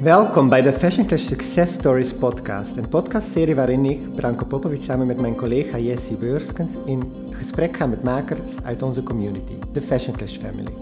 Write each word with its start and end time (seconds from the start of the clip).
Welkom 0.00 0.48
bij 0.48 0.60
de 0.60 0.72
Fashion 0.72 1.06
Clash 1.06 1.26
Success 1.26 1.74
Stories 1.74 2.14
podcast. 2.14 2.76
Een 2.76 2.88
podcastserie 2.88 3.54
waarin 3.54 3.84
ik, 3.84 4.14
Branko 4.14 4.44
Popovic, 4.44 4.82
samen 4.82 5.06
met 5.06 5.20
mijn 5.20 5.36
collega 5.36 5.78
Jessie 5.78 6.16
Beurskens 6.16 6.72
in 6.84 7.12
gesprek 7.30 7.76
ga 7.76 7.86
met 7.86 8.02
makers 8.02 8.50
uit 8.62 8.82
onze 8.82 9.02
community, 9.02 9.52
de 9.72 9.80
Fashion 9.80 10.16
Clash 10.16 10.36
Family. 10.36 10.72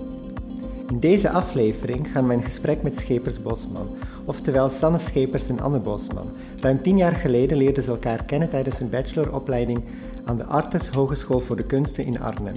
In 0.88 1.00
deze 1.00 1.30
aflevering 1.30 2.08
gaan 2.12 2.26
we 2.26 2.34
in 2.34 2.42
gesprek 2.42 2.82
met 2.82 2.98
Schepers 2.98 3.42
Bosman, 3.42 3.88
oftewel 4.24 4.68
Sanne 4.68 4.98
Schepers 4.98 5.48
en 5.48 5.60
Anne 5.60 5.80
Bosman. 5.80 6.30
Ruim 6.60 6.82
tien 6.82 6.96
jaar 6.96 7.16
geleden 7.16 7.56
leerden 7.56 7.82
ze 7.82 7.90
elkaar 7.90 8.24
kennen 8.24 8.48
tijdens 8.48 8.78
hun 8.78 8.90
bacheloropleiding 8.90 9.82
aan 10.24 10.36
de 10.36 10.44
Artes 10.44 10.88
Hogeschool 10.88 11.40
voor 11.40 11.56
de 11.56 11.66
Kunsten 11.66 12.04
in 12.04 12.20
Arnhem. 12.20 12.56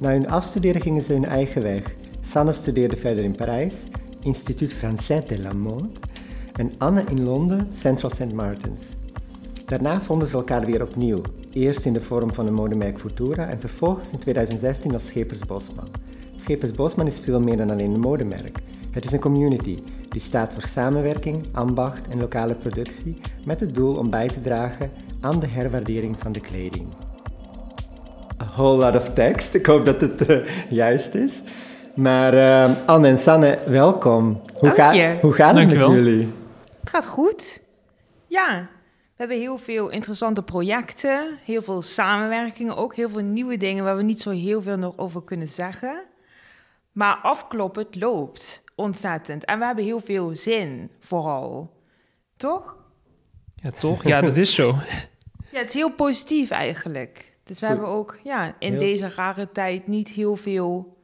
Na 0.00 0.10
hun 0.10 0.28
afstuderen 0.28 0.80
gingen 0.80 1.02
ze 1.02 1.12
hun 1.12 1.24
eigen 1.24 1.62
weg. 1.62 1.94
Sanne 2.20 2.52
studeerde 2.52 2.96
verder 2.96 3.24
in 3.24 3.36
Parijs 3.36 3.74
Instituut 4.22 4.72
Français 4.72 5.24
de 5.26 5.38
la 5.38 5.52
Mode 5.52 5.88
en 6.56 6.72
Anne 6.78 7.04
in 7.08 7.24
Londen, 7.24 7.68
Central 7.72 8.10
St. 8.10 8.32
Martins. 8.32 8.80
Daarna 9.66 10.00
vonden 10.00 10.28
ze 10.28 10.36
elkaar 10.36 10.64
weer 10.64 10.82
opnieuw, 10.82 11.22
eerst 11.52 11.84
in 11.84 11.92
de 11.92 12.00
vorm 12.00 12.34
van 12.34 12.46
een 12.46 12.54
modemerk 12.54 12.98
Futura 12.98 13.48
en 13.48 13.60
vervolgens 13.60 14.10
in 14.12 14.18
2016 14.18 14.92
als 14.92 15.06
Schepers 15.06 15.38
Bosman. 15.38 15.88
Schepers 16.34 16.72
Bosman 16.72 17.06
is 17.06 17.20
veel 17.20 17.40
meer 17.40 17.56
dan 17.56 17.70
alleen 17.70 17.94
een 17.94 18.00
modemerk. 18.00 18.58
Het 18.90 19.04
is 19.04 19.12
een 19.12 19.20
community 19.20 19.78
die 20.08 20.20
staat 20.20 20.52
voor 20.52 20.62
samenwerking, 20.62 21.46
ambacht 21.52 22.08
en 22.08 22.20
lokale 22.20 22.54
productie 22.54 23.16
met 23.44 23.60
het 23.60 23.74
doel 23.74 23.96
om 23.96 24.10
bij 24.10 24.28
te 24.28 24.40
dragen 24.40 24.90
aan 25.20 25.40
de 25.40 25.46
herwaardering 25.46 26.18
van 26.18 26.32
de 26.32 26.40
kleding. 26.40 26.86
A 28.42 28.46
whole 28.54 28.84
lot 28.84 28.94
of 28.94 29.12
text, 29.12 29.54
ik 29.54 29.66
hoop 29.66 29.84
dat 29.84 30.00
het 30.00 30.30
uh, 30.30 30.38
juist 30.70 31.14
is. 31.14 31.32
Maar 31.94 32.34
uh, 32.34 32.86
Anne 32.86 33.08
en 33.08 33.18
Sanne, 33.18 33.58
welkom. 33.66 34.40
Hoe, 34.54 34.70
ga, 34.70 35.16
hoe 35.20 35.32
gaat 35.32 35.56
het 35.56 35.66
met 35.66 35.76
jullie? 35.76 36.32
Het 36.80 36.90
gaat 36.90 37.06
goed. 37.06 37.62
Ja, 38.26 38.68
we 39.20 39.26
hebben 39.26 39.36
heel 39.36 39.58
veel 39.58 39.88
interessante 39.88 40.42
projecten, 40.42 41.38
heel 41.44 41.62
veel 41.62 41.82
samenwerkingen 41.82 42.76
ook, 42.76 42.94
heel 42.94 43.08
veel 43.08 43.22
nieuwe 43.22 43.56
dingen 43.56 43.84
waar 43.84 43.96
we 43.96 44.02
niet 44.02 44.20
zo 44.20 44.30
heel 44.30 44.62
veel 44.62 44.76
nog 44.76 44.98
over 44.98 45.24
kunnen 45.24 45.48
zeggen. 45.48 46.02
Maar 46.92 47.16
afkloppen, 47.16 47.82
het 47.82 47.96
loopt 47.96 48.64
ontzettend. 48.74 49.44
En 49.44 49.58
we 49.58 49.64
hebben 49.64 49.84
heel 49.84 50.00
veel 50.00 50.34
zin, 50.34 50.90
vooral. 51.00 51.70
Toch? 52.36 52.78
Ja, 53.54 53.70
toch? 53.70 54.04
Ja, 54.04 54.20
dat 54.20 54.36
is 54.36 54.54
zo. 54.54 54.74
ja, 55.50 55.58
het 55.58 55.68
is 55.68 55.74
heel 55.74 55.92
positief 55.92 56.50
eigenlijk. 56.50 57.36
Dus 57.44 57.60
we 57.60 57.66
hebben 57.66 57.86
ook 57.88 58.18
ja, 58.24 58.54
in 58.58 58.78
deze 58.78 59.08
rare 59.14 59.50
tijd 59.52 59.86
niet 59.86 60.08
heel 60.08 60.36
veel 60.36 60.96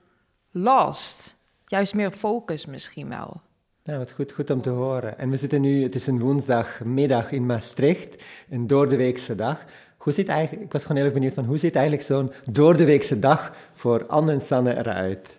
last. 0.57 1.37
Juist 1.67 1.95
meer 1.95 2.11
focus 2.11 2.67
misschien 2.67 3.09
wel. 3.09 3.41
Ja, 3.83 3.99
wat 3.99 4.11
goed, 4.11 4.33
goed 4.33 4.51
om 4.51 4.62
te 4.62 4.71
horen. 4.71 5.19
En 5.19 5.31
we 5.31 5.37
zitten 5.37 5.61
nu, 5.61 5.83
het 5.83 5.95
is 5.95 6.07
een 6.07 6.19
woensdagmiddag 6.19 7.33
in 7.33 7.47
Maastricht, 7.47 8.23
een 8.51 8.67
doordeweekse 8.67 9.34
dag. 9.34 9.65
Hoe 9.97 10.12
ziet 10.12 10.29
eigenlijk, 10.29 10.65
ik 10.65 10.73
was 10.73 10.83
gewoon 10.83 10.97
heel 10.97 11.05
erg 11.05 11.15
benieuwd 11.15 11.34
van 11.34 11.45
hoe 11.45 11.59
ziet 11.59 11.75
eigenlijk 11.75 12.07
zo'n 12.07 12.33
doordeweekse 12.53 13.19
dag 13.19 13.53
voor 13.71 14.07
Anne 14.07 14.33
en 14.33 14.41
Sanne 14.41 14.77
eruit? 14.77 15.39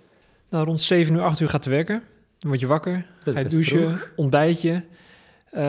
Nou, 0.50 0.66
rond 0.66 0.82
7 0.82 1.16
uur, 1.16 1.22
8 1.22 1.40
uur 1.40 1.50
gaat 1.50 1.62
te 1.62 1.70
werken. 1.70 2.04
Dan 2.40 2.50
word 2.50 2.60
je 2.60 2.68
wakker, 2.68 3.06
ga 3.20 3.40
je 3.40 3.46
douchen, 3.46 4.00
ontbijtje. 4.16 4.72
Uh, 5.52 5.62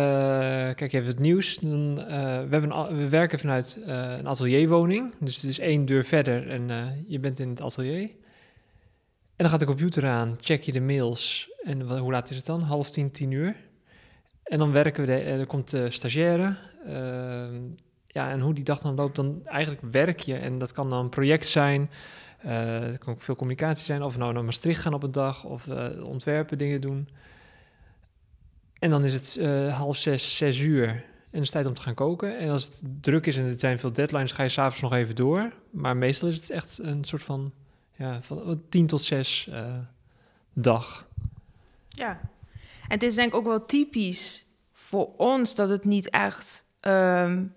kijk 0.74 0.92
even 0.92 1.06
het 1.06 1.18
nieuws. 1.18 1.58
Dan, 1.58 1.98
uh, 1.98 2.06
we, 2.06 2.48
hebben 2.50 2.96
we 2.96 3.08
werken 3.08 3.38
vanuit 3.38 3.78
uh, 3.80 3.86
een 4.18 4.28
atelierwoning. 4.28 5.14
Dus 5.20 5.34
het 5.34 5.44
is 5.44 5.58
één 5.58 5.86
deur 5.86 6.04
verder 6.04 6.50
en 6.50 6.70
je 7.06 7.20
bent 7.20 7.38
in 7.38 7.48
het 7.48 7.60
atelier. 7.60 8.10
En 9.38 9.44
dan 9.44 9.50
gaat 9.50 9.60
de 9.60 9.66
computer 9.66 10.06
aan, 10.06 10.36
check 10.40 10.62
je 10.62 10.72
de 10.72 10.80
mails. 10.80 11.50
En 11.62 11.98
hoe 11.98 12.10
laat 12.10 12.30
is 12.30 12.36
het 12.36 12.46
dan? 12.46 12.62
Half 12.62 12.90
tien, 12.90 13.10
tien 13.10 13.30
uur. 13.30 13.56
En 14.42 14.58
dan 14.58 14.72
werken 14.72 15.00
we, 15.00 15.06
de, 15.06 15.20
er 15.20 15.46
komt 15.46 15.70
de 15.70 15.90
stagiaire. 15.90 16.56
Uh, 16.86 16.92
ja, 18.06 18.30
en 18.30 18.40
hoe 18.40 18.54
die 18.54 18.64
dag 18.64 18.80
dan 18.80 18.94
loopt, 18.94 19.16
dan 19.16 19.40
eigenlijk 19.44 19.82
werk 19.90 20.20
je. 20.20 20.36
En 20.36 20.58
dat 20.58 20.72
kan 20.72 20.90
dan 20.90 20.98
een 20.98 21.08
project 21.08 21.46
zijn. 21.46 21.90
Uh, 22.46 22.78
het 22.78 22.98
kan 22.98 23.12
ook 23.12 23.20
veel 23.20 23.36
communicatie 23.36 23.84
zijn. 23.84 24.02
Of 24.02 24.18
nou 24.18 24.32
naar 24.32 24.44
Maastricht 24.44 24.82
gaan 24.82 24.94
op 24.94 25.02
een 25.02 25.12
dag. 25.12 25.44
Of 25.44 25.68
ontwerpen, 26.02 26.58
dingen 26.58 26.80
doen. 26.80 27.08
En 28.78 28.90
dan 28.90 29.04
is 29.04 29.12
het 29.12 29.40
half 29.70 29.96
zes, 29.96 30.36
zes 30.36 30.58
uur. 30.60 30.88
En 30.88 31.04
dan 31.30 31.40
is 31.40 31.52
het 31.52 31.52
tijd 31.52 31.66
om 31.66 31.74
te 31.74 31.82
gaan 31.82 31.94
koken. 31.94 32.38
En 32.38 32.50
als 32.50 32.64
het 32.64 32.82
druk 33.00 33.26
is 33.26 33.36
en 33.36 33.44
er 33.44 33.58
zijn 33.58 33.78
veel 33.78 33.92
deadlines, 33.92 34.32
ga 34.32 34.42
je 34.42 34.48
s'avonds 34.48 34.80
nog 34.80 34.92
even 34.92 35.16
door. 35.16 35.52
Maar 35.70 35.96
meestal 35.96 36.28
is 36.28 36.36
het 36.36 36.50
echt 36.50 36.78
een 36.78 37.04
soort 37.04 37.22
van 37.22 37.52
ja, 37.98 38.22
van 38.22 38.62
10 38.68 38.86
tot 38.86 39.02
6 39.02 39.48
uh, 39.50 39.74
dag. 40.52 41.06
Ja, 41.88 42.20
en 42.82 42.94
het 42.94 43.02
is 43.02 43.14
denk 43.14 43.28
ik 43.28 43.34
ook 43.34 43.44
wel 43.44 43.66
typisch 43.66 44.46
voor 44.72 45.08
ons 45.16 45.54
dat 45.54 45.68
het 45.68 45.84
niet 45.84 46.10
echt 46.10 46.64
um, 46.80 47.54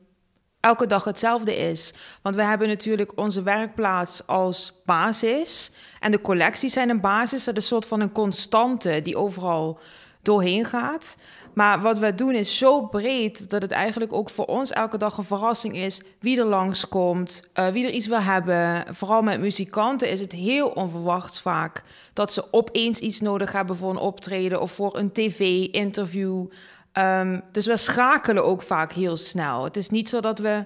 elke 0.60 0.88
dag 0.88 1.04
hetzelfde 1.04 1.56
is. 1.56 1.94
Want 2.22 2.36
we 2.36 2.44
hebben 2.44 2.68
natuurlijk 2.68 3.18
onze 3.18 3.44
werkplaats 3.44 4.28
als 4.28 4.82
basis. 4.86 5.72
En 6.00 6.12
de 6.12 6.22
collecties 6.22 6.74
zijn 6.74 6.90
een 6.90 7.02
basis. 7.02 7.44
Dat 7.44 7.58
is 7.58 7.64
een 7.64 7.70
soort 7.70 7.86
van 7.86 8.00
een 8.00 8.12
constante 8.12 9.02
die 9.02 9.18
overal 9.18 9.80
doorheen 10.22 10.66
gaat. 10.66 11.18
Maar 11.54 11.82
wat 11.82 11.98
we 11.98 12.16
doen 12.16 12.34
is 12.34 12.58
zo 12.58 12.82
breed 12.82 13.50
dat 13.50 13.62
het 13.62 13.72
eigenlijk 13.72 14.14
ook 14.14 14.30
voor 14.30 14.46
ons 14.46 14.72
elke 14.72 14.98
dag 14.98 15.18
een 15.18 15.24
verrassing 15.24 15.76
is 15.76 16.02
wie 16.20 16.40
er 16.40 16.46
langskomt, 16.46 17.44
uh, 17.60 17.68
wie 17.68 17.86
er 17.86 17.92
iets 17.92 18.08
wil 18.08 18.22
hebben. 18.22 18.86
Vooral 18.90 19.22
met 19.22 19.40
muzikanten 19.40 20.10
is 20.10 20.20
het 20.20 20.32
heel 20.32 20.70
onverwachts 20.70 21.42
vaak 21.42 21.84
dat 22.14 22.34
ze 22.34 22.54
opeens 22.54 23.00
iets 23.00 23.22
nodig 23.22 23.52
hebben 23.52 23.76
voor 23.76 23.90
een 23.90 23.98
optreden 23.98 24.62
of 24.62 24.72
voor 24.72 24.98
een 24.98 25.12
tv-interview. 25.12 26.46
Um, 26.94 27.42
dus 27.52 27.66
we 27.66 27.78
schakelen 27.78 28.46
ook 28.46 28.62
vaak 28.62 28.94
heel 28.94 29.18
snel. 29.18 29.64
Het 29.64 29.78
is 29.78 29.90
niet 29.90 30.10
zo 30.10 30.20
dat 30.20 30.40
we 30.40 30.66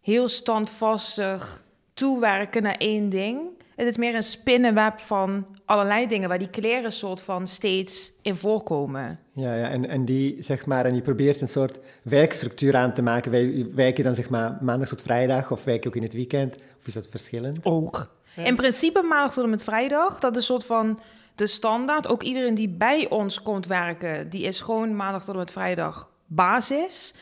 heel 0.00 0.28
standvastig 0.28 1.62
toewerken 1.94 2.62
naar 2.62 2.76
één 2.76 3.08
ding. 3.08 3.40
Het 3.76 3.86
is 3.86 3.96
meer 3.96 4.14
een 4.14 4.22
spinnenweb 4.22 4.98
van 4.98 5.46
allerlei 5.64 6.06
dingen 6.06 6.28
waar 6.28 6.38
die 6.38 6.50
kleren 6.50 6.92
soort 6.92 7.20
van 7.20 7.46
steeds 7.46 8.12
in 8.22 8.34
voorkomen. 8.34 9.18
Ja, 9.32 9.54
ja 9.54 9.68
en, 9.68 9.88
en 9.88 10.04
die 10.04 10.42
zeg 10.42 10.66
maar, 10.66 10.84
en 10.84 10.94
je 10.94 11.00
probeert 11.00 11.40
een 11.40 11.48
soort 11.48 11.78
werkstructuur 12.02 12.76
aan 12.76 12.92
te 12.92 13.02
maken. 13.02 13.30
Wij, 13.30 13.66
werk 13.74 13.96
je 13.96 14.02
dan 14.02 14.14
zeg 14.14 14.30
maar 14.30 14.58
maandag 14.60 14.88
tot 14.88 15.02
vrijdag 15.02 15.50
of 15.50 15.64
werk 15.64 15.82
je 15.82 15.88
ook 15.88 15.96
in 15.96 16.02
het 16.02 16.12
weekend? 16.12 16.54
Of 16.78 16.86
is 16.86 16.92
dat 16.94 17.06
verschillend? 17.10 17.58
Ook. 17.62 18.12
In 18.36 18.56
principe 18.56 19.02
maandag 19.02 19.32
tot 19.32 19.44
en 19.44 19.50
met 19.50 19.64
vrijdag. 19.64 20.20
Dat 20.20 20.30
is 20.30 20.36
een 20.36 20.42
soort 20.42 20.64
van 20.64 20.98
de 21.34 21.46
standaard. 21.46 22.08
Ook 22.08 22.22
iedereen 22.22 22.54
die 22.54 22.68
bij 22.68 23.08
ons 23.10 23.42
komt 23.42 23.66
werken, 23.66 24.30
die 24.30 24.42
is 24.42 24.60
gewoon 24.60 24.96
maandag 24.96 25.24
tot 25.24 25.34
en 25.34 25.40
met 25.40 25.52
vrijdag 25.52 26.10
basis. 26.26 27.14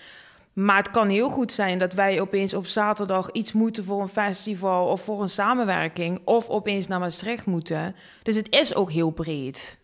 Maar 0.53 0.77
het 0.77 0.91
kan 0.91 1.09
heel 1.09 1.29
goed 1.29 1.53
zijn 1.53 1.79
dat 1.79 1.93
wij 1.93 2.21
opeens 2.21 2.55
op 2.55 2.67
zaterdag 2.67 3.31
iets 3.31 3.53
moeten 3.53 3.85
voor 3.85 4.01
een 4.01 4.09
festival 4.09 4.87
of 4.87 5.01
voor 5.01 5.23
een 5.23 5.29
samenwerking. 5.29 6.21
Of 6.25 6.49
opeens 6.49 6.87
naar 6.87 7.01
Maastricht 7.01 7.47
moeten. 7.47 7.95
Dus 8.23 8.37
het 8.37 8.47
is 8.51 8.75
ook 8.75 8.91
heel 8.91 9.11
breed. 9.11 9.81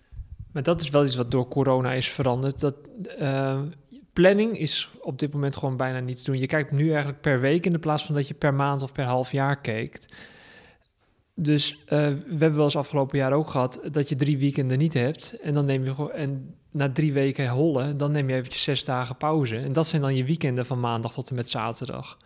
Maar 0.53 0.63
dat 0.63 0.81
is 0.81 0.91
wel 0.91 1.05
iets 1.05 1.17
wat 1.17 1.31
door 1.31 1.49
corona 1.49 1.93
is 1.93 2.09
veranderd. 2.09 2.61
Dat, 2.61 2.75
uh, 3.21 3.61
planning 4.13 4.59
is 4.59 4.91
op 5.01 5.19
dit 5.19 5.33
moment 5.33 5.57
gewoon 5.57 5.77
bijna 5.77 6.01
niet 6.01 6.19
te 6.19 6.25
doen. 6.25 6.39
Je 6.39 6.47
kijkt 6.47 6.71
nu 6.71 6.89
eigenlijk 6.89 7.21
per 7.21 7.41
week 7.41 7.67
in 7.67 7.73
de 7.73 7.79
plaats 7.79 8.05
van 8.05 8.15
dat 8.15 8.29
je 8.29 8.35
per 8.35 8.55
maand 8.55 8.83
of 8.83 8.93
per 8.93 9.05
half 9.05 9.33
jaar 9.33 9.61
kijkt. 9.61 10.07
Dus 11.41 11.73
uh, 11.73 11.89
we 11.89 12.25
hebben 12.29 12.55
wel 12.55 12.65
eens 12.65 12.77
afgelopen 12.77 13.19
jaar 13.19 13.33
ook 13.33 13.51
gehad 13.51 13.81
dat 13.91 14.09
je 14.09 14.15
drie 14.15 14.39
weekenden 14.39 14.79
niet 14.79 14.95
hebt. 14.95 15.41
En 15.41 15.55
dan 15.55 15.65
neem 15.65 15.85
je 15.85 15.95
gewoon. 15.95 16.13
En 16.13 16.55
na 16.71 16.93
drie 16.93 17.13
weken 17.13 17.49
hollen, 17.49 17.97
dan 17.97 18.11
neem 18.11 18.29
je 18.29 18.35
eventjes 18.35 18.63
zes 18.63 18.85
dagen 18.85 19.17
pauze. 19.17 19.57
En 19.57 19.73
dat 19.73 19.87
zijn 19.87 20.03
dan 20.03 20.15
je 20.15 20.25
weekenden 20.25 20.67
van 20.67 20.81
maandag 20.81 21.13
tot 21.13 21.31
en 21.31 21.35
met 21.35 21.49
zaterdag. 21.49 22.19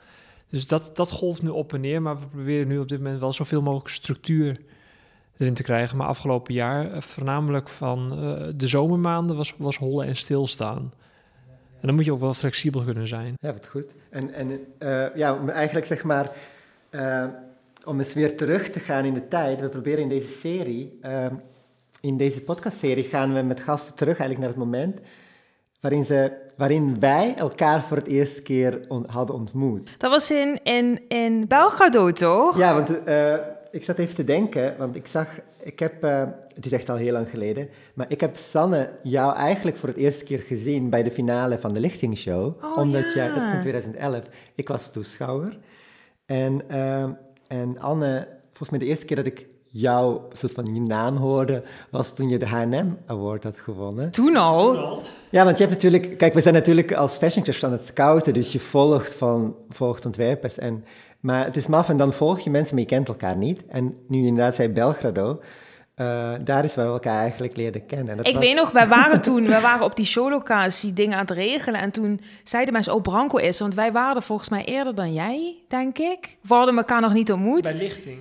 Dus 0.49 0.67
dat, 0.67 0.91
dat 0.97 1.11
golft 1.11 1.43
nu 1.43 1.49
op 1.49 1.73
en 1.73 1.81
neer. 1.81 2.03
Maar 2.03 2.21
we 2.21 2.27
proberen 2.27 2.69
nu 2.69 2.79
op 2.79 2.89
dit 2.89 2.99
moment 2.99 3.21
wel 3.21 3.33
zoveel 3.33 3.63
mogelijk 3.63 3.89
structuur 3.89 4.61
erin 5.37 5.55
te 5.55 5.63
krijgen. 5.63 5.97
Maar 5.97 6.07
afgelopen 6.07 6.55
jaar, 6.55 6.95
uh, 6.95 7.01
voornamelijk 7.01 7.69
van 7.69 8.25
uh, 8.25 8.49
de 8.57 8.67
zomermaanden, 8.67 9.37
was, 9.37 9.55
was 9.57 9.77
hollen 9.77 10.07
en 10.07 10.17
stilstaan. 10.17 10.93
En 11.81 11.87
dan 11.89 11.95
moet 11.95 12.05
je 12.05 12.13
ook 12.13 12.21
wel 12.21 12.35
flexibel 12.35 12.85
kunnen 12.85 13.09
zijn. 13.09 13.35
Ja, 13.37 13.53
wat 13.53 13.69
goed. 13.69 13.95
En, 14.11 14.33
en 14.35 14.59
ja, 15.15 15.47
eigenlijk 15.47 15.87
zeg 15.87 16.05
maar 16.05 16.31
om 17.85 17.99
eens 17.99 18.15
weer 18.15 18.37
terug 18.37 18.71
te 18.71 18.81
gaan 18.81 19.05
in 19.05 19.15
de 19.15 19.29
tijd, 19.29 19.61
we 19.61 19.69
proberen 19.69 20.03
in 20.03 20.09
deze 20.09 20.29
serie, 20.29 20.99
uh, 21.03 21.27
in 22.01 22.17
deze 22.17 22.43
podcastserie 22.43 23.05
gaan 23.05 23.35
we 23.35 23.43
met 23.43 23.61
gasten 23.61 23.95
terug 23.95 24.19
eigenlijk 24.19 24.39
naar 24.39 24.49
het 24.49 24.59
moment 24.59 25.01
waarin, 25.83 26.05
ze, 26.05 26.33
waarin 26.57 27.01
wij 27.01 27.35
elkaar 27.37 27.83
voor 27.83 27.97
het 27.97 28.07
eerste 28.07 28.43
keer 28.43 28.81
on, 28.89 29.05
hadden 29.07 29.35
ontmoet. 29.35 29.89
Dat 29.99 30.11
was 30.11 30.31
in, 30.31 30.61
in, 30.63 31.09
in 31.09 31.47
Belgrado, 31.49 32.13
toch? 32.13 32.59
Ja, 32.59 32.75
want 32.75 33.09
uh, 33.09 33.35
ik 33.71 33.85
zat 33.85 33.99
even 33.99 34.15
te 34.15 34.25
denken, 34.25 34.75
want 34.79 34.97
ik 34.97 35.07
zag, 35.07 35.29
ik 35.63 35.79
heb, 35.79 36.05
uh, 36.05 36.25
het 36.55 36.67
is 36.67 36.73
echt 36.73 36.89
al 36.89 36.97
heel 36.97 37.13
lang 37.13 37.31
geleden, 37.31 37.69
maar 37.95 38.07
ik 38.09 38.21
heb 38.21 38.37
Sanne 38.37 38.91
jou 39.03 39.37
eigenlijk 39.37 39.77
voor 39.77 39.89
het 39.89 39.99
eerste 39.99 40.25
keer 40.25 40.41
gezien 40.41 40.91
bij 40.91 41.03
de 41.03 41.11
finale 41.11 41.59
van 41.59 41.73
de 41.73 41.81
Lichtingshow. 41.81 42.65
Oh, 42.65 42.77
omdat 42.77 43.13
ja. 43.13 43.15
jij, 43.15 43.35
dat 43.35 43.45
is 43.45 43.53
in 43.53 43.61
2011, 43.61 44.23
ik 44.55 44.69
was 44.69 44.93
toeschouwer. 44.93 45.59
En... 46.27 46.63
En 47.53 47.81
Anne, 47.81 48.29
volgens 48.47 48.71
mij 48.71 48.79
de 48.79 48.85
eerste 48.85 49.05
keer 49.05 49.17
dat 49.17 49.27
ik 49.27 49.47
jouw 49.65 50.29
soort 50.33 50.53
van 50.53 50.75
je 50.75 50.81
naam 50.81 51.17
hoorde, 51.17 51.63
was 51.91 52.15
toen 52.15 52.29
je 52.29 52.39
de 52.39 52.47
H&M 52.47 52.87
Award 53.07 53.45
had 53.45 53.59
gewonnen. 53.59 54.11
Toen 54.11 54.37
al? 54.37 55.03
Ja, 55.31 55.45
want 55.45 55.59
je 55.59 55.65
hebt 55.67 55.83
natuurlijk... 55.83 56.19
Kijk, 56.19 56.35
we 56.35 56.41
zijn 56.41 56.55
natuurlijk 56.55 56.93
als 56.93 57.17
fashion 57.17 57.45
crush 57.45 57.65
aan 57.65 57.73
het 57.73 57.87
scouten, 57.87 58.35
dus 58.35 58.53
je 58.53 58.61
volgt 58.61 59.15
van 59.15 59.57
volgt 59.69 60.07
ontwerpers. 60.07 60.59
En, 60.59 60.85
maar 61.21 61.45
het 61.45 61.57
is 61.57 61.67
maf 61.67 61.89
en 61.89 61.97
dan 61.97 62.13
volg 62.13 62.41
je 62.41 62.51
mensen, 62.51 62.75
maar 62.75 62.85
je 62.85 62.91
kent 62.91 63.09
elkaar 63.09 63.37
niet. 63.37 63.67
En 63.67 63.97
nu 64.09 64.27
inderdaad 64.27 64.55
zei 64.55 64.69
Belgrado, 64.69 65.41
uh, 65.97 66.33
daar 66.41 66.65
is 66.65 66.75
waar 66.75 66.87
we 66.87 66.93
elkaar 66.93 67.19
eigenlijk 67.19 67.57
leerden 67.57 67.87
kennen. 67.87 68.17
Dat 68.17 68.27
ik 68.27 68.37
weet 68.37 68.55
nog, 68.55 68.71
wij 68.71 68.87
waren 68.87 69.21
toen, 69.21 69.47
we 69.47 69.61
waren 69.61 69.85
op 69.85 69.97
die 69.97 70.07
showlocatie 70.07 70.93
dingen 70.93 71.15
aan 71.15 71.27
het 71.27 71.31
regelen. 71.31 71.81
En 71.81 71.91
toen 71.91 72.21
zeiden 72.45 72.73
mensen, 72.73 72.95
oh 72.95 73.03
Branko 73.03 73.37
is 73.37 73.59
Want 73.59 73.75
wij 73.75 73.93
waren 73.93 74.23
volgens 74.23 74.49
mij 74.49 74.65
eerder 74.65 74.95
dan 74.95 75.13
jij, 75.13 75.57
denk 75.69 75.99
ik. 75.99 76.37
We 76.43 76.55
hadden 76.55 76.77
elkaar 76.77 77.01
nog 77.01 77.13
niet 77.13 77.33
ontmoet. 77.33 77.63
Bij 77.63 77.75
lichting. 77.75 78.19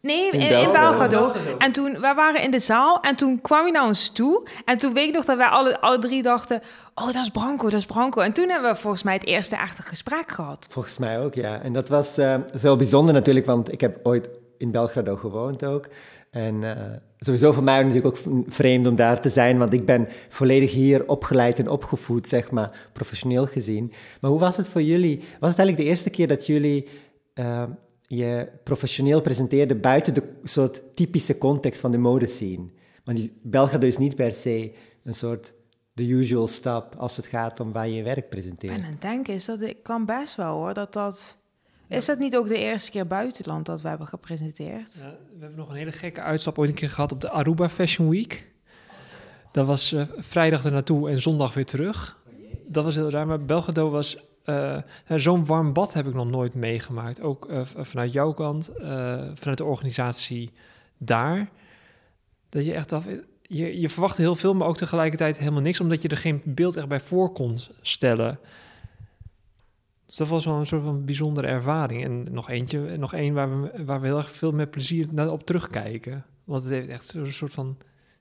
Nee, 0.00 0.30
in, 0.30 0.40
in, 0.40 0.72
Belgrado. 0.72 1.32
En 1.58 1.72
toen, 1.72 2.00
wij 2.00 2.14
waren 2.14 2.42
in 2.42 2.50
de 2.50 2.58
zaal 2.58 3.00
en 3.00 3.16
toen 3.16 3.40
kwam 3.40 3.62
hij 3.62 3.70
naar 3.70 3.84
ons 3.84 4.10
toe. 4.10 4.46
En 4.64 4.78
toen 4.78 4.94
weet 4.94 5.08
ik 5.08 5.14
nog 5.14 5.24
dat 5.24 5.36
wij 5.36 5.46
alle, 5.46 5.80
alle 5.80 5.98
drie 5.98 6.22
dachten... 6.22 6.62
oh, 6.94 7.06
dat 7.06 7.14
is 7.14 7.28
Branko, 7.28 7.70
dat 7.70 7.78
is 7.78 7.86
Branko. 7.86 8.20
En 8.20 8.32
toen 8.32 8.48
hebben 8.48 8.70
we 8.70 8.76
volgens 8.76 9.02
mij 9.02 9.14
het 9.14 9.24
eerste 9.24 9.56
echte 9.56 9.82
gesprek 9.82 10.30
gehad. 10.30 10.66
Volgens 10.70 10.98
mij 10.98 11.20
ook, 11.20 11.34
ja. 11.34 11.60
En 11.60 11.72
dat 11.72 11.88
was 11.88 12.18
uh, 12.18 12.34
zo 12.58 12.76
bijzonder 12.76 13.14
natuurlijk, 13.14 13.46
want 13.46 13.72
ik 13.72 13.80
heb 13.80 14.00
ooit 14.02 14.28
in 14.58 14.70
Belgrado 14.70 15.16
gewoond 15.16 15.64
ook. 15.64 15.88
En 16.32 16.62
uh, 16.62 16.76
sowieso 17.18 17.52
voor 17.52 17.62
mij 17.62 17.82
natuurlijk 17.82 18.16
ook 18.16 18.44
vreemd 18.46 18.86
om 18.86 18.96
daar 18.96 19.20
te 19.20 19.30
zijn, 19.30 19.58
want 19.58 19.72
ik 19.72 19.86
ben 19.86 20.06
volledig 20.28 20.72
hier 20.72 21.08
opgeleid 21.08 21.58
en 21.58 21.68
opgevoed, 21.68 22.28
zeg 22.28 22.50
maar, 22.50 22.88
professioneel 22.92 23.46
gezien. 23.46 23.92
Maar 24.20 24.30
hoe 24.30 24.40
was 24.40 24.56
het 24.56 24.68
voor 24.68 24.82
jullie? 24.82 25.16
Was 25.16 25.50
het 25.50 25.58
eigenlijk 25.58 25.76
de 25.76 25.84
eerste 25.84 26.10
keer 26.10 26.28
dat 26.28 26.46
jullie 26.46 26.88
uh, 27.34 27.64
je 28.00 28.48
professioneel 28.64 29.20
presenteerden 29.20 29.80
buiten 29.80 30.14
de 30.14 30.22
soort 30.42 30.82
typische 30.94 31.38
context 31.38 31.80
van 31.80 31.90
de 31.90 31.98
modescene? 31.98 32.70
Want 33.04 33.18
die 33.18 33.40
Belgrado 33.42 33.86
is 33.86 33.98
niet 33.98 34.16
per 34.16 34.32
se 34.32 34.72
een 35.04 35.14
soort 35.14 35.52
the 35.94 36.08
usual 36.08 36.46
stap 36.46 36.94
als 36.96 37.16
het 37.16 37.26
gaat 37.26 37.60
om 37.60 37.72
waar 37.72 37.88
je 37.88 37.94
je 37.94 38.02
werk 38.02 38.28
presenteert. 38.28 38.74
En 38.74 38.84
aan 38.84 38.90
het 38.90 39.00
denken 39.00 39.34
is 39.34 39.44
dat 39.44 39.60
ik 39.60 39.82
kan 39.82 40.04
best 40.04 40.34
wel 40.34 40.56
hoor, 40.56 40.74
dat 40.74 40.92
dat 40.92 41.36
is 41.92 42.04
dat 42.04 42.18
niet 42.18 42.36
ook 42.36 42.48
de 42.48 42.58
eerste 42.58 42.90
keer 42.90 43.06
buitenland 43.06 43.66
dat 43.66 43.80
we 43.82 43.88
hebben 43.88 44.06
gepresenteerd? 44.06 45.00
Ja, 45.02 45.10
we 45.10 45.38
hebben 45.40 45.58
nog 45.58 45.68
een 45.68 45.76
hele 45.76 45.92
gekke 45.92 46.20
uitstap 46.20 46.58
ooit 46.58 46.68
een 46.68 46.74
keer 46.74 46.90
gehad 46.90 47.12
op 47.12 47.20
de 47.20 47.30
Aruba 47.30 47.68
Fashion 47.68 48.08
Week. 48.08 48.50
Dat 49.52 49.66
was 49.66 49.92
uh, 49.92 50.02
vrijdag 50.16 50.64
er 50.64 50.72
naartoe 50.72 51.10
en 51.10 51.20
zondag 51.20 51.54
weer 51.54 51.66
terug. 51.66 52.20
Dat 52.68 52.84
was 52.84 52.94
heel 52.94 53.10
raar, 53.10 53.26
maar 53.26 53.44
Belgrado 53.44 53.90
was... 53.90 54.16
Uh, 54.44 54.76
Zo'n 55.08 55.46
warm 55.46 55.72
bad 55.72 55.92
heb 55.92 56.06
ik 56.06 56.14
nog 56.14 56.30
nooit 56.30 56.54
meegemaakt. 56.54 57.20
Ook 57.20 57.50
uh, 57.50 57.60
vanuit 57.64 58.12
jouw 58.12 58.32
kant, 58.32 58.70
vanuit 59.34 59.56
de 59.56 59.64
organisatie 59.64 60.50
daar. 60.98 61.50
Dat 62.48 62.64
je 62.64 62.74
echt 62.74 62.92
af... 62.92 63.06
Je, 63.42 63.80
je 63.80 63.88
verwachtte 63.88 64.22
heel 64.22 64.36
veel, 64.36 64.54
maar 64.54 64.68
ook 64.68 64.76
tegelijkertijd 64.76 65.38
helemaal 65.38 65.60
niks... 65.60 65.80
omdat 65.80 66.02
je 66.02 66.08
er 66.08 66.16
geen 66.16 66.42
beeld 66.44 66.76
echt 66.76 66.88
bij 66.88 67.00
voor 67.00 67.32
kon 67.32 67.58
stellen... 67.82 68.38
Dus 70.12 70.20
dat 70.20 70.30
was 70.30 70.44
wel 70.44 70.54
een 70.54 70.66
soort 70.66 70.82
van 70.82 71.04
bijzondere 71.04 71.46
ervaring. 71.46 72.04
En 72.04 72.26
nog 72.30 72.50
eentje, 72.50 72.96
nog 72.96 73.14
één 73.14 73.34
waar 73.34 73.62
we, 73.62 73.84
waar 73.84 74.00
we 74.00 74.06
heel 74.06 74.16
erg 74.16 74.30
veel 74.30 74.52
met 74.52 74.70
plezier 74.70 75.06
naar 75.10 75.30
op 75.30 75.46
terugkijken. 75.46 76.24
Want 76.44 76.62
het 76.62 76.72
heeft 76.72 76.88
echt 76.88 77.14
een 77.14 77.32
soort 77.32 77.52
van 77.52 77.76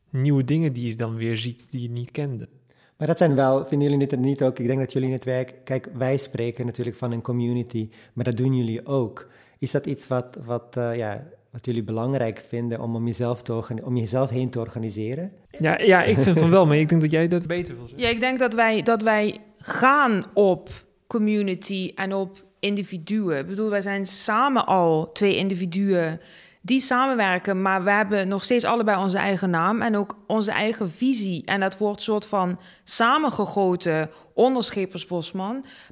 nieuwe 0.10 0.44
dingen 0.44 0.74
die 0.74 0.88
je 0.88 0.96
dan 0.96 1.16
weer 1.16 1.38
ziet 1.38 1.72
die 1.72 1.82
je 1.82 1.90
niet 1.90 2.12
kende. 2.12 2.50
Maar 2.98 3.08
dat 3.08 3.18
zijn 3.18 3.36
wel, 3.36 3.66
vinden 3.66 3.90
jullie 3.90 4.08
dit 4.08 4.20
niet 4.20 4.44
ook? 4.44 4.60
Ik 4.60 4.68
denk 4.68 4.80
dat 4.80 4.92
jullie 4.92 5.08
in 5.08 5.14
het 5.14 5.26
werk, 5.26 5.56
kijk, 5.64 5.90
wij 5.94 6.18
spreken 6.18 6.66
natuurlijk 6.66 6.98
van 6.98 7.12
een 7.12 7.22
community, 7.22 7.90
maar 8.14 8.26
dat 8.26 8.38
doen 8.38 8.56
jullie 8.56 8.86
ook. 8.86 9.28
Is 9.58 9.72
dat 9.72 9.86
iets 9.86 10.08
wat, 10.08 10.38
wat, 10.46 10.76
uh, 10.78 10.98
ja, 10.98 11.28
wat 11.50 11.66
jullie 11.66 11.84
belangrijk 11.84 12.38
vinden 12.38 12.80
om, 12.80 12.96
om, 12.96 13.06
jezelf 13.06 13.42
te 13.42 13.82
om 13.84 13.98
jezelf 13.98 14.30
heen 14.30 14.50
te 14.50 14.60
organiseren? 14.60 15.32
Ja, 15.60 15.80
ja 15.80 16.04
ik 16.04 16.18
vind 16.18 16.40
van 16.40 16.50
wel, 16.58 16.66
maar 16.66 16.78
ik 16.78 16.90
denk 16.90 17.02
dat 17.02 17.12
jij 17.12 17.28
dat 17.28 17.48
beter 17.48 17.76
wil 17.76 17.88
zeggen. 17.88 18.08
Ja, 18.08 18.14
ik 18.14 18.20
denk 18.20 18.40
dat 18.40 18.54
wij, 18.54 18.82
dat 18.82 19.02
wij 19.02 19.38
gaan 19.58 20.24
op 20.34 20.70
community 21.12 21.92
en 21.96 22.14
op 22.14 22.44
individuen. 22.60 23.38
Ik 23.38 23.48
bedoel, 23.48 23.70
wij 23.70 23.82
zijn 23.82 24.06
samen 24.06 24.66
al 24.66 25.12
twee 25.12 25.36
individuen 25.36 26.20
die 26.62 26.80
samenwerken, 26.80 27.62
maar 27.62 27.84
we 27.84 27.92
hebben 27.92 28.28
nog 28.28 28.44
steeds 28.44 28.66
allebei 28.66 28.98
onze 28.98 29.18
eigen 29.18 29.50
naam 29.50 29.82
en 29.82 29.96
ook 29.96 30.16
onze 30.28 30.52
eigen 30.52 30.92
visie. 30.92 31.46
En 31.46 31.60
dat 31.60 31.78
wordt 31.78 32.02
soort 32.02 32.26
van 32.26 32.60
samengegoten 32.84 34.10
onder. 34.34 34.70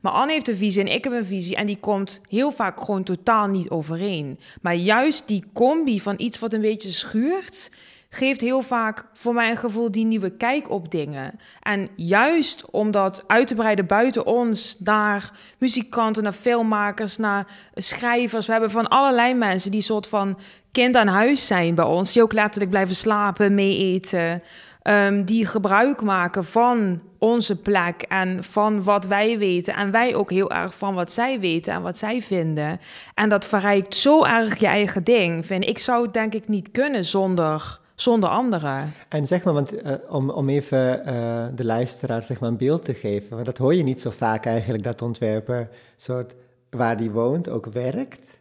Maar 0.02 0.12
Anne 0.12 0.32
heeft 0.32 0.48
een 0.48 0.56
visie 0.56 0.82
en 0.82 0.94
ik 0.94 1.04
heb 1.04 1.14
een 1.14 1.26
visie 1.26 1.56
en 1.56 1.66
die 1.66 1.80
komt 1.80 2.22
heel 2.30 2.52
vaak 2.52 2.82
gewoon 2.82 3.04
totaal 3.04 3.48
niet 3.48 3.70
overeen. 3.70 4.40
Maar 4.62 4.76
juist 4.76 5.28
die 5.28 5.44
combi 5.54 6.00
van 6.00 6.16
iets 6.18 6.40
wat 6.40 6.54
een 6.54 6.62
beetje 6.62 6.92
schuurt 6.92 7.72
geeft 8.10 8.42
heel 8.42 8.62
vaak 8.62 9.06
voor 9.14 9.34
mijn 9.34 9.58
gevoel 9.58 9.92
die 9.92 10.06
nieuwe 10.06 10.30
kijk 10.30 10.70
op 10.70 10.92
dingen. 10.92 11.40
En 11.62 11.90
juist 11.96 12.66
om 12.72 12.92
dat 12.92 13.24
uit 13.28 13.48
te 13.48 13.56
breiden 13.56 13.86
buiten 13.86 14.26
ons, 14.26 14.76
naar 14.80 15.32
muzikanten, 15.58 16.24
naar 16.24 16.32
filmmakers, 16.32 17.18
naar 17.18 17.48
schrijvers. 17.74 18.46
We 18.46 18.52
hebben 18.52 18.72
van 18.72 18.88
allerlei 18.88 19.34
mensen 19.34 19.72
die 19.72 19.82
soort 19.82 20.08
van 20.08 20.40
kind 20.72 20.96
aan 20.96 21.08
huis 21.08 21.48
zijn 21.48 21.76
bij 21.76 21.86
ons, 21.86 22.14
die 22.14 22.24
ook 22.24 22.34
letterlijk 22.34 22.72
blijven 22.72 22.96
slapen, 22.96 23.54
mee 23.54 23.78
eten. 23.78 24.44
Um, 24.84 25.26
die 25.26 25.46
gebruik 25.46 26.02
maken 26.02 26.46
van 26.46 27.02
onze 27.18 27.56
plek 27.56 28.02
en 28.02 28.44
van 28.44 28.84
wat 28.84 29.06
wij 29.06 29.38
weten. 29.38 29.76
En 29.76 29.92
wij 29.92 30.16
ook 30.16 30.32
heel 30.32 30.52
erg 30.52 30.74
van 30.74 30.94
wat 30.94 31.12
zij 31.12 31.40
weten 31.40 31.74
en 31.74 31.82
wat 31.82 31.98
zij 31.98 32.22
vinden. 32.22 32.80
En 33.14 33.30
dat 33.30 33.46
verrijkt 33.46 33.96
zo 33.96 34.24
erg 34.24 34.60
je 34.60 34.68
eigen 34.68 35.04
ding. 35.04 35.46
Vind 35.46 35.68
ik 35.68 35.80
zou 35.80 36.04
het 36.04 36.14
denk 36.14 36.34
ik 36.34 36.48
niet 36.48 36.72
kunnen 36.72 37.06
zonder 37.06 37.79
zonder 38.02 38.30
anderen. 38.30 38.94
En 39.10 39.28
zeg 39.28 39.44
maar, 39.44 39.54
want, 39.54 39.84
uh, 39.84 39.94
om, 40.10 40.30
om 40.30 40.50
even 40.50 41.02
uh, 41.08 41.46
de 41.56 41.66
luisteraar 41.66 42.24
zeg 42.24 42.40
maar, 42.40 42.50
een 42.50 42.58
beeld 42.58 42.86
te 42.86 42.94
geven, 42.94 43.34
want 43.34 43.46
dat 43.46 43.58
hoor 43.58 43.76
je 43.76 43.84
niet 43.84 44.02
zo 44.02 44.10
vaak 44.10 44.46
eigenlijk, 44.46 44.84
dat 44.84 45.02
ontwerper 45.02 45.70
soort 45.96 46.36
waar 46.70 46.98
die 46.98 47.12
woont 47.12 47.50
ook 47.50 47.66
werkt. 47.66 48.40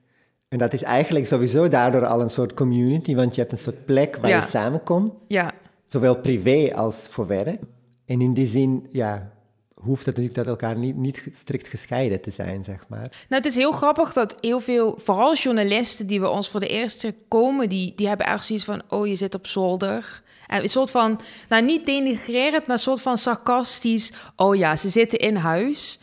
En 0.49 0.59
dat 0.59 0.73
is 0.73 0.83
eigenlijk 0.83 1.27
sowieso 1.27 1.69
daardoor 1.69 2.07
al 2.07 2.21
een 2.21 2.31
soort 2.31 2.55
community, 2.55 3.15
want 3.15 3.35
je 3.35 3.41
hebt 3.41 3.53
een 3.53 3.59
soort 3.59 3.85
plek 3.85 4.17
waar 4.17 4.31
je 4.31 4.41
samenkomt. 4.41 5.13
Ja. 5.27 5.53
Zowel 5.85 6.17
privé 6.17 6.75
als 6.75 6.97
voor 6.97 7.27
werk. 7.27 7.61
En 8.07 8.21
in 8.21 8.33
die 8.33 8.47
zin, 8.47 8.87
ja, 8.91 9.33
hoeft 9.81 10.07
het 10.07 10.17
natuurlijk 10.17 10.35
dat 10.35 10.47
elkaar 10.47 10.77
niet, 10.77 10.97
niet 10.97 11.29
strikt 11.33 11.69
gescheiden 11.69 12.21
te 12.21 12.31
zijn, 12.31 12.65
zeg 12.65 12.89
maar. 12.89 13.11
Nou, 13.29 13.43
het 13.43 13.45
is 13.45 13.57
heel 13.57 13.73
grappig 13.73 14.13
dat 14.13 14.35
heel 14.41 14.61
veel, 14.61 14.99
vooral 15.03 15.35
journalisten 15.35 16.07
die 16.07 16.21
bij 16.21 16.29
ons 16.29 16.49
voor 16.49 16.61
de 16.61 16.69
eerste 16.69 17.15
komen, 17.29 17.69
die, 17.69 17.93
die 17.95 18.09
hebben 18.09 18.27
echt 18.27 18.47
zoiets 18.47 18.65
van, 18.65 18.83
oh, 18.89 19.07
je 19.07 19.15
zit 19.15 19.35
op 19.35 19.47
zolder. 19.47 20.23
En 20.47 20.63
een 20.63 20.69
soort 20.69 20.91
van, 20.91 21.21
nou 21.49 21.65
niet 21.65 21.85
denigrerend, 21.85 22.67
maar 22.67 22.77
een 22.77 22.83
soort 22.83 23.01
van 23.01 23.19
sarcastisch, 23.19 24.13
oh 24.37 24.57
ja, 24.57 24.77
ze 24.77 24.89
zitten 24.89 25.19
in 25.19 25.37
huis. 25.37 26.01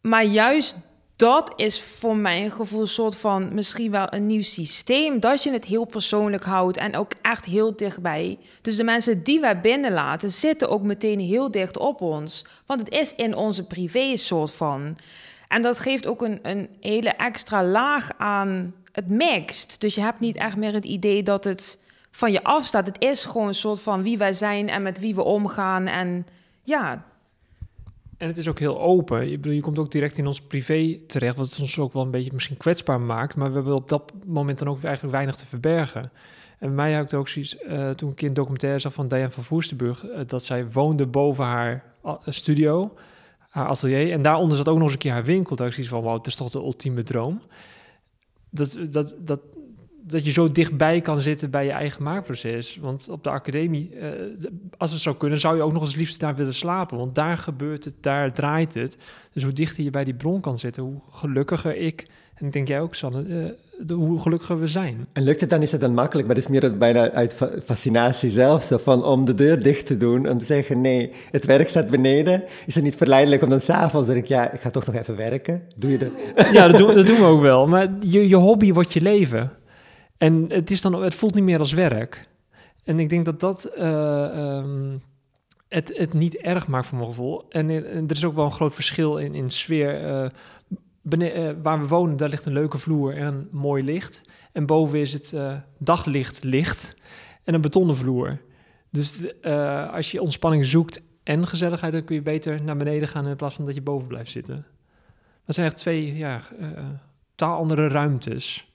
Maar 0.00 0.24
juist 0.24 0.76
dat 1.18 1.52
is 1.56 1.82
voor 1.82 2.16
mijn 2.16 2.50
gevoel 2.50 2.80
een 2.80 2.88
soort 2.88 3.16
van 3.16 3.54
misschien 3.54 3.90
wel 3.90 4.06
een 4.10 4.26
nieuw 4.26 4.42
systeem. 4.42 5.20
Dat 5.20 5.42
je 5.42 5.52
het 5.52 5.64
heel 5.64 5.84
persoonlijk 5.84 6.44
houdt 6.44 6.76
en 6.76 6.96
ook 6.96 7.12
echt 7.22 7.44
heel 7.44 7.76
dichtbij. 7.76 8.38
Dus 8.62 8.76
de 8.76 8.84
mensen 8.84 9.22
die 9.22 9.40
wij 9.40 9.60
binnenlaten 9.60 10.30
zitten 10.30 10.68
ook 10.68 10.82
meteen 10.82 11.20
heel 11.20 11.50
dicht 11.50 11.78
op 11.78 12.00
ons. 12.00 12.44
Want 12.66 12.80
het 12.80 12.90
is 12.90 13.14
in 13.14 13.36
onze 13.36 13.66
privé 13.66 14.16
soort 14.16 14.50
van. 14.50 14.96
En 15.48 15.62
dat 15.62 15.78
geeft 15.78 16.06
ook 16.06 16.22
een, 16.22 16.38
een 16.42 16.68
hele 16.80 17.10
extra 17.10 17.64
laag 17.64 18.10
aan 18.18 18.74
het 18.92 19.08
mixed. 19.08 19.80
Dus 19.80 19.94
je 19.94 20.00
hebt 20.00 20.20
niet 20.20 20.36
echt 20.36 20.56
meer 20.56 20.72
het 20.72 20.84
idee 20.84 21.22
dat 21.22 21.44
het 21.44 21.78
van 22.10 22.32
je 22.32 22.44
afstaat. 22.44 22.86
Het 22.86 23.00
is 23.00 23.24
gewoon 23.24 23.48
een 23.48 23.54
soort 23.54 23.80
van 23.80 24.02
wie 24.02 24.18
wij 24.18 24.32
zijn 24.32 24.68
en 24.68 24.82
met 24.82 24.98
wie 24.98 25.14
we 25.14 25.22
omgaan. 25.22 25.86
En 25.86 26.26
ja, 26.62 27.04
en 28.18 28.26
het 28.26 28.36
is 28.36 28.48
ook 28.48 28.58
heel 28.58 28.80
open. 28.80 29.28
Je, 29.28 29.36
bedoel, 29.36 29.52
je 29.52 29.60
komt 29.60 29.78
ook 29.78 29.90
direct 29.90 30.18
in 30.18 30.26
ons 30.26 30.40
privé 30.40 30.98
terecht, 31.06 31.36
wat 31.36 31.50
het 31.50 31.60
ons 31.60 31.78
ook 31.78 31.92
wel 31.92 32.02
een 32.02 32.10
beetje 32.10 32.32
misschien 32.32 32.56
kwetsbaar 32.56 33.00
maakt. 33.00 33.36
Maar 33.36 33.48
we 33.48 33.54
hebben 33.54 33.74
op 33.74 33.88
dat 33.88 34.12
moment 34.26 34.58
dan 34.58 34.68
ook 34.68 34.82
eigenlijk 34.82 35.14
weinig 35.14 35.36
te 35.36 35.46
verbergen. 35.46 36.10
En 36.58 36.74
mij 36.74 36.94
had 36.94 37.14
ook 37.14 37.28
zoiets, 37.28 37.56
uh, 37.68 37.90
toen 37.90 38.10
ik 38.10 38.22
een 38.22 38.34
documentaire 38.34 38.78
zag 38.78 38.92
van 38.92 39.08
Diane 39.08 39.30
van 39.30 39.42
Voerstenburg, 39.42 40.04
uh, 40.04 40.20
dat 40.26 40.44
zij 40.44 40.70
woonde 40.70 41.06
boven 41.06 41.44
haar 41.44 41.84
uh, 42.04 42.12
studio, 42.26 42.94
haar 43.48 43.66
atelier. 43.66 44.12
En 44.12 44.22
daaronder 44.22 44.56
zat 44.56 44.68
ook 44.68 44.74
nog 44.74 44.84
eens 44.84 44.92
een 44.92 44.98
keer 44.98 45.12
haar 45.12 45.24
winkel. 45.24 45.56
Daar 45.56 45.66
ik 45.66 45.72
zoiets 45.72 45.92
van, 45.92 46.02
wow, 46.02 46.16
het 46.16 46.26
is 46.26 46.34
toch 46.34 46.50
de 46.50 46.58
ultieme 46.58 47.02
droom. 47.02 47.42
Dat, 48.50 48.78
dat, 48.90 49.14
dat, 49.18 49.40
dat 50.10 50.24
je 50.24 50.32
zo 50.32 50.52
dichtbij 50.52 51.00
kan 51.00 51.20
zitten 51.20 51.50
bij 51.50 51.64
je 51.64 51.70
eigen 51.70 52.02
maakproces. 52.02 52.78
Want 52.80 53.08
op 53.08 53.24
de 53.24 53.30
academie, 53.30 53.90
uh, 53.94 54.08
als 54.76 54.92
het 54.92 55.00
zou 55.00 55.16
kunnen, 55.16 55.40
zou 55.40 55.56
je 55.56 55.62
ook 55.62 55.72
nog 55.72 55.82
eens 55.82 55.96
liefst 55.96 56.20
daar 56.20 56.36
willen 56.36 56.54
slapen. 56.54 56.98
Want 56.98 57.14
daar 57.14 57.38
gebeurt 57.38 57.84
het, 57.84 57.94
daar 58.00 58.32
draait 58.32 58.74
het. 58.74 58.98
Dus 59.32 59.42
hoe 59.42 59.52
dichter 59.52 59.84
je 59.84 59.90
bij 59.90 60.04
die 60.04 60.14
bron 60.14 60.40
kan 60.40 60.58
zitten, 60.58 60.82
hoe 60.82 61.00
gelukkiger 61.10 61.76
ik, 61.76 62.06
en 62.34 62.46
ik 62.46 62.52
denk 62.52 62.68
jij 62.68 62.80
ook, 62.80 62.94
Sanne, 62.94 63.24
uh, 63.24 63.44
de, 63.86 63.94
hoe 63.94 64.20
gelukkiger 64.20 64.60
we 64.60 64.66
zijn. 64.66 65.06
En 65.12 65.22
lukt 65.22 65.40
het 65.40 65.50
dan, 65.50 65.62
is 65.62 65.72
het 65.72 65.80
dan 65.80 65.94
makkelijk, 65.94 66.26
maar 66.26 66.36
het 66.36 66.44
is 66.44 66.50
meer 66.50 66.78
bijna 66.78 67.10
uit 67.10 67.36
fascinatie 67.64 68.30
zelf, 68.30 68.62
zo 68.62 68.76
van 68.76 69.04
om 69.04 69.24
de 69.24 69.34
deur 69.34 69.62
dicht 69.62 69.86
te 69.86 69.96
doen, 69.96 70.28
om 70.28 70.38
te 70.38 70.44
zeggen, 70.44 70.80
nee, 70.80 71.12
het 71.30 71.44
werk 71.44 71.68
staat 71.68 71.90
beneden. 71.90 72.44
Is 72.66 72.74
het 72.74 72.84
niet 72.84 72.96
verleidelijk 72.96 73.42
om 73.42 73.48
dan 73.48 73.60
s'avonds 73.60 74.06
te 74.06 74.12
denken, 74.12 74.34
ja, 74.34 74.50
ik 74.52 74.60
ga 74.60 74.70
toch 74.70 74.86
nog 74.86 74.94
even 74.94 75.16
werken? 75.16 75.62
Doe 75.76 75.90
je 75.90 75.98
dat? 75.98 76.10
Ja, 76.52 76.68
dat 76.68 76.78
doen, 76.78 76.94
dat 76.94 77.06
doen 77.06 77.16
we 77.16 77.24
ook 77.24 77.40
wel. 77.40 77.66
Maar 77.66 77.88
je, 78.00 78.28
je 78.28 78.36
hobby 78.36 78.72
wordt 78.72 78.92
je 78.92 79.00
leven. 79.00 79.50
En 80.18 80.44
het, 80.48 80.70
is 80.70 80.80
dan, 80.80 81.02
het 81.02 81.14
voelt 81.14 81.34
niet 81.34 81.44
meer 81.44 81.58
als 81.58 81.72
werk. 81.72 82.28
En 82.84 83.00
ik 83.00 83.08
denk 83.08 83.24
dat 83.24 83.40
dat 83.40 83.64
eh, 83.64 84.56
ehm, 84.56 84.98
het, 85.68 85.96
het 85.96 86.12
niet 86.12 86.36
erg 86.36 86.66
maakt 86.66 86.86
voor 86.86 86.98
mijn 86.98 87.10
gevoel. 87.10 87.48
En, 87.48 87.70
er 87.70 88.10
is 88.10 88.24
ook 88.24 88.34
wel 88.34 88.44
een 88.44 88.50
groot 88.50 88.74
verschil 88.74 89.18
in, 89.18 89.34
in 89.34 89.50
sfeer. 89.50 90.02
Uh, 90.02 90.28
waar 91.62 91.80
we 91.80 91.86
wonen, 91.86 92.16
daar 92.16 92.28
ligt 92.28 92.46
een 92.46 92.52
leuke 92.52 92.78
vloer 92.78 93.16
en 93.16 93.48
mooi 93.50 93.84
licht. 93.84 94.24
En 94.52 94.66
boven 94.66 94.98
is 94.98 95.12
het 95.12 95.36
daglicht 95.78 96.44
licht 96.44 96.94
en 97.44 97.54
een 97.54 97.60
betonnen 97.60 97.96
vloer. 97.96 98.38
Dus 98.90 99.22
als 99.92 100.10
je 100.10 100.22
ontspanning 100.22 100.66
zoekt 100.66 101.02
en 101.22 101.46
gezelligheid, 101.46 101.92
dan 101.92 102.04
kun 102.04 102.14
je 102.14 102.22
beter 102.22 102.62
naar 102.62 102.76
beneden 102.76 103.08
gaan 103.08 103.26
in 103.26 103.36
plaats 103.36 103.54
van 103.54 103.64
dat 103.64 103.74
je 103.74 103.82
boven 103.82 104.08
blijft 104.08 104.30
zitten. 104.30 104.66
Dat 105.44 105.54
zijn 105.54 105.66
echt 105.66 105.76
twee 105.76 106.16
ja, 106.16 106.40
totaal 107.34 107.58
andere 107.58 107.88
ruimtes. 107.88 108.67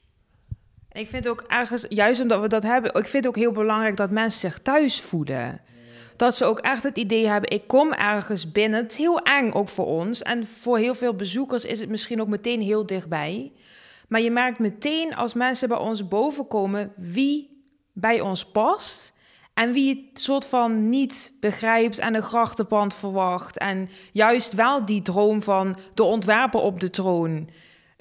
Ik 0.93 1.07
vind 1.07 1.27
ook 1.27 1.43
ergens, 1.47 1.85
juist 1.89 2.21
omdat 2.21 2.41
we 2.41 2.47
dat 2.47 2.63
hebben, 2.63 2.93
ik 2.93 3.05
vind 3.05 3.25
het 3.25 3.27
ook 3.27 3.41
heel 3.41 3.51
belangrijk 3.51 3.97
dat 3.97 4.09
mensen 4.09 4.39
zich 4.39 4.59
thuis 4.59 5.01
voelen. 5.01 5.61
Dat 6.15 6.35
ze 6.35 6.45
ook 6.45 6.59
echt 6.59 6.83
het 6.83 6.97
idee 6.97 7.27
hebben, 7.27 7.49
ik 7.49 7.67
kom 7.67 7.93
ergens 7.93 8.51
binnen. 8.51 8.81
Het 8.81 8.91
is 8.91 8.97
heel 8.97 9.19
eng 9.19 9.51
ook 9.51 9.69
voor 9.69 9.85
ons. 9.85 10.21
En 10.21 10.45
voor 10.45 10.77
heel 10.77 10.93
veel 10.93 11.15
bezoekers 11.15 11.65
is 11.65 11.79
het 11.79 11.89
misschien 11.89 12.21
ook 12.21 12.27
meteen 12.27 12.61
heel 12.61 12.85
dichtbij. 12.85 13.51
Maar 14.07 14.21
je 14.21 14.31
merkt 14.31 14.59
meteen 14.59 15.15
als 15.15 15.33
mensen 15.33 15.67
bij 15.67 15.77
ons 15.77 16.07
boven 16.07 16.47
komen 16.47 16.93
wie 16.97 17.63
bij 17.93 18.21
ons 18.21 18.45
past. 18.45 19.13
En 19.53 19.71
wie 19.71 20.09
het 20.11 20.19
soort 20.19 20.45
van 20.45 20.89
niet 20.89 21.33
begrijpt 21.39 21.99
en 21.99 22.15
een 22.15 22.21
grachtenpand 22.21 22.93
verwacht. 22.93 23.57
En 23.57 23.89
juist 24.11 24.53
wel 24.53 24.85
die 24.85 25.01
droom 25.01 25.41
van 25.41 25.77
de 25.93 26.03
ontwerper 26.03 26.59
op 26.59 26.79
de 26.79 26.89
troon 26.89 27.49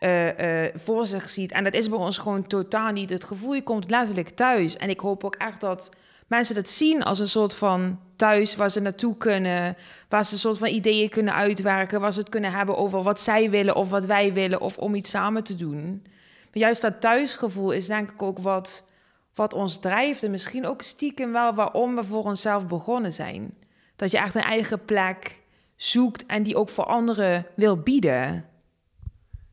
uh, 0.02 0.64
voor 0.75 1.06
zich 1.06 1.30
ziet. 1.30 1.52
En 1.52 1.64
dat 1.64 1.75
is 1.75 1.88
bij 1.88 1.99
ons 1.99 2.18
gewoon 2.18 2.47
totaal 2.47 2.92
niet 2.92 3.11
het 3.11 3.25
gevoel. 3.25 3.54
Je 3.54 3.62
komt 3.62 3.90
letterlijk 3.90 4.28
thuis. 4.28 4.76
En 4.76 4.90
ik 4.90 5.00
hoop 5.00 5.25
ook 5.25 5.35
echt 5.35 5.61
dat 5.61 5.90
mensen 6.26 6.54
dat 6.54 6.68
zien 6.68 7.02
als 7.02 7.18
een 7.18 7.28
soort 7.28 7.54
van 7.54 8.00
thuis 8.16 8.56
waar 8.56 8.71
ze 8.71 8.80
naartoe 8.80 9.16
kunnen. 9.16 9.76
Waar 10.09 10.25
ze 10.25 10.32
een 10.32 10.38
soort 10.38 10.59
van 10.59 10.68
ideeën 10.68 11.09
kunnen 11.09 11.35
uitwerken. 11.35 12.00
Waar 12.00 12.12
ze 12.12 12.18
het 12.18 12.28
kunnen 12.28 12.52
hebben 12.52 12.76
over 12.76 13.02
wat 13.02 13.21
zij 13.21 13.50
willen 13.50 13.76
of 13.76 13.90
wat 13.90 14.04
wij 14.04 14.32
willen. 14.32 14.61
Of 14.61 14.78
om 14.78 14.94
iets 14.94 15.11
samen 15.11 15.44
te 15.44 15.54
doen. 15.54 16.06
Maar 16.52 16.62
juist 16.62 16.82
dat 16.82 17.00
thuisgevoel 17.00 17.71
is 17.71 17.87
denk 17.87 18.11
ik 18.11 18.23
ook 18.23 18.38
wat, 18.38 18.87
wat 19.35 19.54
ons 19.54 19.78
drijft. 19.78 20.23
En 20.23 20.30
misschien 20.30 20.66
ook 20.66 20.82
stiekem 20.82 21.32
wel 21.32 21.54
waarom 21.54 21.94
we 21.94 22.04
voor 22.04 22.25
onszelf 22.25 22.66
begonnen 22.66 23.12
zijn. 23.12 23.54
Dat 23.97 24.11
je 24.11 24.18
echt 24.18 24.35
een 24.35 24.42
eigen 24.42 24.85
plek 24.85 25.40
zoekt 25.76 26.26
en 26.26 26.42
die 26.42 26.56
ook 26.56 26.68
voor 26.68 26.85
anderen 26.85 27.47
wil 27.54 27.76
bieden. 27.76 28.50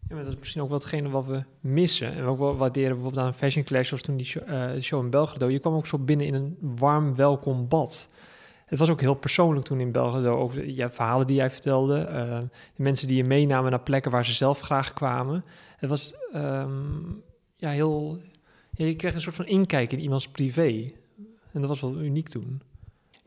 Ja, 0.10 0.16
maar 0.16 0.24
dat 0.24 0.34
is 0.34 0.40
misschien 0.40 0.62
ook 0.62 0.70
wel 0.70 0.78
hetgene 0.78 1.10
wat 1.10 1.26
we 1.26 1.44
missen. 1.60 2.14
En 2.14 2.24
ook 2.24 2.38
wel 2.38 2.58
waarderen 2.58 2.94
bijvoorbeeld 2.94 3.26
aan 3.26 3.34
Fashion 3.34 3.64
Clash, 3.64 3.88
zoals 3.88 4.04
toen 4.04 4.18
die 4.18 4.26
show, 4.26 4.50
uh, 4.50 4.72
show 4.80 5.04
in 5.04 5.10
Belgrado. 5.10 5.50
Je 5.50 5.60
kwam 5.60 5.74
ook 5.74 5.88
zo 5.88 5.98
binnen 5.98 6.28
in 6.28 6.34
een 6.34 6.58
warm 6.60 7.16
welkom 7.16 7.68
bad. 7.68 8.12
Het 8.66 8.80
was 8.80 8.90
ook 8.90 9.02
heel 9.02 9.14
persoonlijk 9.14 9.66
toen 9.66 9.80
in 9.80 9.92
Belgrado, 9.92 10.38
over 10.38 10.62
de 10.62 10.76
ja, 10.76 10.92
verhalen 10.92 11.28
die 11.28 11.36
jij 11.36 11.50
vertelde. 11.50 12.08
Uh, 12.08 12.40
de 12.76 12.84
mensen 12.84 13.08
die 13.08 13.18
je 13.18 13.24
meenamen 13.24 13.72
naar 13.72 13.82
plekken 13.82 14.12
waar 14.12 14.26
ze 14.26 14.34
zelf 14.34 14.60
graag 14.60 14.94
kwamen. 14.94 15.46
Het 15.78 15.90
was 15.90 16.14
um, 16.36 17.24
ja, 17.56 17.70
heel... 17.70 18.22
Je 18.72 18.96
kreeg 18.96 19.14
een 19.14 19.22
soort 19.22 19.36
van 19.36 19.48
inkijk 19.48 19.92
in 19.92 20.00
iemands 20.00 20.28
privé. 20.30 20.92
En 21.52 21.62
dat 21.62 21.70
was 21.70 21.82
wel 21.82 22.02
uniek 22.02 22.30
toen. 22.30 22.62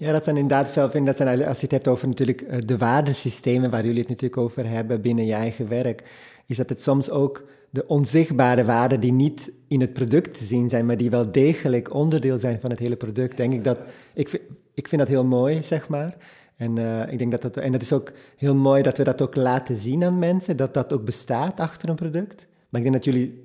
Ja, 0.03 0.13
dat 0.13 0.25
zijn 0.25 0.37
inderdaad 0.37 0.71
veel, 0.71 0.91
vind 0.91 1.07
dat 1.07 1.17
zijn, 1.17 1.45
als 1.45 1.57
je 1.57 1.63
het 1.63 1.71
hebt 1.71 1.89
over 1.89 2.09
natuurlijk 2.09 2.41
eh, 2.41 2.59
de 2.65 2.79
waardesystemen 2.79 3.71
waar 3.71 3.85
jullie 3.85 4.01
het 4.01 4.09
natuurlijk 4.09 4.41
over 4.41 4.69
hebben 4.69 5.01
binnen 5.01 5.27
je 5.27 5.33
eigen 5.33 5.69
werk 5.69 6.03
is 6.47 6.57
dat 6.57 6.69
het 6.69 6.83
soms 6.83 7.11
ook 7.11 7.45
de 7.71 7.87
onzichtbare 7.87 8.65
waarden 8.65 9.01
die 9.01 9.13
niet 9.13 9.53
in 9.69 9.81
het 9.81 9.93
product 9.93 10.39
te 10.39 10.45
zien 10.45 10.69
zijn, 10.69 10.87
maar 10.87 10.97
die 10.97 11.11
wel 11.11 11.33
degelijk 11.33 11.95
onderdeel 11.95 12.39
zijn 12.39 12.61
van 12.61 12.71
het 12.71 12.79
hele 12.79 12.97
product, 12.97 13.37
denk 13.37 13.53
ik 13.53 13.65
dat, 13.65 13.79
ik, 14.15 14.29
vind, 14.29 14.43
ik 14.75 14.89
vind 14.89 15.01
dat 15.01 15.11
heel 15.11 15.25
mooi, 15.25 15.63
zeg 15.63 15.89
maar. 15.89 16.17
En, 16.57 16.77
uh, 16.77 17.13
ik 17.13 17.19
denk 17.19 17.31
dat 17.31 17.43
dat, 17.43 17.57
en 17.57 17.73
het 17.73 17.83
is 17.83 17.93
ook 17.93 18.13
heel 18.37 18.55
mooi 18.55 18.83
dat 18.83 18.99
we 18.99 19.05
dat 19.05 19.23
ook 19.23 19.35
laten 19.35 19.77
zien 19.77 20.05
aan 20.05 20.19
mensen, 20.19 20.57
dat 20.57 20.75
dat 20.75 20.93
ook 20.93 21.05
bestaat 21.05 21.61
achter 21.61 21.89
een 21.89 21.95
product. 21.95 22.47
Maar 22.69 22.81
ik 22.81 22.91
denk 22.91 23.05
dat 23.05 23.15
jullie, 23.15 23.42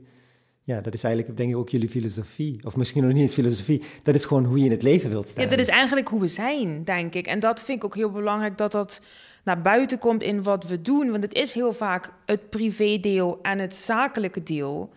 ja, 0.67 0.81
dat 0.81 0.93
is 0.93 1.03
eigenlijk 1.03 1.37
denk 1.37 1.49
ik 1.49 1.55
ook 1.55 1.69
jullie 1.69 1.89
filosofie. 1.89 2.59
Of 2.63 2.75
misschien 2.75 3.03
nog 3.03 3.11
niet 3.11 3.21
eens 3.21 3.33
filosofie, 3.33 3.81
dat 4.03 4.15
is 4.15 4.25
gewoon 4.25 4.45
hoe 4.45 4.59
je 4.59 4.65
in 4.65 4.71
het 4.71 4.83
leven 4.83 5.09
wilt 5.09 5.27
staan. 5.27 5.43
Ja, 5.43 5.49
dat 5.49 5.59
is 5.59 5.67
eigenlijk 5.67 6.07
hoe 6.07 6.19
we 6.19 6.27
zijn, 6.27 6.83
denk 6.83 7.13
ik. 7.13 7.27
En 7.27 7.39
dat 7.39 7.61
vind 7.61 7.77
ik 7.77 7.83
ook 7.83 7.95
heel 7.95 8.11
belangrijk, 8.11 8.57
dat 8.57 8.71
dat 8.71 9.01
naar 9.43 9.61
buiten 9.61 9.99
komt 9.99 10.23
in 10.23 10.43
wat 10.43 10.67
we 10.67 10.81
doen. 10.81 11.11
Want 11.11 11.23
het 11.23 11.33
is 11.33 11.53
heel 11.53 11.73
vaak 11.73 12.13
het 12.25 12.49
privédeel 12.49 13.39
en 13.41 13.59
het 13.59 13.75
zakelijke 13.75 14.43
deel. 14.43 14.89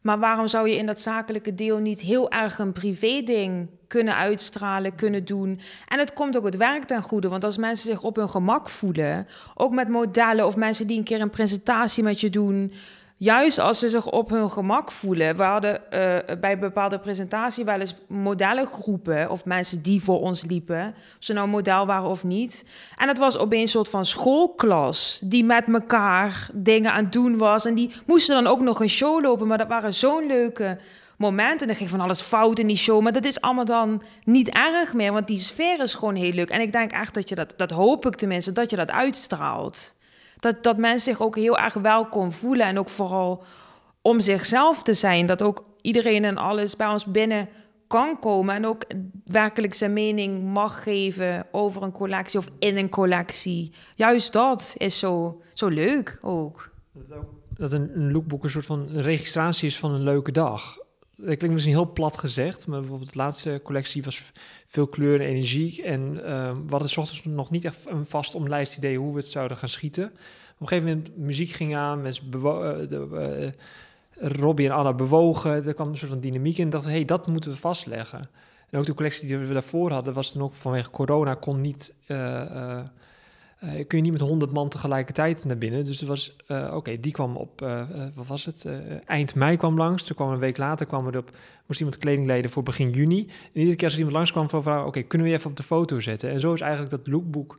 Maar 0.00 0.18
waarom 0.18 0.46
zou 0.46 0.68
je 0.68 0.76
in 0.76 0.86
dat 0.86 1.00
zakelijke 1.00 1.54
deel 1.54 1.78
niet 1.78 2.00
heel 2.00 2.30
erg 2.30 2.58
een 2.58 2.72
privé-ding 2.72 3.68
kunnen 3.86 4.16
uitstralen, 4.16 4.94
kunnen 4.94 5.24
doen? 5.24 5.60
En 5.88 5.98
het 5.98 6.12
komt 6.12 6.36
ook 6.36 6.44
het 6.44 6.56
werk 6.56 6.84
ten 6.84 7.02
goede. 7.02 7.28
Want 7.28 7.44
als 7.44 7.56
mensen 7.56 7.88
zich 7.88 8.02
op 8.02 8.16
hun 8.16 8.28
gemak 8.28 8.68
voelen, 8.68 9.26
ook 9.54 9.72
met 9.72 9.88
modellen 9.88 10.46
of 10.46 10.56
mensen 10.56 10.86
die 10.86 10.98
een 10.98 11.04
keer 11.04 11.20
een 11.20 11.30
presentatie 11.30 12.02
met 12.02 12.20
je 12.20 12.30
doen, 12.30 12.72
juist 13.20 13.58
als 13.58 13.78
ze 13.78 13.88
zich 13.88 14.06
op 14.06 14.30
hun 14.30 14.50
gemak 14.50 14.90
voelen. 14.90 15.36
We 15.36 15.42
hadden 15.42 15.80
uh, 15.92 16.16
bij 16.40 16.58
bepaalde 16.58 16.98
presentatie 16.98 17.64
wel 17.64 17.80
eens 17.80 17.94
modellengroepen 18.08 19.30
of 19.30 19.44
mensen 19.44 19.82
die 19.82 20.02
voor 20.02 20.20
ons 20.20 20.44
liepen, 20.44 20.86
of 20.86 21.16
ze 21.18 21.32
nou 21.32 21.48
model 21.48 21.86
waren 21.86 22.08
of 22.08 22.24
niet. 22.24 22.64
En 22.96 23.08
het 23.08 23.18
was 23.18 23.36
opeens 23.36 23.62
een 23.62 23.68
soort 23.68 23.88
van 23.88 24.04
schoolklas 24.04 25.20
die 25.24 25.44
met 25.44 25.68
elkaar 25.68 26.48
dingen 26.52 26.92
aan 26.92 27.04
het 27.04 27.12
doen 27.12 27.36
was. 27.36 27.64
En 27.64 27.74
die 27.74 27.90
moesten 28.06 28.34
dan 28.34 28.52
ook 28.52 28.60
nog 28.60 28.80
een 28.80 28.88
show 28.88 29.22
lopen, 29.22 29.46
maar 29.46 29.58
dat 29.58 29.68
waren 29.68 29.94
zo'n 29.94 30.26
leuke 30.26 30.78
momenten. 31.16 31.66
En 31.66 31.72
er 31.72 31.78
ging 31.78 31.90
van 31.90 32.00
alles 32.00 32.20
fout 32.20 32.58
in 32.58 32.66
die 32.66 32.76
show, 32.76 33.02
maar 33.02 33.12
dat 33.12 33.24
is 33.24 33.40
allemaal 33.40 33.64
dan 33.64 34.02
niet 34.24 34.48
erg 34.48 34.94
meer, 34.94 35.12
want 35.12 35.26
die 35.26 35.38
sfeer 35.38 35.80
is 35.80 35.94
gewoon 35.94 36.14
heel 36.14 36.32
leuk. 36.32 36.50
En 36.50 36.60
ik 36.60 36.72
denk 36.72 36.92
echt 36.92 37.14
dat 37.14 37.28
je 37.28 37.34
dat, 37.34 37.54
dat 37.56 37.70
hoop 37.70 38.06
ik 38.06 38.14
tenminste, 38.14 38.52
dat 38.52 38.70
je 38.70 38.76
dat 38.76 38.90
uitstraalt 38.90 39.94
dat, 40.40 40.62
dat 40.62 40.76
mensen 40.76 41.12
zich 41.12 41.22
ook 41.22 41.36
heel 41.36 41.58
erg 41.58 41.74
welkom 41.74 42.32
voelen. 42.32 42.66
En 42.66 42.78
ook 42.78 42.88
vooral 42.88 43.42
om 44.02 44.20
zichzelf 44.20 44.82
te 44.82 44.94
zijn. 44.94 45.26
Dat 45.26 45.42
ook 45.42 45.64
iedereen 45.80 46.24
en 46.24 46.36
alles 46.36 46.76
bij 46.76 46.88
ons 46.88 47.04
binnen 47.04 47.48
kan 47.86 48.18
komen. 48.18 48.54
En 48.54 48.66
ook 48.66 48.84
werkelijk 49.24 49.74
zijn 49.74 49.92
mening 49.92 50.44
mag 50.44 50.82
geven 50.82 51.46
over 51.50 51.82
een 51.82 51.92
collectie 51.92 52.38
of 52.38 52.48
in 52.58 52.76
een 52.76 52.88
collectie. 52.88 53.72
Juist 53.94 54.32
dat 54.32 54.74
is 54.76 54.98
zo, 54.98 55.42
zo 55.52 55.68
leuk 55.68 56.18
ook. 56.20 56.70
Dat 57.48 57.72
een, 57.72 57.90
een 57.94 58.12
lookbook 58.12 58.44
een 58.44 58.50
soort 58.50 58.66
van 58.66 58.88
registratie 58.88 59.68
is 59.68 59.78
van 59.78 59.94
een 59.94 60.02
leuke 60.02 60.32
dag. 60.32 60.78
Dat 61.20 61.36
klinkt 61.36 61.50
misschien 61.50 61.74
heel 61.74 61.92
plat 61.92 62.18
gezegd, 62.18 62.66
maar 62.66 62.80
bijvoorbeeld 62.80 63.12
de 63.12 63.18
laatste 63.18 63.60
collectie 63.64 64.02
was 64.02 64.32
veel 64.66 64.86
kleur 64.86 65.20
en 65.20 65.26
energie. 65.26 65.82
En 65.82 66.12
uh, 66.14 66.22
we 66.52 66.70
hadden 66.70 66.88
s 66.88 66.96
ochtends 66.96 67.24
nog 67.24 67.50
niet 67.50 67.64
echt 67.64 67.86
een 67.86 68.06
vast 68.06 68.34
omlijst 68.34 68.76
idee 68.76 68.98
hoe 68.98 69.12
we 69.12 69.20
het 69.20 69.28
zouden 69.28 69.56
gaan 69.56 69.68
schieten. 69.68 70.04
Op 70.04 70.60
een 70.60 70.68
gegeven 70.68 70.88
moment 70.88 71.16
muziek 71.16 71.50
ging 71.50 71.76
aan, 71.76 72.02
mensen 72.02 72.30
de, 72.30 73.52
uh, 74.18 74.30
Robbie 74.32 74.68
en 74.68 74.74
Anna 74.74 74.92
bewogen. 74.92 75.66
Er 75.66 75.74
kwam 75.74 75.88
een 75.88 75.96
soort 75.96 76.10
van 76.10 76.20
dynamiek 76.20 76.58
in. 76.58 76.64
En 76.64 76.70
dacht, 76.70 76.84
hé, 76.84 76.90
hey, 76.90 77.04
dat 77.04 77.26
moeten 77.26 77.50
we 77.50 77.56
vastleggen. 77.56 78.28
En 78.70 78.78
ook 78.78 78.86
de 78.86 78.94
collectie 78.94 79.28
die 79.28 79.38
we 79.38 79.52
daarvoor 79.52 79.90
hadden, 79.90 80.14
was 80.14 80.32
dan 80.32 80.42
ook 80.42 80.52
vanwege 80.52 80.90
corona, 80.90 81.34
kon 81.34 81.60
niet 81.60 81.94
uh, 82.06 82.80
uh, 83.64 83.70
kun 83.86 83.98
je 83.98 84.04
niet 84.04 84.12
met 84.12 84.20
honderd 84.20 84.52
man 84.52 84.68
tegelijkertijd 84.68 85.44
naar 85.44 85.58
binnen. 85.58 85.84
Dus 85.84 86.00
er 86.00 86.06
was, 86.06 86.36
uh, 86.48 86.72
oké, 86.74 87.00
die 87.00 87.12
kwam 87.12 87.36
op, 87.36 87.62
uh, 87.62 87.82
wat 88.14 88.26
was 88.26 88.44
het? 88.44 88.66
eind 89.06 89.34
mei 89.34 89.56
kwam 89.56 89.76
langs. 89.76 90.02
Toen 90.02 90.16
kwam 90.16 90.30
een 90.30 90.38
week 90.38 90.56
later, 90.56 90.86
kwam 90.86 91.06
er 91.06 91.16
op, 91.16 91.30
moest 91.66 91.80
iemand 91.80 91.98
kleding 91.98 92.26
leden 92.26 92.50
voor 92.50 92.62
begin 92.62 92.90
juni. 92.90 93.26
En 93.26 93.58
iedere 93.58 93.76
keer 93.76 93.88
als 93.88 93.96
iemand 93.96 94.14
langs 94.14 94.32
kwam, 94.32 94.48
vragen, 94.48 94.86
oké, 94.86 95.02
kunnen 95.02 95.26
we 95.26 95.32
je 95.32 95.38
even 95.38 95.50
op 95.50 95.56
de 95.56 95.62
foto 95.62 96.00
zetten? 96.00 96.30
En 96.30 96.40
zo 96.40 96.52
is 96.52 96.60
eigenlijk 96.60 96.90
dat 96.90 97.06
lookbook 97.06 97.58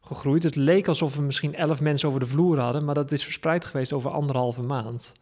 gegroeid. 0.00 0.42
Het 0.42 0.56
leek 0.56 0.88
alsof 0.88 1.16
we 1.16 1.22
misschien 1.22 1.54
elf 1.54 1.80
mensen 1.80 2.08
over 2.08 2.20
de 2.20 2.26
vloer 2.26 2.58
hadden, 2.58 2.84
maar 2.84 2.94
dat 2.94 3.12
is 3.12 3.24
verspreid 3.24 3.64
geweest 3.64 3.92
over 3.92 4.10
anderhalve 4.10 4.62
maand. 4.62 5.14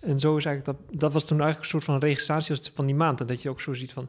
En 0.00 0.20
zo 0.20 0.36
is 0.36 0.44
eigenlijk 0.44 0.78
dat, 0.78 1.00
dat 1.00 1.12
was 1.12 1.24
toen 1.24 1.40
eigenlijk 1.40 1.72
een 1.72 1.80
soort 1.80 1.84
van 1.84 1.98
registratie 1.98 2.56
van 2.74 2.86
die 2.86 2.94
maand. 2.94 3.20
En 3.20 3.26
dat 3.26 3.42
je 3.42 3.48
ook 3.48 3.60
zo 3.60 3.72
ziet 3.72 3.92
van, 3.92 4.08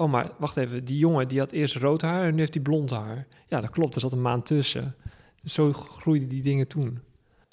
oh, 0.00 0.10
maar 0.10 0.30
wacht 0.38 0.56
even, 0.56 0.84
die 0.84 0.98
jongen 0.98 1.28
die 1.28 1.38
had 1.38 1.50
eerst 1.50 1.76
rood 1.76 2.02
haar 2.02 2.24
en 2.24 2.34
nu 2.34 2.40
heeft 2.40 2.54
hij 2.54 2.62
blond 2.62 2.90
haar. 2.90 3.26
Ja, 3.48 3.60
dat 3.60 3.70
klopt, 3.70 3.94
er 3.94 4.00
zat 4.00 4.12
een 4.12 4.22
maand 4.22 4.46
tussen. 4.46 4.94
Zo 5.44 5.72
groeiden 5.72 6.28
die 6.28 6.42
dingen 6.42 6.68
toen. 6.68 6.98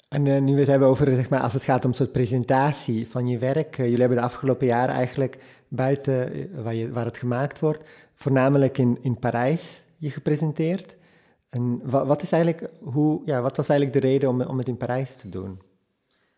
En 0.08 0.26
uh, 0.26 0.40
nu 0.40 0.52
we 0.52 0.58
het 0.58 0.68
hebben 0.68 0.88
over, 0.88 1.14
zeg 1.14 1.30
maar, 1.30 1.40
als 1.40 1.52
het 1.52 1.62
gaat 1.62 1.84
om 1.84 1.92
soort 1.92 2.12
presentatie 2.12 3.08
van 3.08 3.28
je 3.28 3.38
werk. 3.38 3.78
Uh, 3.78 3.84
jullie 3.84 4.00
hebben 4.00 4.18
de 4.18 4.24
afgelopen 4.24 4.66
jaren 4.66 4.94
eigenlijk 4.94 5.38
buiten 5.68 6.48
waar, 6.62 6.74
je, 6.74 6.92
waar 6.92 7.04
het 7.04 7.16
gemaakt 7.16 7.60
wordt, 7.60 7.88
voornamelijk 8.14 8.78
in, 8.78 8.98
in 9.00 9.18
Parijs 9.18 9.82
je 9.98 10.10
gepresenteerd. 10.10 10.96
En 11.48 11.80
wat, 11.84 12.06
wat, 12.06 12.22
is 12.22 12.32
eigenlijk, 12.32 12.70
hoe, 12.80 13.22
ja, 13.24 13.40
wat 13.40 13.56
was 13.56 13.68
eigenlijk 13.68 14.00
de 14.00 14.08
reden 14.08 14.28
om, 14.28 14.40
om 14.40 14.58
het 14.58 14.68
in 14.68 14.76
Parijs 14.76 15.16
te 15.16 15.28
doen? 15.28 15.60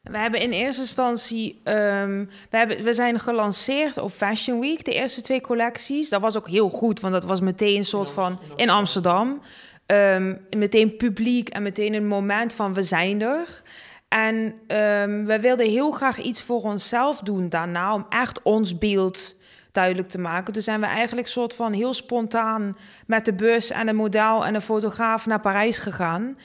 We 0.02 0.18
hebben 0.18 0.40
in 0.40 0.52
eerste 0.52 0.80
instantie, 0.80 1.60
um, 1.64 2.28
we, 2.50 2.56
hebben, 2.56 2.82
we 2.82 2.92
zijn 2.92 3.18
gelanceerd 3.18 3.98
op 3.98 4.10
Fashion 4.10 4.60
Week, 4.60 4.84
de 4.84 4.94
eerste 4.94 5.20
twee 5.20 5.40
collecties. 5.40 6.08
Dat 6.08 6.20
was 6.20 6.36
ook 6.36 6.48
heel 6.48 6.68
goed, 6.68 7.00
want 7.00 7.12
dat 7.12 7.24
was 7.24 7.40
meteen 7.40 7.76
een 7.76 7.84
soort 7.84 8.10
van 8.10 8.38
in 8.56 8.70
Amsterdam. 8.70 9.40
Um, 9.86 10.46
meteen 10.50 10.96
publiek 10.96 11.48
en 11.48 11.62
meteen 11.62 11.94
een 11.94 12.06
moment 12.06 12.54
van 12.54 12.74
we 12.74 12.82
zijn 12.82 13.22
er. 13.22 13.62
En 14.08 14.36
um, 14.36 15.26
we 15.26 15.38
wilden 15.40 15.70
heel 15.70 15.90
graag 15.90 16.18
iets 16.18 16.42
voor 16.42 16.62
onszelf 16.62 17.20
doen 17.20 17.48
daarna, 17.48 17.94
om 17.94 18.06
echt 18.08 18.42
ons 18.42 18.78
beeld 18.78 19.36
duidelijk 19.72 20.08
te 20.08 20.18
maken. 20.18 20.52
Dus 20.52 20.64
zijn 20.64 20.80
we 20.80 20.86
eigenlijk 20.86 21.26
soort 21.26 21.54
van 21.54 21.72
heel 21.72 21.94
spontaan 21.94 22.76
met 23.06 23.24
de 23.24 23.32
bus 23.32 23.70
en 23.70 23.88
een 23.88 23.96
model 23.96 24.44
en 24.44 24.54
een 24.54 24.62
fotograaf 24.62 25.26
naar 25.26 25.40
Parijs 25.40 25.78
gegaan. 25.78 26.36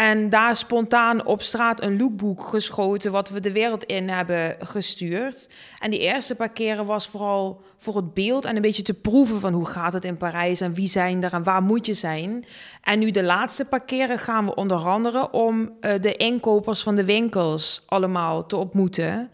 En 0.00 0.28
daar 0.28 0.56
spontaan 0.56 1.26
op 1.26 1.42
straat 1.42 1.82
een 1.82 1.98
lookbook 1.98 2.44
geschoten, 2.44 3.12
wat 3.12 3.28
we 3.28 3.40
de 3.40 3.52
wereld 3.52 3.84
in 3.84 4.08
hebben 4.08 4.56
gestuurd. 4.60 5.50
En 5.78 5.90
die 5.90 6.00
eerste 6.00 6.34
paar 6.34 6.48
keren 6.48 6.86
was 6.86 7.08
vooral 7.08 7.60
voor 7.76 7.96
het 7.96 8.14
beeld 8.14 8.44
en 8.44 8.56
een 8.56 8.62
beetje 8.62 8.82
te 8.82 8.94
proeven 8.94 9.40
van 9.40 9.52
hoe 9.52 9.66
gaat 9.66 9.92
het 9.92 10.04
in 10.04 10.16
Parijs 10.16 10.60
en 10.60 10.74
wie 10.74 10.86
zijn 10.86 11.22
er 11.22 11.32
en 11.32 11.42
waar 11.42 11.62
moet 11.62 11.86
je 11.86 11.94
zijn. 11.94 12.44
En 12.82 12.98
nu 12.98 13.10
de 13.10 13.22
laatste 13.22 13.64
paar 13.64 13.84
keren 13.84 14.18
gaan 14.18 14.44
we 14.44 14.54
onder 14.54 14.76
andere 14.76 15.30
om 15.30 15.60
uh, 15.80 15.92
de 16.00 16.16
inkopers 16.16 16.82
van 16.82 16.94
de 16.94 17.04
winkels 17.04 17.82
allemaal 17.86 18.46
te 18.46 18.56
ontmoeten. 18.56 19.30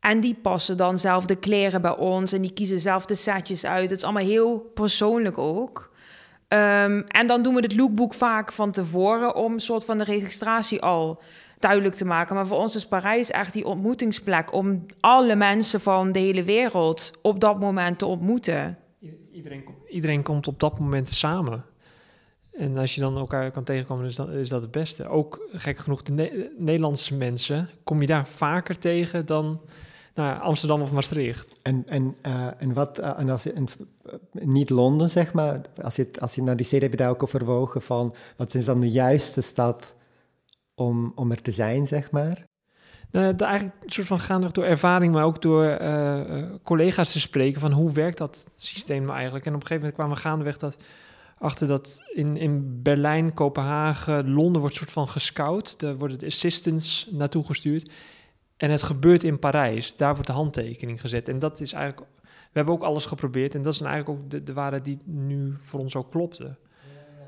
En 0.00 0.20
die 0.20 0.38
passen 0.42 0.76
dan 0.76 0.98
zelf 0.98 1.26
de 1.26 1.36
kleren 1.36 1.82
bij 1.82 1.96
ons 1.96 2.32
en 2.32 2.42
die 2.42 2.52
kiezen 2.52 2.78
zelf 2.78 3.06
de 3.06 3.14
setjes 3.14 3.64
uit. 3.64 3.90
Het 3.90 3.98
is 3.98 4.04
allemaal 4.04 4.24
heel 4.24 4.58
persoonlijk 4.58 5.38
ook. 5.38 5.91
Um, 6.52 7.04
en 7.08 7.26
dan 7.26 7.42
doen 7.42 7.54
we 7.54 7.60
het 7.60 7.76
lookbook 7.76 8.14
vaak 8.14 8.52
van 8.52 8.70
tevoren 8.70 9.34
om 9.34 9.52
een 9.52 9.60
soort 9.60 9.84
van 9.84 9.98
de 9.98 10.04
registratie 10.04 10.82
al 10.82 11.22
duidelijk 11.58 11.94
te 11.94 12.04
maken. 12.04 12.34
Maar 12.34 12.46
voor 12.46 12.58
ons 12.58 12.76
is 12.76 12.86
Parijs 12.86 13.30
echt 13.30 13.52
die 13.52 13.64
ontmoetingsplek 13.64 14.52
om 14.52 14.86
alle 15.00 15.34
mensen 15.34 15.80
van 15.80 16.12
de 16.12 16.18
hele 16.18 16.42
wereld 16.42 17.12
op 17.22 17.40
dat 17.40 17.60
moment 17.60 17.98
te 17.98 18.06
ontmoeten. 18.06 18.78
Iedereen, 19.32 19.64
iedereen 19.88 20.22
komt 20.22 20.48
op 20.48 20.60
dat 20.60 20.78
moment 20.78 21.08
samen. 21.08 21.64
En 22.52 22.76
als 22.76 22.94
je 22.94 23.00
dan 23.00 23.16
elkaar 23.16 23.50
kan 23.50 23.64
tegenkomen, 23.64 24.06
is 24.06 24.14
dat, 24.14 24.28
is 24.28 24.48
dat 24.48 24.62
het 24.62 24.70
beste. 24.70 25.08
Ook 25.08 25.48
gek 25.52 25.78
genoeg, 25.78 26.02
de 26.02 26.50
Nederlandse 26.58 27.14
mensen 27.14 27.68
kom 27.84 28.00
je 28.00 28.06
daar 28.06 28.26
vaker 28.26 28.78
tegen 28.78 29.26
dan 29.26 29.60
naar 30.14 30.40
Amsterdam 30.40 30.82
of 30.82 30.92
Maastricht. 30.92 31.58
En, 31.62 31.82
en, 31.86 32.16
uh, 32.26 32.46
en, 32.58 32.72
wat, 32.72 33.00
uh, 33.00 33.18
en 33.18 33.30
als 33.30 33.42
je, 33.42 33.52
en, 33.52 33.66
uh, 34.06 34.44
niet 34.44 34.70
Londen 34.70 35.08
zeg 35.08 35.32
maar, 35.32 35.60
als 35.82 35.96
je, 35.96 36.10
als 36.18 36.34
je 36.34 36.42
naar 36.42 36.56
die 36.56 36.66
steden 36.66 36.90
heb 36.90 36.98
je 36.98 37.04
daar 37.04 37.12
ook 37.12 37.22
overwogen 37.22 37.82
van, 37.82 38.14
wat 38.36 38.54
is 38.54 38.64
dan 38.64 38.80
de 38.80 38.90
juiste 38.90 39.40
stad 39.40 39.94
om, 40.74 41.12
om 41.14 41.30
er 41.30 41.42
te 41.42 41.50
zijn, 41.50 41.86
zeg 41.86 42.10
maar? 42.10 42.44
Nou, 43.10 43.36
de, 43.36 43.44
eigenlijk 43.44 43.76
een 43.84 43.90
soort 43.90 44.06
van 44.06 44.20
gaandeweg 44.20 44.52
door 44.52 44.64
ervaring, 44.64 45.12
maar 45.12 45.24
ook 45.24 45.42
door 45.42 45.78
collega's 46.62 47.12
te 47.12 47.20
spreken 47.20 47.60
van 47.60 47.72
hoe 47.72 47.92
werkt 47.92 48.18
dat 48.18 48.46
systeem 48.56 49.02
nou 49.02 49.14
eigenlijk. 49.14 49.46
En 49.46 49.54
op 49.54 49.60
een 49.60 49.66
gegeven 49.66 49.88
moment 49.88 49.94
kwamen 49.94 50.16
we 50.16 50.28
gaandeweg 50.28 50.58
dat 50.58 50.76
achter 51.42 51.66
dat 51.66 52.02
in, 52.12 52.36
in 52.36 52.82
Berlijn, 52.82 53.34
Kopenhagen, 53.34 54.30
Londen 54.30 54.60
wordt 54.60 54.76
soort 54.76 54.92
van 54.92 55.08
gescout. 55.08 55.80
Daar 55.80 55.96
worden 55.96 56.18
de 56.18 56.26
assistants 56.26 57.08
naartoe 57.10 57.44
gestuurd. 57.44 57.90
En 58.62 58.70
het 58.70 58.82
gebeurt 58.82 59.24
in 59.24 59.38
Parijs. 59.38 59.96
Daar 59.96 60.12
wordt 60.12 60.26
de 60.26 60.32
handtekening 60.32 61.00
gezet. 61.00 61.28
En 61.28 61.38
dat 61.38 61.60
is 61.60 61.72
eigenlijk. 61.72 62.06
We 62.20 62.58
hebben 62.58 62.74
ook 62.74 62.82
alles 62.82 63.04
geprobeerd. 63.04 63.54
En 63.54 63.62
dat 63.62 63.72
is 63.72 63.80
eigenlijk 63.80 64.18
ook 64.18 64.30
de, 64.30 64.42
de 64.42 64.52
waarheid 64.52 64.84
die 64.84 64.98
nu 65.04 65.54
voor 65.58 65.80
ons 65.80 65.96
ook 65.96 66.10
klopte. 66.10 66.56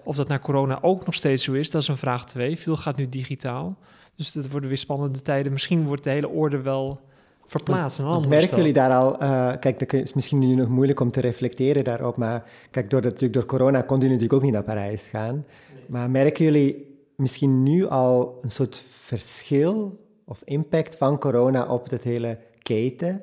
Of 0.05 0.17
dat 0.17 0.29
na 0.29 0.39
corona 0.39 0.79
ook 0.83 1.05
nog 1.05 1.15
steeds 1.15 1.45
zo 1.45 1.53
is, 1.53 1.71
dat 1.71 1.83
is 1.83 1.89
een 1.89 1.97
vraag 1.97 2.27
twee. 2.27 2.59
Veel 2.59 2.77
gaat 2.77 2.97
nu 2.97 3.09
digitaal. 3.09 3.79
Dus 4.17 4.33
dat 4.33 4.49
worden 4.49 4.69
weer 4.69 4.79
spannende 4.79 5.23
tijden. 5.23 5.53
Misschien 5.53 5.87
wordt 5.87 6.05
de 6.05 6.11
hele 6.11 6.29
orde 6.29 6.61
wel 6.61 7.01
verplaatst. 7.47 8.01
merken 8.29 8.57
jullie 8.57 8.73
daar 8.73 8.91
al, 8.91 9.23
uh, 9.23 9.53
kijk, 9.61 9.81
het 9.81 9.93
is 9.93 10.13
misschien 10.13 10.39
nu 10.39 10.55
nog 10.55 10.69
moeilijk 10.69 11.01
om 11.01 11.11
te 11.11 11.21
reflecteren 11.21 11.85
daarop, 11.85 12.17
maar 12.17 12.51
kijk, 12.71 12.91
door, 12.91 13.03
natuurlijk 13.03 13.33
door 13.33 13.47
corona 13.47 13.83
kon 13.83 14.01
je 14.01 14.05
natuurlijk 14.05 14.33
ook 14.33 14.43
niet 14.43 14.53
naar 14.53 14.65
Parijs 14.65 15.07
gaan. 15.07 15.45
Maar 15.87 16.11
merken 16.11 16.45
jullie 16.45 16.99
misschien 17.17 17.63
nu 17.63 17.87
al 17.87 18.39
een 18.41 18.51
soort 18.51 18.83
verschil 18.91 20.03
of 20.25 20.43
impact 20.45 20.97
van 20.97 21.19
corona 21.19 21.67
op 21.67 21.91
het 21.91 22.05
hele 22.05 22.39
keten? 22.63 23.23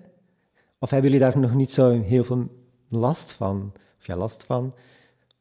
Of 0.80 0.90
hebben 0.90 1.12
jullie 1.12 1.26
daar 1.26 1.40
nog 1.40 1.54
niet 1.54 1.72
zo 1.72 2.02
heel 2.02 2.24
veel 2.24 2.48
last 2.90 3.34
van? 3.34 3.72
Of 4.00 4.08
ja, 4.08 4.16
last 4.16 4.44
van? 4.44 4.74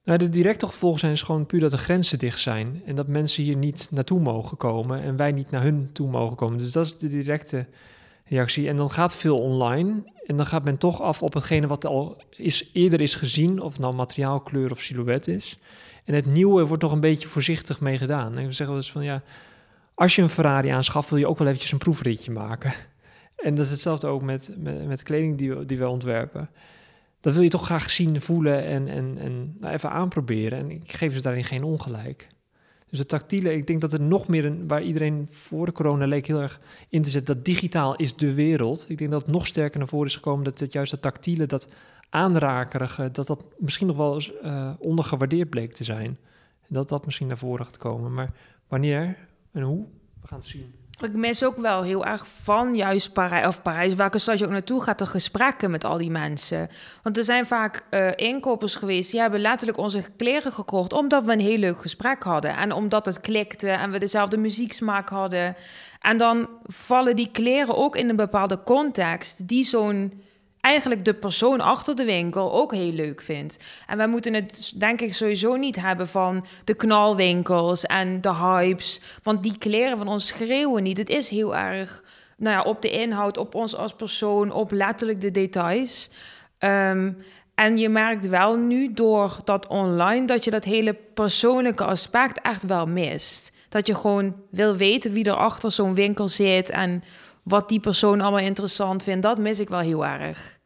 Nou, 0.05 0.19
de 0.19 0.29
directe 0.29 0.67
gevolgen 0.67 1.01
zijn 1.01 1.13
dus 1.13 1.23
gewoon 1.23 1.47
puur 1.47 1.61
dat 1.61 1.71
de 1.71 1.79
grenzen 1.79 2.19
dicht 2.19 2.39
zijn. 2.39 2.83
En 2.85 2.95
dat 2.95 3.07
mensen 3.07 3.43
hier 3.43 3.57
niet 3.57 3.89
naartoe 3.91 4.21
mogen 4.21 4.57
komen 4.57 5.03
en 5.03 5.17
wij 5.17 5.33
niet 5.33 5.51
naar 5.51 5.63
hun 5.63 5.91
toe 5.93 6.11
mogen 6.11 6.37
komen. 6.37 6.59
Dus 6.59 6.73
dat 6.73 6.87
is 6.87 6.97
de 6.97 7.09
directe 7.09 7.67
reactie. 8.25 8.69
En 8.69 8.77
dan 8.77 8.91
gaat 8.91 9.17
veel 9.17 9.41
online. 9.41 10.03
En 10.27 10.37
dan 10.37 10.47
gaat 10.47 10.65
men 10.65 10.79
toch 10.79 11.01
af 11.01 11.23
op 11.23 11.35
hetgene 11.35 11.67
wat 11.67 11.87
al 11.87 12.23
is, 12.31 12.71
eerder 12.73 13.01
is 13.01 13.15
gezien. 13.15 13.61
Of 13.61 13.79
nou 13.79 13.95
materiaal, 13.95 14.41
kleur 14.41 14.71
of 14.71 14.81
silhouet 14.81 15.29
is. 15.29 15.59
En 16.05 16.15
het 16.15 16.27
nieuwe 16.27 16.67
wordt 16.67 16.83
nog 16.83 16.93
een 16.93 17.01
beetje 17.01 17.29
voorzichtig 17.29 17.81
mee 17.81 17.99
gedaan. 17.99 18.39
En 18.39 18.47
we 18.47 18.53
zeggen 18.53 18.77
eens 18.77 18.93
van 18.93 19.05
ja, 19.05 19.23
als 20.01 20.15
je 20.15 20.23
een 20.23 20.29
Ferrari 20.29 20.69
aanschaft, 20.69 21.11
wil 21.11 21.19
je 21.19 21.29
ook 21.29 21.39
wel 21.39 21.47
eventjes 21.47 21.73
een 21.73 21.79
proefritje 21.79 22.33
maken. 22.33 22.73
En 23.37 23.55
dat 23.55 23.65
is 23.65 23.71
hetzelfde 23.71 24.07
ook 24.07 24.23
met, 24.23 24.55
met, 24.87 25.03
kleding 25.03 25.39
die, 25.39 25.55
we, 25.55 25.65
die 25.65 25.79
we 25.79 25.89
ontwerpen. 25.89 26.51
Dat 27.21 27.35
wil 27.35 27.43
je 27.43 27.49
toch 27.49 27.65
graag 27.65 27.91
zien, 27.91 28.21
voelen 28.21 28.65
en, 28.65 28.89
en, 28.89 29.19
en 29.19 29.57
nou 29.61 29.75
even 29.75 29.91
aanproberen. 29.91 30.59
En 30.59 30.71
ik 30.71 30.93
geef 30.93 31.15
ze 31.15 31.23
daarin 31.23 31.45
geen 31.45 31.63
ongelijk. 31.63 32.29
Dus 32.91 32.99
het 32.99 33.09
tactiele, 33.09 33.55
ik 33.55 33.67
denk 33.67 33.81
dat 33.81 33.93
er 33.93 34.01
nog 34.01 34.29
meer, 34.29 34.45
een, 34.45 34.69
waar 34.69 34.83
iedereen 34.83 35.27
voor 35.31 35.67
de 35.67 35.73
corona 35.73 36.07
leek 36.07 36.27
heel 36.27 36.41
erg 36.41 36.61
in 36.89 37.03
te 37.03 37.11
zetten, 37.11 37.35
dat 37.35 37.45
digitaal 37.45 37.97
is 37.97 38.17
de 38.17 38.35
wereld. 38.35 38.85
Ik 38.89 38.99
denk 38.99 39.11
dat 39.11 39.21
het 39.21 39.31
nog 39.31 39.47
sterker 39.47 39.79
naar 39.79 39.89
voren 39.89 40.07
is 40.07 40.15
gekomen 40.15 40.45
dat 40.45 40.59
het 40.59 40.73
juist 40.73 40.91
dat 40.91 41.03
tactiele, 41.03 41.47
dat 41.47 41.69
aanrakerige, 42.11 43.11
dat 43.11 43.27
dat 43.27 43.45
misschien 43.59 43.87
nog 43.87 43.97
wel 43.97 44.15
eens 44.15 44.33
uh, 44.45 44.71
ondergewaardeerd 44.79 45.51
bleek 45.51 45.73
te 45.73 45.85
zijn. 45.85 46.19
Dat 46.69 46.89
dat 46.89 47.05
misschien 47.05 47.27
naar 47.27 47.39
voren 47.39 47.65
gaat 47.65 47.79
komen. 47.79 48.15
Maar 48.15 48.33
wanneer, 48.69 49.29
en 49.53 49.63
hoe? 49.63 49.87
We 50.21 50.29
gaan 50.29 50.39
het 50.39 50.47
zien. 50.47 50.75
Ik 51.01 51.13
mis 51.13 51.45
ook 51.45 51.57
wel 51.57 51.83
heel 51.83 52.07
erg 52.07 52.29
van 52.29 52.77
juist 52.77 53.13
Parijs, 53.13 53.47
of 53.47 53.63
Parijs, 53.63 53.95
welke 53.95 54.19
stad 54.19 54.39
je 54.39 54.45
ook 54.45 54.51
naartoe 54.51 54.83
gaat, 54.83 54.99
de 54.99 55.07
gesprekken 55.07 55.71
met 55.71 55.85
al 55.85 55.99
die 55.99 56.11
mensen. 56.11 56.69
Want 57.03 57.17
er 57.17 57.25
zijn 57.25 57.47
vaak 57.47 57.85
uh, 57.91 58.09
inkopers 58.17 58.75
geweest, 58.75 59.11
die 59.11 59.21
hebben 59.21 59.41
letterlijk 59.41 59.79
onze 59.79 60.03
kleren 60.17 60.53
gekocht, 60.53 60.93
omdat 60.93 61.25
we 61.25 61.33
een 61.33 61.41
heel 61.41 61.59
leuk 61.59 61.81
gesprek 61.81 62.23
hadden. 62.23 62.57
En 62.57 62.73
omdat 62.73 63.07
het 63.07 63.21
klikte 63.21 63.71
en 63.71 63.91
we 63.91 63.99
dezelfde 63.99 64.37
muzieksmaak 64.37 65.09
hadden. 65.09 65.57
En 66.01 66.17
dan 66.17 66.49
vallen 66.63 67.17
die 67.17 67.31
kleren 67.31 67.77
ook 67.77 67.97
in 67.97 68.09
een 68.09 68.17
bepaalde 68.17 68.63
context, 68.63 69.49
die 69.49 69.65
zo'n 69.65 70.23
eigenlijk 70.61 71.05
de 71.05 71.15
persoon 71.15 71.61
achter 71.61 71.97
de 71.97 72.05
winkel 72.05 72.53
ook 72.53 72.75
heel 72.75 72.93
leuk 72.93 73.23
vindt. 73.23 73.57
En 73.87 73.97
wij 73.97 74.09
moeten 74.09 74.35
het 74.35 74.73
denk 74.77 75.01
ik 75.01 75.15
sowieso 75.15 75.57
niet 75.57 75.77
hebben 75.77 76.09
van 76.09 76.45
de 76.65 76.75
knalwinkels 76.75 77.85
en 77.87 78.21
de 78.21 78.35
hypes. 78.35 79.01
Want 79.23 79.43
die 79.43 79.59
kleren 79.59 79.99
van 79.99 80.09
ons 80.09 80.27
schreeuwen 80.27 80.83
niet. 80.83 80.99
Het 80.99 81.09
is 81.09 81.31
heel 81.31 81.57
erg 81.57 82.05
nou 82.37 82.57
ja, 82.57 82.63
op 82.63 82.83
de 82.83 82.91
inhoud, 82.91 83.37
op 83.37 83.55
ons 83.55 83.77
als 83.77 83.95
persoon, 83.95 84.53
op 84.53 84.71
letterlijk 84.71 85.21
de 85.21 85.31
details. 85.31 86.11
Um, 86.59 87.17
en 87.55 87.79
je 87.79 87.89
merkt 87.89 88.29
wel 88.29 88.57
nu 88.57 88.93
door 88.93 89.39
dat 89.45 89.67
online 89.67 90.27
dat 90.27 90.45
je 90.45 90.51
dat 90.51 90.65
hele 90.65 90.97
persoonlijke 91.15 91.85
aspect 91.85 92.41
echt 92.41 92.67
wel 92.67 92.87
mist. 92.87 93.53
Dat 93.69 93.87
je 93.87 93.95
gewoon 93.95 94.35
wil 94.51 94.77
weten 94.77 95.13
wie 95.13 95.25
er 95.25 95.35
achter 95.37 95.71
zo'n 95.71 95.95
winkel 95.95 96.29
zit 96.29 96.71
en 96.71 97.03
wat 97.43 97.69
die 97.69 97.81
persoon 97.81 98.21
allemaal 98.21 98.41
interessant 98.41 99.03
vindt, 99.03 99.23
dat 99.23 99.39
mis 99.39 99.61
ik 99.61 99.69
wel 99.69 99.81
heel 99.81 100.07
erg. 100.07 100.59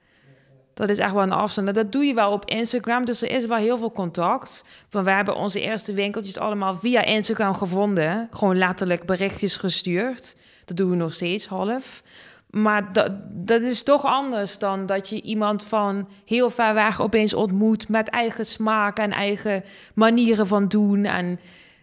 Dat 0.74 0.88
is 0.88 0.98
echt 0.98 1.12
wel 1.12 1.22
een 1.22 1.32
afstand. 1.32 1.74
Dat 1.74 1.92
doe 1.92 2.04
je 2.04 2.14
wel 2.14 2.32
op 2.32 2.48
Instagram, 2.48 3.04
dus 3.04 3.22
er 3.22 3.30
is 3.30 3.46
wel 3.46 3.56
heel 3.56 3.78
veel 3.78 3.92
contact. 3.92 4.64
Maar 4.90 5.04
we 5.04 5.10
hebben 5.10 5.37
onze 5.37 5.60
eerste 5.60 5.92
winkeltjes 5.92 6.38
allemaal 6.38 6.74
via 6.74 7.02
Instagram 7.02 7.54
gevonden. 7.54 8.28
Gewoon 8.30 8.58
letterlijk 8.58 9.06
berichtjes 9.06 9.56
gestuurd. 9.56 10.37
Dat 10.64 10.76
doen 10.76 10.90
we 10.90 10.96
nog 10.96 11.14
steeds 11.14 11.46
half. 11.46 12.02
Maar 12.50 12.92
dat, 12.92 13.12
dat 13.30 13.62
is 13.62 13.82
toch 13.82 14.04
anders 14.04 14.58
dan 14.58 14.87
dat 14.87 15.08
je 15.08 15.22
iemand 15.22 15.64
van 15.64 16.08
heel 16.24 16.50
ver 16.50 16.74
weg 16.74 17.00
opeens 17.00 17.34
ontmoet 17.34 17.88
met 17.88 18.08
eigen 18.08 18.46
smaak 18.46 18.98
en 18.98 19.12
eigen 19.12 19.64
manieren 19.94 20.46
van 20.46 20.68
doen 20.68 21.04
en 21.04 21.40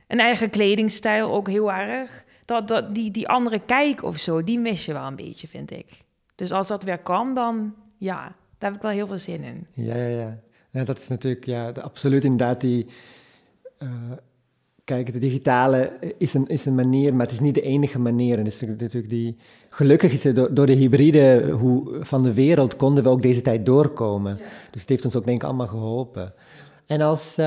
een 0.08 0.20
eigen 0.20 0.50
kledingstijl 0.50 1.32
ook 1.32 1.48
heel 1.48 1.72
erg 1.72 2.24
dat, 2.52 2.68
dat, 2.68 2.96
die, 2.96 3.12
die 3.12 3.28
andere 3.28 3.60
kijk 3.60 4.04
of 4.04 4.18
zo, 4.18 4.44
die 4.44 4.60
mis 4.60 4.86
je 4.86 4.94
wel 4.94 5.08
een 5.08 5.16
beetje, 5.16 5.48
vind 5.48 5.72
ik. 5.72 5.88
Dus 6.36 6.52
als 6.52 6.68
dat 6.68 6.84
weer 6.84 7.00
kan, 7.00 7.36
dan 7.36 7.74
ja, 7.98 8.22
daar 8.58 8.70
heb 8.70 8.76
ik 8.76 8.82
wel 8.82 8.92
heel 8.92 9.08
veel 9.08 9.20
zin 9.20 9.44
in. 9.44 9.68
Ja, 9.74 9.96
ja, 9.96 10.08
ja. 10.08 10.40
ja 10.70 10.84
dat 10.84 10.98
is 10.98 11.08
natuurlijk 11.08 11.46
ja, 11.46 11.70
absoluut 11.70 12.24
inderdaad 12.24 12.62
die... 12.62 12.86
Uh, 13.80 13.90
kijk, 14.84 15.14
de 15.14 15.20
digitale 15.20 15.94
is 16.18 16.34
een, 16.34 16.48
is 16.48 16.66
een 16.66 16.76
manier, 16.76 17.16
maar 17.16 17.26
het 17.26 17.36
is 17.36 17.40
niet 17.40 17.56
de 17.56 17.62
enige 17.62 18.00
manier. 18.00 18.38
En 18.38 18.44
dus 18.44 18.62
natuurlijk 18.62 19.10
die, 19.10 19.38
gelukkig 19.70 20.12
is 20.14 20.24
het 20.24 20.36
door, 20.36 20.54
door 20.54 20.66
de 20.66 20.74
hybride 20.74 21.52
hoe, 21.52 22.06
van 22.06 22.24
de 22.24 22.34
wereld 22.34 22.76
konden 22.76 23.04
we 23.04 23.10
ook 23.10 23.22
deze 23.22 23.42
tijd 23.42 23.66
doorkomen. 23.66 24.40
Dus 24.72 24.82
het 24.82 24.90
heeft 24.90 25.06
ons 25.06 25.16
ook 25.16 25.26
denk 25.26 25.42
ik 25.42 25.48
allemaal 25.48 25.68
geholpen. 25.68 26.34
En 26.86 27.02
als 27.02 27.38
uh, 27.40 27.46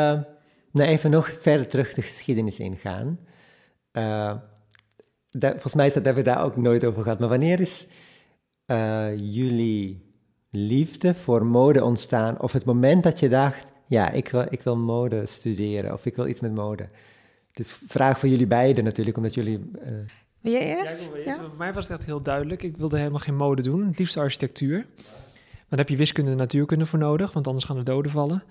nou 0.71 0.89
even 0.89 1.11
nog 1.11 1.39
verder 1.41 1.69
terug 1.69 1.95
de 1.95 2.03
geschiedenis 2.03 2.59
ingaan... 2.59 3.19
Uh, 3.93 4.35
volgens 5.41 5.75
mij 5.75 5.87
is 5.87 5.93
dat, 5.93 6.05
hebben 6.05 6.25
we 6.25 6.31
daar 6.31 6.45
ook 6.45 6.57
nooit 6.57 6.85
over 6.85 7.03
gehad. 7.03 7.19
Maar 7.19 7.29
wanneer 7.29 7.61
is 7.61 7.87
uh, 8.67 9.19
jullie 9.19 10.13
liefde 10.51 11.15
voor 11.15 11.47
mode 11.47 11.85
ontstaan? 11.85 12.41
Of 12.41 12.53
het 12.53 12.65
moment 12.65 13.03
dat 13.03 13.21
je 13.21 13.29
dacht, 13.29 13.73
ja, 13.87 14.11
ik 14.11 14.29
wil, 14.29 14.47
ik 14.49 14.63
wil 14.63 14.77
mode 14.77 15.27
studeren 15.27 15.93
of 15.93 16.07
ik 16.07 16.17
wil 16.17 16.27
iets 16.27 16.41
met 16.41 16.55
mode. 16.55 16.89
Dus 17.53 17.79
vraag 17.87 18.19
voor 18.19 18.29
jullie 18.29 18.47
beiden 18.47 18.85
natuurlijk, 18.85 19.17
omdat 19.17 19.35
jullie... 19.35 19.59
Uh... 19.59 19.89
Wil 20.41 20.53
jij 20.53 20.77
eerst? 20.77 21.11
Ja, 21.25 21.35
Voor 21.35 21.59
mij 21.59 21.73
was 21.73 21.89
het 21.89 21.99
echt 21.99 22.07
heel 22.07 22.23
duidelijk. 22.23 22.63
Ik 22.63 22.77
wilde 22.77 22.99
helemaal 22.99 23.19
geen 23.19 23.37
mode 23.37 23.63
doen. 23.63 23.87
Het 23.87 23.99
liefst 23.99 24.17
architectuur. 24.17 24.77
Maar 24.77 25.67
daar 25.69 25.79
heb 25.79 25.89
je 25.89 25.97
wiskunde 25.97 26.31
en 26.31 26.37
natuurkunde 26.37 26.87
voor 26.87 26.99
nodig, 26.99 27.33
want 27.33 27.47
anders 27.47 27.67
gaan 27.67 27.77
de 27.77 27.83
doden 27.83 28.11
vallen. 28.11 28.43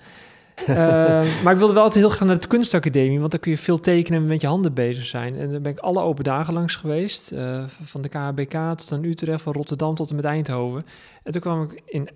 Uh, 0.61 0.67
maar 1.43 1.53
ik 1.53 1.59
wilde 1.59 1.73
wel 1.73 1.83
altijd 1.83 2.05
heel 2.05 2.13
graag 2.13 2.27
naar 2.27 2.39
de 2.39 2.47
kunstacademie, 2.47 3.19
want 3.19 3.31
dan 3.31 3.39
kun 3.39 3.51
je 3.51 3.57
veel 3.57 3.79
tekenen 3.79 4.21
en 4.21 4.27
met 4.27 4.41
je 4.41 4.47
handen 4.47 4.73
bezig 4.73 5.05
zijn. 5.05 5.37
En 5.37 5.51
dan 5.51 5.61
ben 5.61 5.71
ik 5.71 5.79
alle 5.79 6.01
open 6.01 6.23
dagen 6.23 6.53
langs 6.53 6.75
geweest, 6.75 7.31
uh, 7.31 7.63
van 7.83 8.01
de 8.01 8.09
KHBK 8.09 8.77
tot 8.77 8.91
aan 8.91 9.03
Utrecht, 9.03 9.41
van 9.41 9.53
Rotterdam 9.53 9.95
tot 9.95 10.09
en 10.09 10.15
met 10.15 10.25
Eindhoven. 10.25 10.85
En 11.23 11.31
toen 11.31 11.41
kwam 11.41 11.63
ik 11.63 11.81
in 11.85 12.09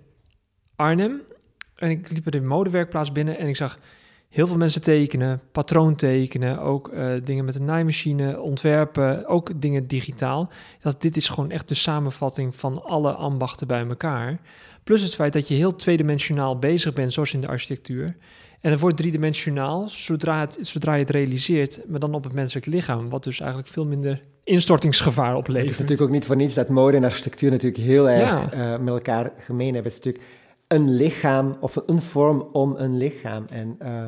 Arnhem 0.76 1.22
en 1.74 1.90
ik 1.90 2.10
liep 2.10 2.22
bij 2.22 2.40
de 2.40 2.46
modewerkplaats 2.46 3.12
binnen 3.12 3.38
en 3.38 3.48
ik 3.48 3.56
zag 3.56 3.78
heel 4.28 4.46
veel 4.46 4.56
mensen 4.56 4.82
tekenen, 4.82 5.40
patroon 5.52 5.94
tekenen, 5.94 6.60
ook 6.60 6.88
uh, 6.92 7.12
dingen 7.24 7.44
met 7.44 7.54
een 7.54 7.64
naaimachine, 7.64 8.40
ontwerpen, 8.40 9.26
ook 9.26 9.60
dingen 9.60 9.86
digitaal. 9.86 10.48
Dat 10.80 11.02
dit 11.02 11.16
is 11.16 11.28
gewoon 11.28 11.50
echt 11.50 11.68
de 11.68 11.74
samenvatting 11.74 12.54
van 12.54 12.82
alle 12.84 13.12
ambachten 13.12 13.66
bij 13.66 13.86
elkaar. 13.86 14.40
Plus 14.88 15.02
het 15.02 15.14
feit 15.14 15.32
dat 15.32 15.48
je 15.48 15.54
heel 15.54 15.76
tweedimensionaal 15.76 16.58
bezig 16.58 16.92
bent, 16.92 17.12
zoals 17.12 17.34
in 17.34 17.40
de 17.40 17.46
architectuur. 17.46 18.16
En 18.60 18.70
het 18.70 18.80
wordt 18.80 18.96
driedimensionaal 18.96 19.88
zodra, 19.88 20.40
het, 20.40 20.58
zodra 20.60 20.94
je 20.94 21.00
het 21.00 21.10
realiseert, 21.10 21.82
maar 21.88 22.00
dan 22.00 22.14
op 22.14 22.24
het 22.24 22.32
menselijk 22.32 22.66
lichaam, 22.66 23.08
wat 23.08 23.24
dus 23.24 23.40
eigenlijk 23.40 23.70
veel 23.70 23.86
minder 23.86 24.22
instortingsgevaar 24.44 25.36
oplevert. 25.36 25.68
Het 25.68 25.74
is 25.74 25.78
natuurlijk 25.78 26.08
ook 26.08 26.14
niet 26.14 26.24
voor 26.24 26.36
niets 26.36 26.54
dat 26.54 26.68
mode 26.68 26.96
en 26.96 27.04
architectuur 27.04 27.50
natuurlijk 27.50 27.82
heel 27.82 28.10
erg 28.10 28.54
uh, 28.54 28.78
met 28.78 28.88
elkaar 28.88 29.32
gemeen 29.38 29.74
hebben. 29.74 29.92
Het 29.92 30.06
is 30.06 30.06
natuurlijk 30.06 30.34
een 30.66 30.94
lichaam 30.94 31.56
of 31.60 31.82
een 31.86 32.02
vorm 32.02 32.40
om 32.52 32.74
een 32.76 32.96
lichaam. 32.96 33.44
En 33.50 33.76
uh, 33.82 34.06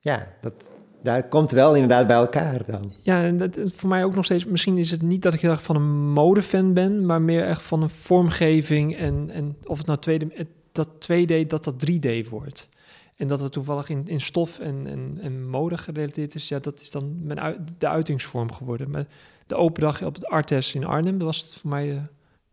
ja, 0.00 0.26
dat, 0.40 0.69
daar 1.02 1.28
komt 1.28 1.50
wel 1.50 1.74
inderdaad 1.74 2.06
bij 2.06 2.16
elkaar 2.16 2.64
dan. 2.66 2.92
Ja, 3.02 3.22
en 3.22 3.36
dat, 3.38 3.58
voor 3.64 3.88
mij 3.88 4.04
ook 4.04 4.14
nog 4.14 4.24
steeds... 4.24 4.44
Misschien 4.44 4.78
is 4.78 4.90
het 4.90 5.02
niet 5.02 5.22
dat 5.22 5.32
ik 5.32 5.40
heel 5.40 5.50
erg 5.50 5.62
van 5.62 5.76
een 5.76 6.12
modefan 6.12 6.72
ben... 6.72 7.06
maar 7.06 7.22
meer 7.22 7.44
echt 7.44 7.62
van 7.62 7.82
een 7.82 7.88
vormgeving 7.88 8.96
en, 8.96 9.30
en 9.30 9.56
of 9.64 9.78
het 9.78 9.86
nou 9.86 9.98
tweede, 9.98 10.46
dat 10.72 10.88
2D, 10.88 11.46
dat 11.46 11.64
dat 11.64 11.90
3D 11.90 12.28
wordt. 12.28 12.68
En 13.16 13.28
dat 13.28 13.40
het 13.40 13.52
toevallig 13.52 13.88
in, 13.88 14.02
in 14.06 14.20
stof 14.20 14.58
en, 14.58 14.86
en, 14.86 15.18
en 15.20 15.48
mode 15.48 15.78
gerelateerd 15.78 16.34
is... 16.34 16.48
ja, 16.48 16.58
dat 16.58 16.80
is 16.80 16.90
dan 16.90 17.18
mijn 17.22 17.66
de 17.78 17.88
uitingsvorm 17.88 18.52
geworden. 18.52 18.90
Maar 18.90 19.06
de 19.46 19.54
open 19.54 19.82
dag 19.82 20.02
op 20.02 20.14
het 20.14 20.26
Artes 20.26 20.74
in 20.74 20.84
Arnhem... 20.84 21.18
was 21.18 21.40
het 21.40 21.54
voor 21.54 21.70
mij... 21.70 21.88
Uh, 21.88 22.00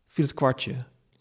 viel 0.05 0.25
het 0.25 0.33
kwartje. 0.33 0.75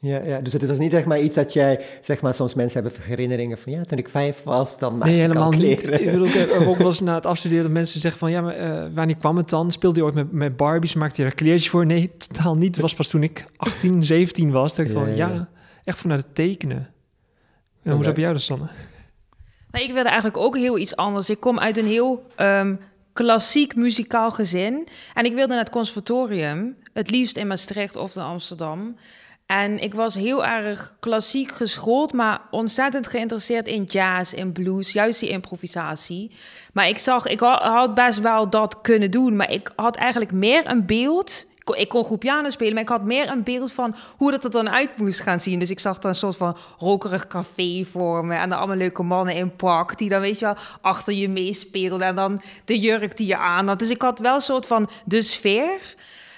Ja, 0.06 0.22
ja, 0.24 0.40
dus 0.40 0.52
het 0.52 0.66
was 0.66 0.78
niet 0.78 0.92
zeg 0.92 1.04
maar 1.04 1.20
iets 1.20 1.34
dat 1.34 1.52
jij, 1.52 1.84
zeg 2.00 2.20
maar, 2.20 2.34
soms 2.34 2.54
mensen 2.54 2.82
hebben 2.82 3.00
herinneringen 3.02 3.58
van 3.58 3.72
ja, 3.72 3.82
toen 3.82 3.98
ik 3.98 4.08
vijf 4.08 4.42
was, 4.42 4.78
dan 4.78 4.92
maakte 4.92 5.12
nee, 5.12 5.20
helemaal 5.20 5.50
niet. 5.50 5.82
Ik 5.82 6.10
bedoel, 6.10 6.26
ik 6.26 6.62
ook 6.66 6.76
wel 6.76 6.86
eens 6.86 7.00
na 7.10 7.14
het 7.14 7.26
afstuderen 7.26 7.64
dat 7.64 7.72
mensen 7.72 8.00
zeggen 8.00 8.20
van 8.20 8.30
ja, 8.30 8.40
maar 8.40 8.60
uh, 8.60 8.94
wanneer 8.94 9.16
kwam 9.16 9.36
het 9.36 9.48
dan? 9.48 9.70
Speelde 9.70 9.98
je 9.98 10.04
ooit 10.04 10.14
met, 10.14 10.32
met 10.32 10.56
Barbies? 10.56 10.94
Maakte 10.94 11.22
je 11.22 11.28
er 11.28 11.34
kleertjes 11.34 11.70
voor? 11.70 11.86
Nee, 11.86 12.16
totaal 12.16 12.56
niet. 12.56 12.74
Het 12.74 12.80
was 12.80 12.94
pas 12.94 13.08
toen 13.08 13.22
ik 13.22 13.44
18, 13.56 14.04
17 14.04 14.50
was. 14.50 14.74
Dat 14.74 14.86
ik 14.86 14.92
ja, 14.92 14.98
van 14.98 15.16
ja, 15.16 15.48
echt 15.84 15.98
vanuit 15.98 16.20
het 16.20 16.34
tekenen. 16.34 16.90
En 17.82 17.92
hoe 17.92 18.04
heb 18.04 18.16
jij 18.16 18.32
dat, 18.32 18.42
Sanne? 18.42 18.66
Nou, 19.70 19.84
ik 19.84 19.92
wilde 19.92 20.08
eigenlijk 20.08 20.36
ook 20.36 20.56
heel 20.56 20.78
iets 20.78 20.96
anders. 20.96 21.30
Ik 21.30 21.40
kom 21.40 21.58
uit 21.58 21.76
een 21.76 21.86
heel 21.86 22.26
um, 22.40 22.78
klassiek 23.12 23.76
muzikaal 23.76 24.30
gezin. 24.30 24.88
En 25.14 25.24
ik 25.24 25.34
wilde 25.34 25.54
naar 25.54 25.64
het 25.64 25.70
conservatorium, 25.70 26.76
het 26.92 27.10
liefst 27.10 27.36
in 27.36 27.46
Maastricht 27.46 27.96
of 27.96 28.16
in 28.16 28.22
Amsterdam. 28.22 28.96
En 29.46 29.78
ik 29.82 29.94
was 29.94 30.14
heel 30.14 30.46
erg 30.46 30.96
klassiek 31.00 31.52
geschoold, 31.52 32.12
maar 32.12 32.40
ontzettend 32.50 33.06
geïnteresseerd 33.06 33.66
in 33.66 33.84
jazz, 33.84 34.32
in 34.32 34.52
blues, 34.52 34.92
juist 34.92 35.20
die 35.20 35.28
improvisatie. 35.28 36.30
Maar 36.72 36.88
ik 36.88 36.98
zag, 36.98 37.26
ik 37.26 37.40
had 37.40 37.94
best 37.94 38.20
wel 38.20 38.50
dat 38.50 38.80
kunnen 38.80 39.10
doen, 39.10 39.36
maar 39.36 39.50
ik 39.50 39.72
had 39.76 39.96
eigenlijk 39.96 40.32
meer 40.32 40.66
een 40.66 40.86
beeld. 40.86 41.46
Ik 41.74 41.88
kon 41.88 42.04
goed 42.04 42.18
piano 42.18 42.48
spelen, 42.48 42.72
maar 42.72 42.82
ik 42.82 42.88
had 42.88 43.04
meer 43.04 43.30
een 43.30 43.42
beeld 43.42 43.72
van 43.72 43.94
hoe 44.16 44.30
dat 44.30 44.44
er 44.44 44.50
dan 44.50 44.70
uit 44.70 44.96
moest 44.96 45.20
gaan 45.20 45.40
zien. 45.40 45.58
Dus 45.58 45.70
ik 45.70 45.78
zag 45.78 45.98
dan 45.98 46.10
een 46.10 46.16
soort 46.16 46.36
van 46.36 46.56
rokerig 46.78 47.26
café 47.26 47.84
voor 47.84 48.24
me. 48.24 48.34
En 48.34 48.48
dan 48.48 48.58
allemaal 48.58 48.76
leuke 48.76 49.02
mannen 49.02 49.34
in 49.34 49.56
pak, 49.56 49.98
die 49.98 50.08
dan, 50.08 50.20
weet 50.20 50.38
je 50.38 50.44
wel, 50.44 50.56
achter 50.80 51.14
je 51.14 51.28
meespeelden. 51.28 52.06
En 52.06 52.14
dan 52.14 52.42
de 52.64 52.78
jurk 52.78 53.16
die 53.16 53.26
je 53.26 53.36
aan 53.36 53.68
had. 53.68 53.78
Dus 53.78 53.90
ik 53.90 54.02
had 54.02 54.18
wel 54.18 54.34
een 54.34 54.40
soort 54.40 54.66
van 54.66 54.88
de 55.04 55.22
sfeer. 55.22 55.94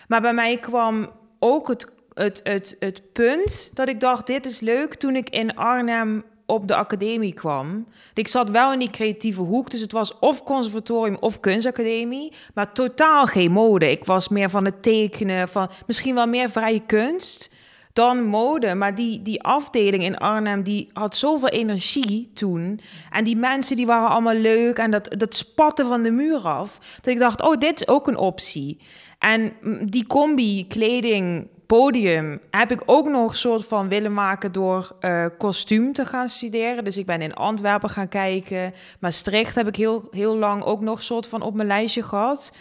Maar 0.09 0.21
bij 0.21 0.35
mij 0.35 0.59
kwam 0.59 1.11
ook 1.39 1.69
het 1.69 1.87
het, 2.19 2.41
het, 2.43 2.77
het 2.79 3.03
punt 3.13 3.71
dat 3.75 3.89
ik 3.89 4.01
dacht, 4.01 4.27
dit 4.27 4.47
is 4.47 4.61
leuk, 4.61 4.95
toen 4.95 5.17
ik 5.17 5.31
in 5.31 5.57
Arnhem 5.57 6.25
op 6.47 6.69
de 6.69 6.75
academie 6.75 7.35
kwam. 7.35 7.87
Ik 8.15 8.29
zat 8.29 8.51
wel 8.51 8.73
in 8.73 8.79
die 8.79 8.91
creatieve 8.91 9.41
hoek, 9.41 9.71
dus 9.71 9.81
het 9.81 9.93
was 9.93 10.19
of 10.19 10.43
conservatorium 10.43 11.17
of 11.21 11.41
kunstacademie, 11.41 12.33
maar 12.55 12.73
totaal 12.73 13.27
geen 13.27 13.53
mode. 13.53 13.91
Ik 13.91 14.05
was 14.05 14.29
meer 14.29 14.51
van 14.51 14.65
het 14.65 14.83
tekenen, 14.83 15.49
van 15.49 15.71
misschien 15.87 16.15
wel 16.15 16.27
meer 16.27 16.51
vrije 16.51 16.83
kunst 16.87 17.51
dan 17.93 18.25
mode. 18.25 18.75
Maar 18.75 18.95
die, 18.95 19.23
die 19.23 19.43
afdeling 19.43 20.03
in 20.03 20.19
Arnhem, 20.19 20.63
die 20.63 20.89
had 20.93 21.17
zoveel 21.17 21.49
energie 21.49 22.31
toen. 22.35 22.81
En 23.11 23.25
die 23.25 23.37
mensen, 23.37 23.77
die 23.77 23.87
waren 23.87 24.09
allemaal 24.09 24.35
leuk 24.35 24.79
en 24.79 24.91
dat, 24.91 25.15
dat 25.19 25.35
spatte 25.35 25.85
van 25.85 26.03
de 26.03 26.11
muur 26.11 26.39
af. 26.39 26.79
Dat 26.97 27.07
ik 27.07 27.19
dacht, 27.19 27.43
oh, 27.43 27.59
dit 27.59 27.81
is 27.81 27.89
ook 27.89 28.09
een 28.09 28.19
optie. 28.19 28.81
En 29.19 29.53
die 29.87 30.07
combi, 30.07 30.67
kleding, 30.67 31.49
podium 31.69 32.41
heb 32.51 32.73
ik 32.73 32.83
ook 32.87 33.09
nog 33.09 33.31
een 33.31 33.37
soort 33.37 33.67
van 33.67 33.89
willen 33.89 34.13
maken 34.13 34.53
door 34.53 34.97
uh, 35.01 35.27
kostuum 35.39 35.93
te 35.93 36.05
gaan 36.05 36.29
studeren. 36.29 36.85
Dus 36.85 36.97
ik 36.97 37.07
ben 37.07 37.23
in 37.23 37.35
Antwerpen 37.35 37.91
gaan 37.91 38.09
kijken. 38.09 38.73
Maastricht 39.01 39.55
heb 39.55 39.69
ik 39.69 39.77
heel, 39.77 40.09
heel 40.11 40.37
lang 40.37 40.65
ook 40.65 40.81
nog 40.81 41.03
soort 41.03 41.27
van 41.27 41.43
op 41.43 41.55
mijn 41.55 41.69
lijstje 41.69 42.03
gehad. 42.03 42.53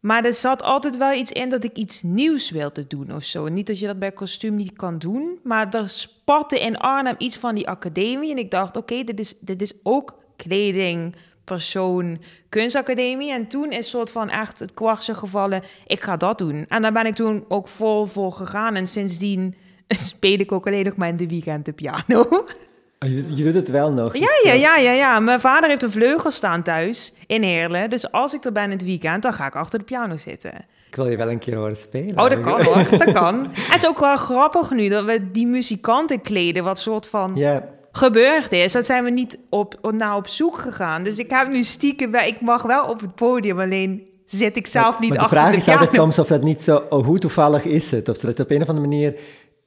Maar 0.00 0.24
er 0.24 0.34
zat 0.34 0.62
altijd 0.62 0.96
wel 0.96 1.12
iets 1.12 1.32
in 1.32 1.48
dat 1.48 1.64
ik 1.64 1.76
iets 1.76 2.02
nieuws 2.02 2.50
wilde 2.50 2.86
doen 2.86 3.14
of 3.14 3.24
zo. 3.24 3.48
Niet 3.48 3.66
dat 3.66 3.78
je 3.78 3.86
dat 3.86 3.98
bij 3.98 4.12
kostuum 4.12 4.54
niet 4.54 4.72
kan 4.72 4.98
doen. 4.98 5.38
Maar 5.42 5.74
er 5.74 5.88
spatte 5.88 6.60
in 6.60 6.78
Arnhem 6.78 7.14
iets 7.18 7.36
van 7.36 7.54
die 7.54 7.68
academie. 7.68 8.30
En 8.30 8.38
ik 8.38 8.50
dacht, 8.50 8.76
oké, 8.76 9.04
dit, 9.04 9.20
is, 9.20 9.38
dit 9.38 9.62
is 9.62 9.74
ook 9.82 10.14
kleding, 10.36 11.14
persoon 11.52 12.18
kunstacademie. 12.48 13.32
En 13.32 13.46
toen 13.46 13.72
is 13.72 13.90
soort 13.90 14.10
van 14.10 14.30
echt 14.30 14.58
het 14.58 14.74
kwartje 14.74 15.14
gevallen, 15.14 15.62
ik 15.86 16.02
ga 16.02 16.16
dat 16.16 16.38
doen. 16.38 16.66
En 16.68 16.82
daar 16.82 16.92
ben 16.92 17.06
ik 17.06 17.14
toen 17.14 17.44
ook 17.48 17.68
vol 17.68 18.06
voor 18.06 18.32
gegaan. 18.32 18.74
En 18.74 18.86
sindsdien 18.86 19.54
speel 19.88 20.38
ik 20.38 20.52
ook 20.52 20.66
alleen 20.66 20.84
nog 20.84 20.96
maar 20.96 21.08
in 21.08 21.16
de 21.16 21.28
weekend 21.28 21.64
de 21.64 21.72
piano. 21.72 22.20
Oh, 22.20 23.08
je, 23.08 23.36
je 23.36 23.44
doet 23.44 23.54
het 23.54 23.68
wel 23.68 23.92
nog? 23.92 24.16
Ja, 24.16 24.28
ja, 24.44 24.52
ja, 24.52 24.76
ja, 24.76 24.92
ja. 24.92 25.20
Mijn 25.20 25.40
vader 25.40 25.68
heeft 25.68 25.82
een 25.82 25.90
vleugel 25.90 26.30
staan 26.30 26.62
thuis 26.62 27.12
in 27.26 27.42
Heerlen. 27.42 27.90
Dus 27.90 28.12
als 28.12 28.34
ik 28.34 28.44
er 28.44 28.52
ben 28.52 28.64
in 28.64 28.70
het 28.70 28.84
weekend, 28.84 29.22
dan 29.22 29.32
ga 29.32 29.46
ik 29.46 29.56
achter 29.56 29.78
de 29.78 29.84
piano 29.84 30.16
zitten. 30.16 30.54
Ik 30.88 30.96
wil 30.96 31.08
je 31.08 31.16
wel 31.16 31.30
een 31.30 31.38
keer 31.38 31.56
horen 31.56 31.76
spelen. 31.76 32.18
Oh, 32.18 32.28
dat 32.28 32.40
kan 32.40 32.62
hoor, 32.62 32.98
dat 32.98 33.12
kan. 33.22 33.48
Het 33.52 33.82
is 33.82 33.88
ook 33.88 33.98
wel 33.98 34.16
grappig 34.16 34.70
nu 34.70 34.88
dat 34.88 35.04
we 35.04 35.30
die 35.30 35.46
muzikanten 35.46 36.20
kleden, 36.20 36.64
wat 36.64 36.78
soort 36.78 37.06
van... 37.06 37.32
Ja 37.34 37.68
gebeurd 37.92 38.52
is. 38.52 38.72
Dat 38.72 38.86
zijn 38.86 39.04
we 39.04 39.10
niet 39.10 39.38
op, 39.48 39.78
naar 39.94 40.16
op 40.16 40.28
zoek 40.28 40.58
gegaan. 40.58 41.02
Dus 41.02 41.18
ik 41.18 41.30
heb 41.30 41.48
nu 41.48 41.62
stiekem... 41.62 42.14
Ik 42.14 42.40
mag 42.40 42.62
wel 42.62 42.84
op 42.84 43.00
het 43.00 43.14
podium, 43.14 43.60
alleen 43.60 44.06
zit 44.24 44.56
ik 44.56 44.66
zelf 44.66 45.00
niet 45.00 45.18
achter 45.18 45.36
de 45.36 45.42
vraag 45.42 45.54
is 45.54 45.68
altijd 45.68 45.92
soms 45.92 46.18
of 46.18 46.26
dat 46.26 46.42
niet 46.42 46.60
zo... 46.60 46.86
Oh, 46.88 47.04
hoe 47.04 47.18
toevallig 47.18 47.64
is 47.64 47.90
het? 47.90 48.08
Of 48.08 48.18
dat 48.18 48.40
op 48.40 48.50
een 48.50 48.62
of 48.62 48.68
andere 48.68 48.88
manier... 48.88 49.14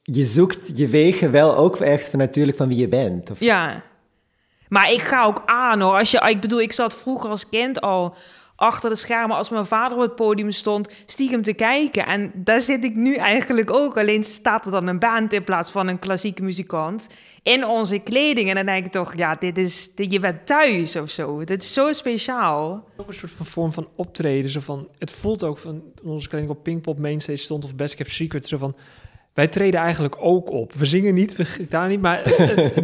Je 0.02 0.24
zoekt 0.24 0.78
je 0.78 0.88
wegen 0.88 1.32
wel 1.32 1.56
ook 1.58 1.76
echt 1.76 2.10
van 2.10 2.20
natuurlijk 2.20 2.58
van 2.58 2.68
wie 2.68 2.78
je 2.78 2.88
bent. 2.88 3.32
Of 3.32 3.40
ja. 3.40 3.84
Maar 4.70 4.92
ik 4.92 5.02
ga 5.02 5.24
ook 5.24 5.42
aan 5.46 5.82
hoor. 5.82 5.98
Als 5.98 6.12
je, 6.12 6.30
ik 6.30 6.42
bedoel, 6.42 6.62
ik 6.62 6.72
zat 6.72 6.96
vroeger 6.96 7.30
als 7.30 7.50
kind 7.50 7.82
al 7.82 8.16
achter 8.56 8.90
de 8.90 8.96
schermen 8.96 9.38
als 9.38 9.50
mijn 9.50 9.66
vader 9.66 9.98
op 9.98 10.04
het 10.04 10.16
podium 10.16 10.52
stond, 10.52 10.90
stiekem 11.06 11.42
te 11.42 11.54
kijken. 11.54 12.06
En 12.06 12.32
daar 12.34 12.62
zit 12.62 12.84
ik 12.84 12.96
nu 12.96 13.16
eigenlijk 13.16 13.74
ook. 13.74 13.98
Alleen 13.98 14.24
staat 14.24 14.66
er 14.66 14.72
dan 14.72 14.88
een 14.88 15.00
band 15.00 15.34
in 15.34 15.44
plaats 15.44 15.72
van 15.72 15.88
een 15.88 16.00
klassieke 16.00 16.44
muzikant 16.44 17.08
in 17.44 17.66
onze 17.66 18.00
kleding. 18.00 18.50
En 18.50 18.56
dan 18.56 18.66
denk 18.66 18.86
ik 18.86 18.92
toch, 18.92 19.16
ja, 19.16 19.36
dit 19.36 19.58
is, 19.58 19.92
je 19.96 20.20
bent 20.20 20.46
thuis 20.46 20.96
of 20.96 21.10
zo. 21.10 21.44
Dit 21.44 21.64
is 21.64 21.74
zo 21.74 21.92
speciaal. 21.92 22.84
Een 23.08 23.14
soort 23.14 23.32
van 23.32 23.46
vorm 23.46 23.74
van 23.74 23.88
optreden. 23.96 24.50
Zo 24.50 24.60
van, 24.60 24.88
het 24.98 25.12
voelt 25.12 25.44
ook 25.44 25.58
van 25.58 25.84
onze 26.04 26.28
kleding 26.28 26.52
op 26.52 26.64
Pinkpop 26.64 27.00
Mainstage 27.00 27.38
stond 27.38 27.64
of 27.64 27.76
Best 27.76 27.96
Kept 27.96 28.12
Secret. 28.12 28.48
Zo 28.48 28.58
van, 28.58 28.76
wij 29.36 29.48
treden 29.48 29.80
eigenlijk 29.80 30.16
ook 30.20 30.50
op. 30.50 30.74
We 30.74 30.86
zingen 30.86 31.14
niet, 31.14 31.36
we 31.36 31.46
gitaar 31.46 31.88
niet, 31.88 32.02
maar 32.02 32.24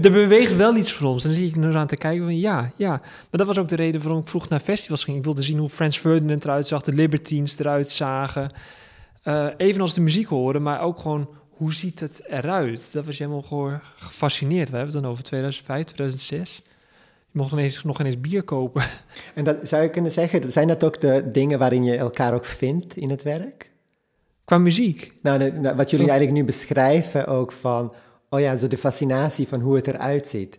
er 0.02 0.12
beweegt 0.12 0.56
wel 0.56 0.76
iets 0.76 0.92
voor 0.92 1.08
ons. 1.08 1.24
dan 1.24 1.32
zie 1.32 1.48
ik 1.48 1.64
er 1.64 1.78
aan 1.78 1.88
te 1.88 1.96
kijken 1.96 2.24
van 2.24 2.38
ja, 2.38 2.72
ja. 2.76 2.90
Maar 2.90 3.28
dat 3.30 3.48
was 3.48 3.58
ook 3.58 3.68
de 3.68 3.76
reden 3.76 4.02
waarom 4.02 4.22
ik 4.22 4.28
vroeg 4.28 4.50
naar 4.50 4.60
festivals 4.60 5.04
ging. 5.04 5.18
Ik 5.18 5.24
wilde 5.24 5.42
zien 5.42 5.58
hoe 5.58 5.70
Frans 5.70 5.98
Ferdinand 5.98 6.44
eruit 6.44 6.68
zag, 6.68 6.82
de 6.82 6.94
Libertines 6.94 7.60
eruit 7.60 7.92
zagen. 7.92 8.52
Uh, 9.24 9.48
even 9.58 9.82
als 9.82 9.94
de 9.94 10.02
muziek 10.02 10.28
horen, 10.28 10.62
maar 10.62 10.82
ook 10.82 11.00
gewoon 11.00 11.30
hoe 11.50 11.74
ziet 11.74 12.00
het 12.00 12.24
eruit? 12.28 12.94
Dat 12.94 13.06
was 13.06 13.18
helemaal 13.18 13.42
gewoon 13.42 13.80
gefascineerd. 13.96 14.70
We 14.70 14.76
hebben 14.76 14.94
het 14.94 15.04
dan 15.04 15.12
over 15.12 15.24
2005, 15.24 15.86
2006. 15.86 16.62
Je 17.32 17.38
mocht 17.40 17.52
ineens, 17.52 17.84
nog 17.84 18.00
ineens 18.00 18.20
bier 18.20 18.44
kopen. 18.44 18.84
En 19.36 19.44
dat 19.44 19.58
zou 19.64 19.84
je 19.84 19.90
kunnen 19.90 20.12
zeggen, 20.12 20.52
zijn 20.52 20.68
dat 20.68 20.84
ook 20.84 21.02
de 21.02 21.28
dingen 21.30 21.60
waarin 21.60 21.84
je 21.84 21.98
elkaar 21.98 22.34
ook 22.34 22.46
vindt 22.46 22.98
in 22.98 23.10
het 23.10 23.24
werk? 23.24 23.71
Qua 24.52 24.60
muziek? 24.60 25.14
Nou, 25.22 25.52
nou, 25.52 25.76
wat 25.76 25.90
jullie 25.90 26.10
eigenlijk 26.10 26.40
nu 26.40 26.46
beschrijven 26.46 27.28
ook 27.28 27.52
van, 27.52 27.94
oh 28.30 28.40
ja, 28.40 28.58
zo 28.58 28.68
de 28.68 28.78
fascinatie 28.78 29.48
van 29.48 29.60
hoe 29.60 29.76
het 29.76 29.88
eruit 29.88 30.28
ziet. 30.28 30.58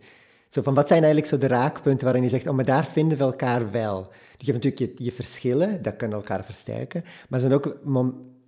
Zo 0.48 0.62
van, 0.62 0.74
wat 0.74 0.88
zijn 0.88 1.02
eigenlijk 1.02 1.33
zo 1.33 1.38
de 1.38 1.55
raakpunten 1.55 2.05
waarin 2.05 2.22
je 2.22 2.28
zegt, 2.28 2.46
oh, 2.46 2.55
maar 2.55 2.64
daar 2.64 2.85
vinden 2.85 3.18
we 3.18 3.24
elkaar 3.24 3.70
wel. 3.70 4.00
Dus 4.37 4.46
je 4.46 4.52
hebt 4.52 4.64
natuurlijk 4.64 4.98
je, 4.98 5.05
je 5.05 5.12
verschillen, 5.12 5.83
dat 5.83 5.96
kunnen 5.96 6.16
elkaar 6.16 6.44
versterken. 6.44 7.02
Maar 7.02 7.40
er 7.40 7.46
zijn 7.46 7.52
ook 7.52 7.76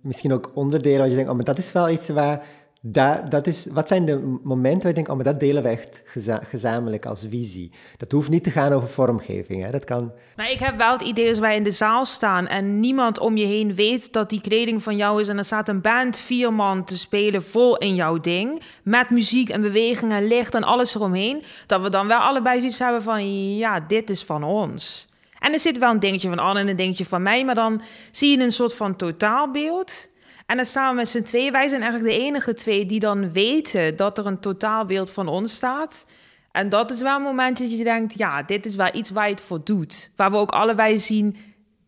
misschien 0.01 0.33
ook 0.33 0.51
onderdelen 0.53 0.99
waar 0.99 1.09
je 1.09 1.15
denkt, 1.15 1.29
oh, 1.29 1.35
maar 1.35 1.45
dat 1.45 1.57
is 1.57 1.71
wel 1.71 1.89
iets 1.89 2.09
waar 2.09 2.45
dat, 2.87 3.31
dat 3.31 3.47
is, 3.47 3.65
wat 3.71 3.87
zijn 3.87 4.05
de 4.05 4.37
momenten 4.43 4.79
waar 4.79 4.87
je 4.87 4.93
denkt, 4.93 5.09
oh, 5.09 5.15
maar 5.15 5.25
dat 5.25 5.39
delen 5.39 5.63
we 5.63 5.69
echt 5.69 6.01
gezamenlijk 6.49 7.05
als 7.05 7.25
visie. 7.29 7.71
Dat 7.97 8.11
hoeft 8.11 8.29
niet 8.29 8.43
te 8.43 8.51
gaan 8.51 8.71
over 8.71 8.89
vormgeving. 8.89 9.63
Hè? 9.63 9.71
Dat 9.71 9.83
kan... 9.83 10.11
Maar 10.35 10.51
ik 10.51 10.59
heb 10.59 10.77
wel 10.77 10.91
het 10.91 11.01
idee 11.01 11.29
als 11.29 11.39
wij 11.39 11.55
in 11.55 11.63
de 11.63 11.71
zaal 11.71 12.05
staan 12.05 12.47
en 12.47 12.79
niemand 12.79 13.19
om 13.19 13.37
je 13.37 13.45
heen 13.45 13.75
weet 13.75 14.13
dat 14.13 14.29
die 14.29 14.41
kleding 14.41 14.83
van 14.83 14.95
jou 14.95 15.19
is. 15.19 15.27
En 15.27 15.37
er 15.37 15.45
staat 15.45 15.67
een 15.67 15.81
band, 15.81 16.17
vier 16.17 16.53
man 16.53 16.83
te 16.83 16.97
spelen 16.97 17.43
vol 17.43 17.77
in 17.77 17.95
jouw 17.95 18.19
ding. 18.19 18.61
Met 18.83 19.09
muziek 19.09 19.49
en 19.49 19.61
beweging 19.61 20.11
en 20.11 20.27
licht 20.27 20.55
en 20.55 20.63
alles 20.63 20.95
eromheen. 20.95 21.43
Dat 21.67 21.81
we 21.81 21.89
dan 21.89 22.07
wel 22.07 22.19
allebei 22.19 22.59
zoiets 22.59 22.79
hebben 22.79 23.03
van, 23.03 23.55
ja, 23.55 23.79
dit 23.79 24.09
is 24.09 24.23
van 24.23 24.43
ons. 24.43 25.09
En 25.39 25.53
er 25.53 25.59
zit 25.59 25.77
wel 25.77 25.91
een 25.91 25.99
dingetje 25.99 26.29
van 26.29 26.39
Anne 26.39 26.59
en 26.59 26.67
een 26.67 26.75
dingetje 26.75 27.05
van 27.05 27.21
mij. 27.21 27.45
Maar 27.45 27.55
dan 27.55 27.81
zie 28.11 28.37
je 28.37 28.43
een 28.43 28.51
soort 28.51 28.73
van 28.73 28.95
totaalbeeld. 28.95 30.09
En 30.45 30.55
dan 30.55 30.65
samen 30.65 30.95
met 30.95 31.09
z'n 31.09 31.21
tweeën, 31.21 31.51
wij 31.51 31.67
zijn 31.67 31.81
eigenlijk 31.81 32.13
de 32.13 32.19
enige 32.19 32.53
twee 32.53 32.85
die 32.85 32.99
dan 32.99 33.31
weten 33.31 33.95
dat 33.95 34.17
er 34.17 34.25
een 34.25 34.39
totaalbeeld 34.39 35.11
van 35.11 35.27
ons 35.27 35.55
staat. 35.55 36.05
En 36.51 36.69
dat 36.69 36.91
is 36.91 37.01
wel 37.01 37.15
een 37.15 37.21
moment 37.21 37.59
dat 37.59 37.77
je 37.77 37.83
denkt, 37.83 38.17
ja, 38.17 38.43
dit 38.43 38.65
is 38.65 38.75
wel 38.75 38.89
iets 38.95 39.09
waar 39.09 39.25
je 39.25 39.31
het 39.33 39.41
voor 39.41 39.63
doet. 39.63 40.11
Waar 40.15 40.31
we 40.31 40.37
ook 40.37 40.51
allebei 40.51 40.99
zien, 40.99 41.35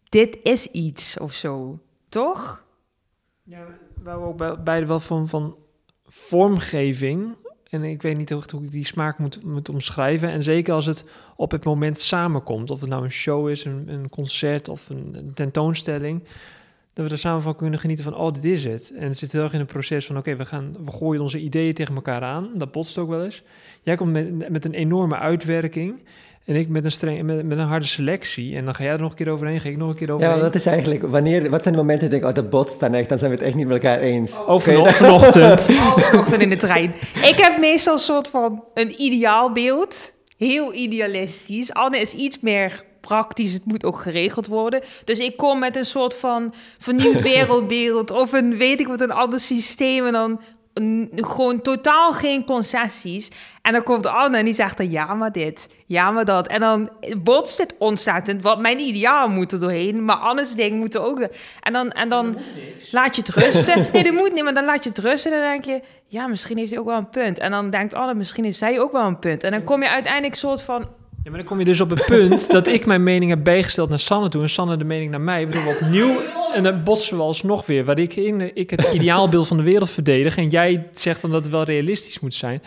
dit 0.04 0.38
is 0.44 0.68
iets 0.68 1.20
of 1.20 1.34
zo. 1.34 1.80
Toch? 2.10 2.66
Ja, 3.44 3.66
waar 4.04 4.20
we 4.20 4.26
ook 4.26 4.64
beide 4.64 4.86
wel 4.86 5.00
van, 5.00 5.28
van 5.28 5.56
vormgeving. 6.06 7.36
En 7.70 7.84
ik 7.84 8.02
weet 8.02 8.18
niet 8.18 8.30
hoe 8.30 8.64
ik 8.64 8.72
die 8.72 8.86
smaak 8.86 9.18
moet, 9.18 9.44
moet 9.44 9.70
omschrijven. 9.70 10.30
En 10.30 10.44
zeker 10.44 10.74
als 10.74 10.86
het 10.86 11.06
op 11.36 11.52
het 11.52 11.66
moment 11.66 12.00
samenkomt. 12.00 12.72
Of 12.72 12.80
het 12.80 12.90
nou 12.90 13.04
een 13.04 13.12
show 13.12 13.50
is, 13.50 13.66
een, 13.66 13.90
een 13.90 14.10
concert 14.10 14.70
of 14.70 14.90
een, 14.90 15.14
een 15.14 15.34
tentoonstelling 15.34 16.24
dat 16.98 17.06
we 17.06 17.12
er 17.12 17.18
samen 17.18 17.42
van 17.42 17.56
kunnen 17.56 17.80
genieten 17.80 18.06
van, 18.06 18.16
oh, 18.16 18.34
dit 18.34 18.44
is 18.44 18.64
het. 18.64 18.94
En 19.00 19.08
het 19.08 19.18
zit 19.18 19.32
heel 19.32 19.42
erg 19.42 19.54
in 19.54 19.60
een 19.60 19.66
proces 19.66 20.06
van, 20.06 20.18
oké, 20.18 20.36
we 20.36 20.46
gaan, 20.46 20.76
we 20.86 20.92
gooien 20.92 21.22
onze 21.22 21.40
ideeën 21.40 21.74
tegen 21.74 21.96
elkaar 21.96 22.22
aan. 22.22 22.50
Dat 22.54 22.72
botst 22.72 22.98
ook 22.98 23.10
wel 23.10 23.24
eens. 23.24 23.44
Jij 23.82 23.96
komt 23.96 24.12
met, 24.12 24.50
met 24.50 24.66
een 24.66 24.74
enorme 24.74 25.18
uitwerking. 25.18 26.04
En 26.46 26.56
ik 26.56 26.70
met 26.70 26.86
een, 26.86 26.92
streng, 26.92 27.24
met, 27.24 27.46
met, 27.46 27.58
een 27.58 27.66
harde 27.66 27.86
selectie. 27.86 28.56
En 28.56 28.66
dan 28.66 28.76
ga 28.76 28.84
jij 28.84 28.94
er 28.94 29.00
nog 29.00 29.10
een 29.10 29.16
keer 29.16 29.30
overheen, 29.30 29.60
ga 29.60 29.70
ik 29.70 29.78
nog 29.78 29.90
een 29.90 29.96
keer 29.96 30.12
overheen. 30.12 30.36
Ja, 30.36 30.42
dat 30.42 30.56
is 30.56 30.66
eigenlijk... 30.66 31.02
Wanneer, 31.02 31.50
wat 31.50 31.64
zijn 31.64 31.74
de 31.74 31.80
momenten 31.80 32.10
dat 32.10 32.18
ik 32.18 32.24
denk, 32.24 32.38
oh, 32.38 32.44
dat 32.44 32.52
botst 32.52 32.80
dan 32.80 32.94
echt. 32.94 33.10
Dan 33.10 33.18
zijn 33.18 33.32
we 33.32 33.38
het 33.38 33.46
echt 33.46 33.56
niet 33.56 33.68
met 33.68 33.84
elkaar 33.84 34.00
eens. 34.00 34.40
Oh, 34.48 34.60
vanochtend. 34.60 35.62
vanochtend 36.10 36.42
in 36.42 36.50
de 36.50 36.58
trein. 36.58 36.94
Ik 37.14 37.36
heb 37.38 37.60
meestal 37.60 37.94
een 37.94 38.00
soort 38.00 38.28
van 38.28 38.64
een 38.74 39.02
ideaalbeeld. 39.02 40.14
Heel 40.38 40.74
idealistisch. 40.74 41.74
Anne 41.74 42.00
is 42.00 42.14
iets 42.14 42.40
meer 42.40 42.84
praktisch, 43.08 43.54
het 43.54 43.66
moet 43.66 43.86
ook 43.86 44.00
geregeld 44.00 44.48
worden. 44.48 44.82
Dus 45.04 45.20
ik 45.20 45.38
kom 45.38 45.60
met 45.60 45.76
een 45.76 45.86
soort 45.86 46.16
van 46.16 46.54
vernieuwd 46.78 47.22
wereldbeeld 47.32 48.12
of 48.12 48.34
een 48.34 48.58
weet 48.58 48.80
ik 48.80 48.88
wat, 48.88 49.02
een 49.02 49.12
ander 49.12 49.40
systeem. 49.40 50.06
En 50.06 50.14
dan 50.14 50.40
gewoon 51.16 51.62
totaal 51.62 52.12
geen 52.12 52.46
concessies. 52.46 53.32
En 53.62 53.74
dan 53.74 53.84
komt 53.84 54.08
Anne 54.08 54.38
en 54.38 54.46
die 54.46 54.54
zegt 54.54 54.78
dan 54.78 54.92
ja, 54.92 55.14
maar 55.14 55.32
dit, 55.32 55.68
ja, 55.86 56.12
maar 56.12 56.26
dat. 56.26 56.48
En 56.48 56.60
dan 56.60 56.90
botst 57.18 57.58
het 57.58 57.74
ontzettend, 57.78 58.42
wat 58.42 58.60
mijn 58.60 58.80
ideaal 58.80 59.28
moet 59.28 59.52
er 59.52 59.60
doorheen, 59.60 60.06
maar 60.06 60.16
Anne's 60.16 60.56
ding 60.56 60.80
moet 60.80 60.96
er 60.96 61.02
ook... 61.02 61.28
En 61.62 61.74
dan, 61.74 61.92
en 61.92 62.10
dan 62.10 62.38
laat 62.92 63.16
je 63.16 63.22
het 63.22 63.36
rusten. 63.36 63.88
Nee, 63.94 64.04
dat 64.04 64.14
moet 64.14 64.34
niet, 64.34 64.44
maar 64.44 64.54
dan 64.54 64.66
laat 64.66 64.84
je 64.84 64.90
het 64.90 65.00
rusten 65.00 65.32
en 65.32 65.40
dan 65.40 65.50
denk 65.50 65.66
je... 65.66 65.82
Ja, 66.08 66.28
misschien 66.28 66.58
heeft 66.58 66.72
hij 66.72 66.80
ook 66.80 66.86
wel 66.86 66.98
een 66.98 67.10
punt. 67.10 67.40
En 67.40 67.52
dan 67.52 67.70
denkt 67.70 67.94
Anne, 67.94 68.14
misschien 68.14 68.44
heeft 68.44 68.58
zij 68.58 68.80
ook 68.80 68.92
wel 68.92 69.06
een 69.06 69.20
punt. 69.20 69.44
En 69.44 69.52
dan 69.52 69.64
kom 69.64 69.82
je 69.82 69.90
uiteindelijk 69.90 70.36
soort 70.36 70.62
van 70.62 70.88
ja, 71.28 71.34
maar 71.34 71.42
dan 71.42 71.52
kom 71.52 71.60
je 71.60 71.66
dus 71.66 71.82
op 71.82 71.90
het 71.90 72.06
punt 72.06 72.52
dat 72.52 72.68
ik 72.68 72.86
mijn 72.86 73.04
mening 73.04 73.32
heb 73.32 73.44
bijgesteld 73.44 73.90
naar 73.90 74.00
Sanne 74.00 74.30
toe 74.30 74.42
en 74.42 74.50
Sanne 74.50 74.78
de 74.78 74.84
mening 74.84 75.12
naar 75.12 75.22
mij. 75.22 75.48
We 75.48 75.76
opnieuw 75.80 76.22
en 76.54 76.64
dan 76.64 76.84
botsen 76.84 77.18
we 77.18 77.24
alsnog 77.24 77.66
weer. 77.66 77.86
Waar 77.86 78.00
ik, 78.00 78.16
in, 78.16 78.56
ik 78.56 78.70
het 78.70 78.94
ideaalbeeld 78.94 79.48
van 79.48 79.58
de 79.58 79.64
wereld 79.64 79.90
verdedig 79.90 80.38
en 80.38 80.50
jij 80.50 80.88
zegt 80.94 81.20
van 81.20 81.30
dat 81.30 81.44
het 81.44 81.52
wel 81.52 81.64
realistisch 81.64 82.20
moet 82.20 82.34
zijn. 82.34 82.62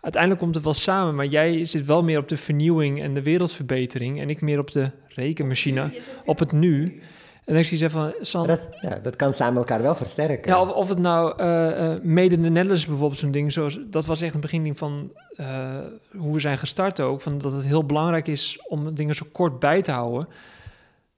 Uiteindelijk 0.00 0.42
komt 0.42 0.54
het 0.54 0.64
wel 0.64 0.74
samen, 0.74 1.14
maar 1.14 1.26
jij 1.26 1.64
zit 1.64 1.84
wel 1.84 2.02
meer 2.02 2.18
op 2.18 2.28
de 2.28 2.36
vernieuwing 2.36 3.02
en 3.02 3.14
de 3.14 3.22
wereldverbetering 3.22 4.20
en 4.20 4.30
ik 4.30 4.40
meer 4.40 4.58
op 4.58 4.70
de 4.70 4.90
rekenmachine, 5.08 5.92
op 6.24 6.38
het 6.38 6.52
nu. 6.52 7.00
En 7.46 7.54
dan 7.54 7.64
zie 7.64 7.78
je 7.78 7.90
van... 7.90 8.14
San, 8.20 8.46
dat, 8.46 8.68
ja, 8.80 8.98
dat 9.02 9.16
kan 9.16 9.34
samen 9.34 9.56
elkaar 9.58 9.82
wel 9.82 9.94
versterken. 9.94 10.50
Ja, 10.50 10.60
of, 10.60 10.70
of 10.70 10.88
het 10.88 10.98
nou 10.98 11.42
uh, 11.42 12.02
Made 12.02 12.34
in 12.34 12.42
the 12.42 12.48
Netherlands 12.48 12.86
bijvoorbeeld 12.86 13.20
zo'n 13.20 13.30
ding... 13.30 13.52
Zoals, 13.52 13.78
dat 13.90 14.06
was 14.06 14.20
echt 14.20 14.34
een 14.34 14.40
begin 14.40 14.76
van 14.76 15.12
uh, 15.36 15.78
hoe 16.16 16.32
we 16.32 16.40
zijn 16.40 16.58
gestart 16.58 17.00
ook. 17.00 17.20
Van 17.20 17.38
dat 17.38 17.52
het 17.52 17.66
heel 17.66 17.84
belangrijk 17.84 18.28
is 18.28 18.58
om 18.68 18.94
dingen 18.94 19.14
zo 19.14 19.26
kort 19.32 19.58
bij 19.58 19.82
te 19.82 19.90
houden. 19.92 20.28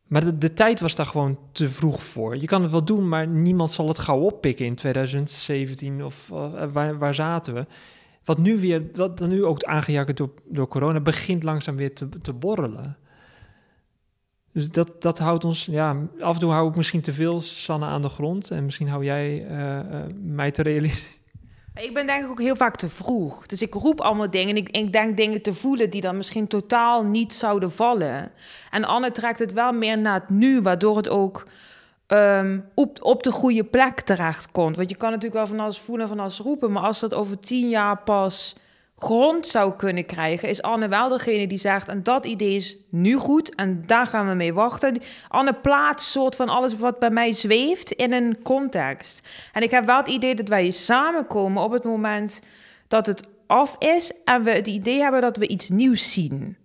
Maar 0.07 0.25
de, 0.25 0.39
de, 0.39 0.53
tijd 0.53 0.81
was 0.81 0.95
daar 0.95 1.07
gewoon 1.07 1.39
te 1.53 1.69
vroeg 1.69 2.03
voor. 2.03 2.37
Je 2.37 2.47
kan 2.47 2.63
het 2.63 2.71
wel 2.71 2.85
doen, 2.85 3.09
maar 3.09 3.27
niemand 3.27 3.73
zal 3.73 3.89
het 3.89 3.99
gauw 3.99 4.21
oppikken 4.21 4.67
in 4.67 4.75
2017 4.75 6.05
of 6.05 6.29
waar, 6.73 6.99
waar 6.99 7.15
zaten 7.15 7.55
we. 7.55 7.67
Wat 8.25 8.39
nu 8.39 8.59
weer, 8.59 8.83
wat 8.95 9.21
nu 9.21 9.45
ook 9.45 9.63
aangejakkerd 9.63 10.17
door, 10.17 10.31
door 10.45 10.69
corona, 10.69 11.01
begint 11.01 11.43
langzaam 11.43 11.77
weer 11.77 11.95
te, 11.95 12.09
te 12.09 12.33
borrelen. 12.33 12.97
Dus 14.59 14.71
dat, 14.71 15.03
dat 15.03 15.19
houdt 15.19 15.45
ons, 15.45 15.65
ja, 15.65 15.97
af 16.21 16.35
en 16.35 16.41
toe 16.41 16.51
hou 16.51 16.69
ik 16.69 16.77
misschien 16.77 17.01
te 17.01 17.13
veel 17.13 17.41
Sanne 17.41 17.87
aan 17.87 18.03
de 18.03 18.09
grond. 18.09 18.51
En 18.51 18.65
misschien 18.65 18.89
hou 18.89 19.05
jij 19.05 19.47
uh, 19.51 19.59
uh, 19.59 19.81
mij 20.23 20.51
te 20.51 20.63
realistisch. 20.63 21.19
Ik 21.75 21.95
ben 21.95 22.07
denk 22.07 22.25
ik 22.25 22.31
ook 22.31 22.41
heel 22.41 22.57
vaak 22.57 22.77
te 22.77 22.89
vroeg. 22.89 23.47
Dus 23.47 23.63
ik 23.63 23.75
roep 23.75 24.01
allemaal 24.01 24.31
dingen 24.31 24.57
en 24.57 24.67
ik, 24.73 24.93
denk 24.93 25.17
dingen 25.17 25.43
te 25.43 25.53
voelen 25.53 25.91
die 25.91 26.01
dan 26.01 26.17
misschien 26.17 26.47
totaal 26.47 27.05
niet 27.05 27.33
zouden 27.33 27.73
vallen. 27.73 28.31
En 28.71 28.85
Anne 28.85 29.11
trekt 29.11 29.39
het 29.39 29.53
wel 29.53 29.73
meer 29.73 29.99
naar 29.99 30.21
het 30.21 30.29
nu, 30.29 30.61
waardoor 30.61 30.97
het 30.97 31.09
ook 31.09 31.47
um, 32.07 32.65
op, 32.75 32.99
op 33.03 33.23
de 33.23 33.33
goede 33.33 33.65
plek 33.65 34.01
terecht 34.01 34.51
komt. 34.51 34.77
Want 34.77 34.91
je 34.91 34.97
kan 34.97 35.11
natuurlijk 35.11 35.37
wel 35.37 35.47
van 35.47 35.61
alles 35.61 35.79
voelen, 35.79 36.09
van 36.09 36.21
alles 36.21 36.39
roepen, 36.39 36.73
maar 36.73 36.83
als 36.83 37.01
dat 37.01 37.15
over 37.15 37.39
tien 37.39 37.69
jaar 37.69 37.99
pas 37.99 38.57
grond 38.99 39.47
zou 39.47 39.73
kunnen 39.77 40.07
krijgen, 40.07 40.49
is 40.49 40.63
Anne 40.63 40.89
wel 40.89 41.09
degene 41.09 41.47
die 41.47 41.59
zegt: 41.59 41.89
en 41.89 42.03
dat 42.03 42.25
idee 42.25 42.55
is 42.55 42.77
nu 42.91 43.17
goed 43.17 43.55
en 43.55 43.83
daar 43.87 44.07
gaan 44.07 44.29
we 44.29 44.35
mee 44.35 44.55
wachten. 44.55 44.99
Anne 45.29 45.53
plaatst 45.53 46.11
soort 46.11 46.37
van 46.37 46.49
alles 46.49 46.77
wat 46.77 46.99
bij 46.99 47.11
mij 47.11 47.33
zweeft 47.33 47.93
in 47.93 48.13
een 48.13 48.43
context. 48.43 49.29
En 49.53 49.63
ik 49.63 49.71
heb 49.71 49.85
wel 49.85 49.97
het 49.97 50.09
idee 50.09 50.35
dat 50.35 50.49
wij 50.49 50.71
samenkomen 50.71 51.63
op 51.63 51.71
het 51.71 51.85
moment 51.85 52.41
dat 52.89 53.07
het 53.07 53.23
af 53.47 53.77
is 53.79 54.13
en 54.25 54.43
we 54.43 54.51
het 54.51 54.67
idee 54.67 55.01
hebben 55.01 55.21
dat 55.21 55.37
we 55.37 55.49
iets 55.49 55.69
nieuws 55.69 56.13
zien. 56.13 56.57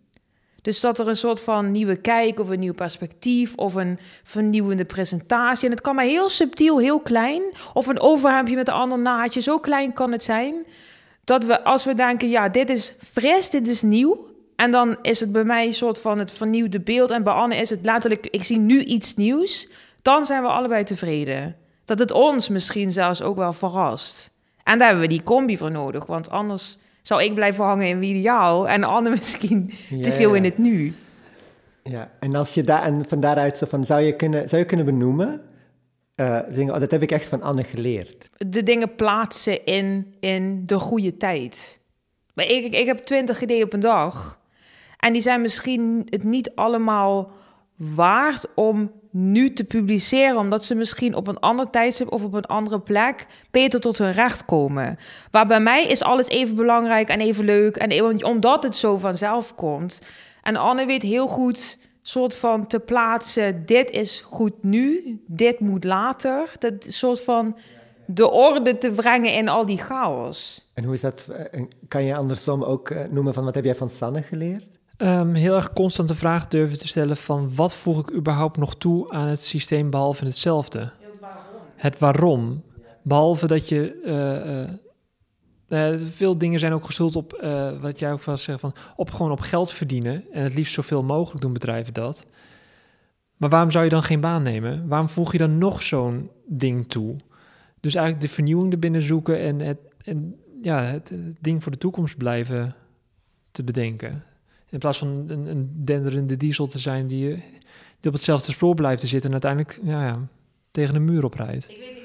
Dus 0.61 0.79
dat 0.79 0.99
er 0.99 1.07
een 1.07 1.15
soort 1.15 1.41
van 1.41 1.71
nieuwe 1.71 1.95
kijk 1.95 2.39
of 2.39 2.49
een 2.49 2.59
nieuw 2.59 2.73
perspectief 2.73 3.55
of 3.55 3.75
een 3.75 3.99
vernieuwende 4.23 4.85
presentatie. 4.85 5.65
En 5.65 5.71
het 5.71 5.81
kan 5.81 5.95
maar 5.95 6.05
heel 6.05 6.29
subtiel, 6.29 6.79
heel 6.79 6.99
klein. 6.99 7.41
Of 7.73 7.87
een 7.87 7.99
overhemdje 7.99 8.55
met 8.55 8.67
een 8.67 8.73
ander 8.73 8.99
naadje. 8.99 9.41
Zo 9.41 9.59
klein 9.59 9.93
kan 9.93 10.11
het 10.11 10.23
zijn 10.23 10.65
dat 11.23 11.45
we 11.45 11.63
als 11.63 11.83
we 11.83 11.93
denken, 11.93 12.29
ja, 12.29 12.49
dit 12.49 12.69
is 12.69 12.95
fris, 12.99 13.49
dit 13.49 13.67
is 13.67 13.81
nieuw. 13.81 14.31
En 14.55 14.71
dan 14.71 14.97
is 15.01 15.19
het 15.19 15.31
bij 15.31 15.43
mij 15.43 15.65
een 15.65 15.73
soort 15.73 15.99
van 15.99 16.19
het 16.19 16.31
vernieuwde 16.31 16.79
beeld. 16.79 17.11
En 17.11 17.23
bij 17.23 17.33
Anne 17.33 17.55
is 17.55 17.69
het 17.69 17.79
letterlijk, 17.83 18.27
ik 18.27 18.43
zie 18.43 18.57
nu 18.57 18.83
iets 18.83 19.15
nieuws. 19.15 19.69
Dan 20.01 20.25
zijn 20.25 20.41
we 20.41 20.47
allebei 20.47 20.83
tevreden. 20.83 21.55
Dat 21.85 21.99
het 21.99 22.11
ons 22.11 22.49
misschien 22.49 22.91
zelfs 22.91 23.21
ook 23.21 23.37
wel 23.37 23.53
verrast. 23.53 24.31
En 24.63 24.77
daar 24.77 24.87
hebben 24.87 25.07
we 25.07 25.13
die 25.13 25.23
combi 25.23 25.57
voor 25.57 25.71
nodig. 25.71 26.05
Want 26.05 26.29
anders 26.29 26.77
zou 27.01 27.23
ik 27.23 27.33
blijven 27.33 27.63
hangen 27.63 27.87
in 27.87 28.03
ideaal. 28.03 28.67
En 28.67 28.83
Anne 28.83 29.09
misschien 29.17 29.73
te 30.01 30.11
veel 30.11 30.33
in 30.33 30.43
het 30.43 30.57
nu. 30.57 30.95
Ja, 31.83 32.11
en 32.19 32.35
als 32.35 32.53
je 32.53 32.63
daar 32.63 32.83
en 32.83 33.05
van 33.07 33.19
daaruit 33.19 33.57
zo 33.57 33.65
van 33.69 33.85
zou 33.85 34.01
je 34.01 34.15
kunnen, 34.15 34.49
zou 34.49 34.61
je 34.61 34.67
kunnen 34.67 34.85
benoemen 34.85 35.41
uh, 36.15 36.39
dingen, 36.49 36.79
dat 36.79 36.91
heb 36.91 37.01
ik 37.01 37.11
echt 37.11 37.29
van 37.29 37.41
Anne 37.41 37.63
geleerd. 37.63 38.29
De 38.37 38.63
dingen 38.63 38.95
plaatsen 38.95 39.65
in, 39.65 40.15
in 40.19 40.65
de 40.65 40.79
goede 40.79 41.17
tijd. 41.17 41.81
Maar 42.33 42.45
ik, 42.45 42.73
ik, 42.73 42.85
heb 42.85 42.97
twintig 42.97 43.41
ideeën 43.41 43.63
op 43.63 43.73
een 43.73 43.79
dag. 43.79 44.39
En 44.97 45.13
die 45.13 45.21
zijn 45.21 45.41
misschien 45.41 46.07
het 46.09 46.23
niet 46.23 46.51
allemaal 46.55 47.31
waard 47.75 48.45
om 48.55 48.91
nu 49.11 49.53
te 49.53 49.63
publiceren, 49.63 50.37
omdat 50.37 50.65
ze 50.65 50.75
misschien 50.75 51.15
op 51.15 51.27
een 51.27 51.39
ander 51.39 51.69
tijdstip 51.69 52.11
of 52.11 52.23
op 52.23 52.33
een 52.33 52.45
andere 52.45 52.79
plek 52.79 53.25
beter 53.51 53.79
tot 53.79 53.97
hun 53.97 54.11
recht 54.11 54.45
komen. 54.45 54.97
Maar 55.31 55.45
bij 55.45 55.59
mij 55.59 55.85
is 55.85 56.03
alles 56.03 56.27
even 56.27 56.55
belangrijk 56.55 57.09
en 57.09 57.19
even 57.19 57.45
leuk, 57.45 57.75
en 57.75 58.25
omdat 58.25 58.63
het 58.63 58.75
zo 58.75 58.97
vanzelf 58.97 59.55
komt. 59.55 60.01
En 60.41 60.55
Anne 60.55 60.85
weet 60.85 61.01
heel 61.01 61.27
goed 61.27 61.77
soort 62.03 62.35
van 62.35 62.67
te 62.67 62.79
plaatsen, 62.79 63.65
dit 63.65 63.89
is 63.89 64.21
goed 64.25 64.63
nu, 64.63 65.19
dit 65.27 65.59
moet 65.59 65.83
later. 65.83 66.51
Dat 66.59 66.73
soort 66.87 67.21
van 67.21 67.57
de 68.05 68.29
orde 68.31 68.77
te 68.77 68.89
brengen 68.89 69.33
in 69.33 69.47
al 69.47 69.65
die 69.65 69.77
chaos. 69.77 70.69
En 70.73 70.83
hoe 70.83 70.93
is 70.93 71.01
dat, 71.01 71.27
eh, 71.51 71.61
kan 71.87 72.03
je 72.03 72.15
andersom 72.15 72.63
ook 72.63 72.89
eh, 72.89 73.03
noemen 73.09 73.33
van 73.33 73.43
wat 73.43 73.55
heb 73.55 73.63
jij 73.63 73.75
van 73.75 73.89
Sanne 73.89 74.21
geleerd? 74.21 74.71
Um, 74.97 75.33
heel 75.33 75.55
erg 75.55 75.73
constant 75.73 76.07
de 76.07 76.15
vraag 76.15 76.47
durven 76.47 76.77
te 76.77 76.87
stellen 76.87 77.17
van 77.17 77.55
wat 77.55 77.75
voeg 77.75 77.99
ik 77.99 78.15
überhaupt 78.15 78.57
nog 78.57 78.75
toe 78.75 79.11
aan 79.11 79.27
het 79.27 79.39
systeem 79.39 79.89
behalve 79.89 80.25
hetzelfde? 80.25 80.79
Het 80.79 81.19
waarom. 81.19 81.41
Het 81.75 81.99
waarom. 81.99 82.63
Behalve 83.01 83.47
dat 83.47 83.69
je 83.69 84.01
uh, 84.05 84.61
Uh, 84.61 84.69
veel 86.09 86.37
dingen 86.37 86.59
zijn 86.59 86.73
ook 86.73 86.85
gestoeld 86.85 87.15
op, 87.15 87.39
uh, 87.43 87.81
wat 87.81 87.99
jij 87.99 88.11
ook 88.11 88.23
wel 88.23 88.37
zegt, 88.37 88.59
van 88.59 88.73
op 88.95 89.11
gewoon 89.11 89.31
op 89.31 89.39
geld 89.39 89.71
verdienen. 89.71 90.31
En 90.31 90.43
het 90.43 90.53
liefst 90.53 90.73
zoveel 90.73 91.03
mogelijk 91.03 91.41
doen 91.41 91.53
bedrijven 91.53 91.93
dat. 91.93 92.25
Maar 93.37 93.49
waarom 93.49 93.71
zou 93.71 93.83
je 93.83 93.89
dan 93.89 94.03
geen 94.03 94.19
baan 94.19 94.43
nemen? 94.43 94.87
Waarom 94.87 95.09
voeg 95.09 95.31
je 95.31 95.37
dan 95.37 95.57
nog 95.57 95.81
zo'n 95.81 96.29
ding 96.45 96.89
toe? 96.89 97.15
Dus 97.79 97.95
eigenlijk 97.95 98.25
de 98.25 98.33
vernieuwing 98.33 98.71
erbinnen 98.71 99.01
zoeken 99.01 99.39
en, 99.39 99.59
het, 99.59 99.79
en 100.03 100.35
ja, 100.61 100.81
het, 100.81 101.13
ding 101.41 101.63
voor 101.63 101.71
de 101.71 101.77
toekomst 101.77 102.17
blijven 102.17 102.75
te 103.51 103.63
bedenken. 103.63 104.23
In 104.69 104.79
plaats 104.79 104.97
van 104.97 105.25
een, 105.27 105.45
een 105.45 105.71
denderende 105.85 106.37
diesel 106.37 106.67
te 106.67 106.79
zijn 106.79 107.07
die, 107.07 107.27
die 107.99 108.11
op 108.11 108.13
hetzelfde 108.13 108.51
spoor 108.51 108.75
blijft 108.75 109.01
te 109.01 109.07
zitten 109.07 109.33
en 109.33 109.41
uiteindelijk 109.41 109.79
ja, 109.83 110.05
ja, 110.05 110.27
tegen 110.71 110.95
een 110.95 111.05
muur 111.05 111.23
oprijdt. 111.23 111.69
Ik 111.69 111.77
weet, 111.77 111.93
weet 111.93 112.02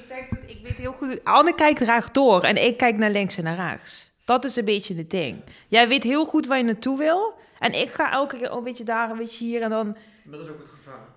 heel 0.79 0.91
goed. 0.91 1.23
Anne 1.23 1.55
kijkt 1.55 1.81
graag 1.81 2.11
door 2.11 2.43
en 2.43 2.65
ik 2.65 2.77
kijk 2.77 2.97
naar 2.97 3.11
links 3.11 3.37
en 3.37 3.43
naar 3.43 3.55
rechts. 3.55 4.11
Dat 4.25 4.45
is 4.45 4.55
een 4.55 4.65
beetje 4.65 4.95
het 4.95 5.09
ding. 5.09 5.43
Jij 5.67 5.87
weet 5.87 6.03
heel 6.03 6.25
goed 6.25 6.47
waar 6.47 6.57
je 6.57 6.63
naartoe 6.63 6.97
wil. 6.97 7.33
En 7.59 7.73
ik 7.73 7.89
ga 7.89 8.11
elke 8.11 8.37
keer 8.37 8.51
een 8.51 8.63
beetje 8.63 8.83
daar, 8.83 9.09
een 9.09 9.17
beetje 9.17 9.45
hier 9.45 9.61
en 9.61 9.69
dan. 9.69 9.87
Maar 10.23 10.37
dat 10.37 10.47
is 10.47 10.51
ook 10.51 10.59
het 10.59 10.69
gevaar. 10.69 11.07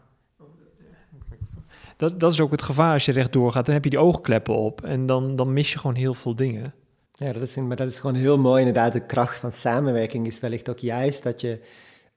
Dat, 1.96 2.20
dat 2.20 2.32
is 2.32 2.40
ook 2.40 2.50
het 2.50 2.62
gevaar 2.62 2.92
als 2.92 3.04
je 3.04 3.12
rechtdoor 3.12 3.52
gaat. 3.52 3.66
Dan 3.66 3.74
heb 3.74 3.84
je 3.84 3.90
die 3.90 3.98
oogkleppen 3.98 4.54
op 4.54 4.84
en 4.84 5.06
dan, 5.06 5.36
dan 5.36 5.52
mis 5.52 5.72
je 5.72 5.78
gewoon 5.78 5.96
heel 5.96 6.14
veel 6.14 6.36
dingen. 6.36 6.74
Ja, 7.10 7.32
dat 7.32 7.42
is, 7.42 7.56
maar 7.56 7.76
dat 7.76 7.88
is 7.88 8.00
gewoon 8.00 8.16
heel 8.16 8.38
mooi. 8.38 8.58
Inderdaad, 8.58 8.92
de 8.92 9.06
kracht 9.06 9.38
van 9.38 9.52
samenwerking 9.52 10.26
is 10.26 10.40
wellicht 10.40 10.68
ook 10.68 10.78
juist 10.78 11.22
dat 11.22 11.40
je 11.40 11.60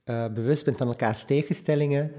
uh, 0.06 0.26
bewust 0.34 0.66
bent 0.66 0.78
van 0.78 0.88
elkaars 0.88 1.24
tegenstellingen 1.24 2.12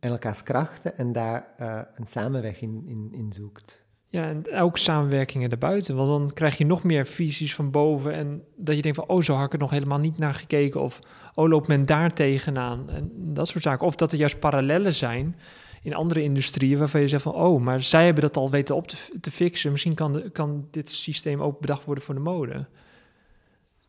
en 0.00 0.10
elkaars 0.10 0.42
krachten 0.42 0.96
en 0.96 1.12
daar 1.12 1.46
uh, 1.60 1.80
een 1.94 2.06
samenweg 2.06 2.60
in, 2.60 2.82
in, 2.86 3.08
in 3.12 3.32
zoekt. 3.32 3.85
Ja, 4.16 4.28
en 4.28 4.54
ook 4.54 4.78
samenwerkingen 4.78 5.50
erbuiten. 5.50 5.96
Want 5.96 6.08
dan 6.08 6.30
krijg 6.34 6.58
je 6.58 6.66
nog 6.66 6.82
meer 6.82 7.06
visies 7.06 7.54
van 7.54 7.70
boven. 7.70 8.12
En 8.12 8.42
dat 8.56 8.76
je 8.76 8.82
denkt 8.82 8.98
van, 8.98 9.08
oh, 9.08 9.22
zo 9.22 9.34
had 9.34 9.46
ik 9.46 9.52
er 9.52 9.58
nog 9.58 9.70
helemaal 9.70 9.98
niet 9.98 10.18
naar 10.18 10.34
gekeken. 10.34 10.80
Of, 10.80 11.00
oh, 11.34 11.48
loopt 11.48 11.68
men 11.68 11.86
daar 11.86 12.10
tegenaan? 12.10 12.90
En 12.90 13.10
dat 13.14 13.48
soort 13.48 13.62
zaken. 13.62 13.86
Of 13.86 13.96
dat 13.96 14.12
er 14.12 14.18
juist 14.18 14.40
parallellen 14.40 14.92
zijn 14.92 15.36
in 15.82 15.94
andere 15.94 16.22
industrieën 16.22 16.78
waarvan 16.78 17.00
je 17.00 17.08
zegt 17.08 17.22
van, 17.22 17.34
oh, 17.34 17.62
maar 17.62 17.82
zij 17.82 18.04
hebben 18.04 18.22
dat 18.22 18.36
al 18.36 18.50
weten 18.50 18.76
op 18.76 18.88
te, 18.88 18.96
te 19.20 19.30
fixen. 19.30 19.70
Misschien 19.72 19.94
kan, 19.94 20.12
de, 20.12 20.30
kan 20.30 20.68
dit 20.70 20.90
systeem 20.90 21.40
ook 21.40 21.60
bedacht 21.60 21.84
worden 21.84 22.04
voor 22.04 22.14
de 22.14 22.20
mode. 22.20 22.66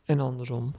En 0.05 0.19
andersom. 0.19 0.75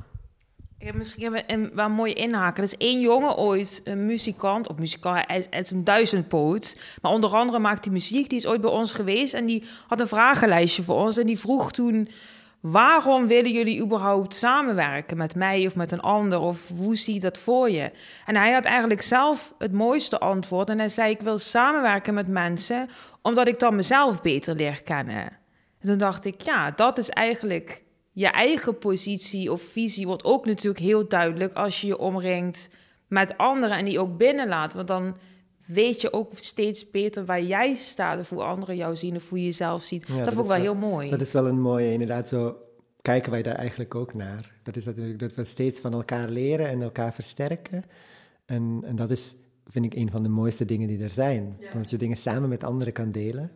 Ik 0.79 0.87
heb 0.87 0.95
misschien 0.95 1.43
een, 1.47 1.71
wel 1.75 1.91
mooi 1.91 2.13
inhaken. 2.13 2.57
Er 2.57 2.69
is 2.69 2.77
één 2.77 3.01
jongen 3.01 3.37
ooit, 3.37 3.81
een 3.85 4.07
muzikant, 4.07 4.69
of 4.69 4.77
muzikant, 4.77 5.25
hij 5.27 5.47
is, 5.51 5.71
een 5.71 5.85
duizendpoot. 5.85 6.81
Maar 7.03 7.13
onder 7.13 7.37
andere 7.37 7.59
maakt 7.59 7.85
hij 7.85 7.93
muziek, 7.93 8.29
die 8.29 8.39
is 8.39 8.47
ooit 8.47 8.61
bij 8.61 8.71
ons 8.71 8.93
geweest. 8.93 9.35
En 9.35 9.47
die 9.47 9.65
had 9.87 10.01
een 10.01 10.09
vragenlijstje 10.09 10.83
voor 10.83 10.97
ons. 10.97 11.17
En 11.17 11.27
die 11.27 11.39
vroeg 11.39 11.73
toen, 11.73 12.09
waarom 12.61 13.27
willen 13.27 13.53
jullie 13.53 13.83
überhaupt 13.83 14.35
samenwerken 14.35 15.17
met 15.17 15.35
mij 15.35 15.67
of 15.67 15.77
met 15.77 15.93
een 15.93 16.01
ander? 16.01 16.41
Of 16.41 16.69
hoe 16.69 16.97
zie 16.97 17.15
je 17.15 17.21
dat 17.21 17.39
voor 17.39 17.71
je? 17.71 17.91
En 18.27 18.37
hij 18.37 18.53
had 18.53 18.65
eigenlijk 18.65 19.03
zelf 19.03 19.55
het 19.59 19.73
mooiste 19.73 20.19
antwoord. 20.19 20.69
En 20.69 20.79
hij 20.79 20.89
zei, 20.89 21.11
ik 21.11 21.21
wil 21.21 21.39
samenwerken 21.39 22.15
met 22.15 22.29
mensen, 22.29 22.89
omdat 23.23 23.49
ik 23.49 23.59
dan 23.59 23.77
mezelf 23.77 24.23
beter 24.23 24.55
leer 24.55 24.83
kennen. 24.83 25.23
En 25.81 25.89
toen 25.89 25.99
dacht 25.99 26.25
ik, 26.25 26.41
ja, 26.41 26.71
dat 26.71 26.99
is 26.99 27.09
eigenlijk 27.09 27.87
je 28.19 28.27
eigen 28.27 28.79
positie 28.79 29.53
of 29.53 29.63
visie 29.63 30.07
wordt 30.07 30.25
ook 30.25 30.47
natuurlijk 30.47 30.85
heel 30.85 31.09
duidelijk 31.09 31.55
als 31.55 31.81
je 31.81 31.87
je 31.87 31.99
omringt 31.99 32.69
met 33.07 33.37
anderen 33.37 33.77
en 33.77 33.85
die 33.85 33.99
ook 33.99 34.17
binnenlaat. 34.17 34.75
Want 34.75 34.89
dan 34.89 35.17
weet 35.67 36.01
je 36.01 36.13
ook 36.13 36.33
steeds 36.35 36.91
beter 36.91 37.25
waar 37.25 37.43
jij 37.43 37.75
staat 37.75 38.19
of 38.19 38.29
hoe 38.29 38.43
anderen 38.43 38.77
jou 38.77 38.97
zien 38.97 39.17
of 39.17 39.29
hoe 39.29 39.39
je 39.39 39.45
jezelf 39.45 39.83
ziet. 39.83 40.07
dat, 40.07 40.35
vond 40.35 40.45
ik 40.45 40.51
wel, 40.51 40.61
heel 40.61 40.75
mooi. 40.75 41.11
Dat 41.11 41.21
is 41.21 41.33
wel 41.33 41.47
een 41.47 41.61
mooie, 41.61 41.93
inderdaad, 41.93 42.29
zo 42.29 42.57
kijken 43.03 43.31
wij 43.31 43.43
daar 43.43 43.55
eigenlijk 43.55 43.95
ook 43.95 44.15
naar. 44.15 44.53
Dat 44.63 44.77
is 44.77 44.85
natuurlijk 44.85 45.19
dat 45.19 45.35
we 45.35 45.45
steeds 45.45 45.81
van 45.81 45.93
elkaar 45.93 46.29
leren 46.29 46.69
en 46.69 46.83
elkaar 46.83 47.15
versterken. 47.15 47.85
En, 48.47 48.81
en 48.85 48.97
dat 48.97 49.11
is, 49.11 49.35
vind 49.67 49.85
ik, 49.85 49.95
een 49.95 50.11
van 50.11 50.23
de 50.23 50.29
mooiste 50.29 50.65
dingen 50.65 50.89
die 50.89 51.03
er 51.03 51.11
zijn. 51.11 51.57
Ja. 51.59 51.71
Dat 51.71 51.91
je 51.91 51.97
dingen 51.97 52.17
samen 52.17 52.49
met 52.49 52.65
anderen 52.65 52.93
kan 52.93 53.11
delen. 53.11 53.51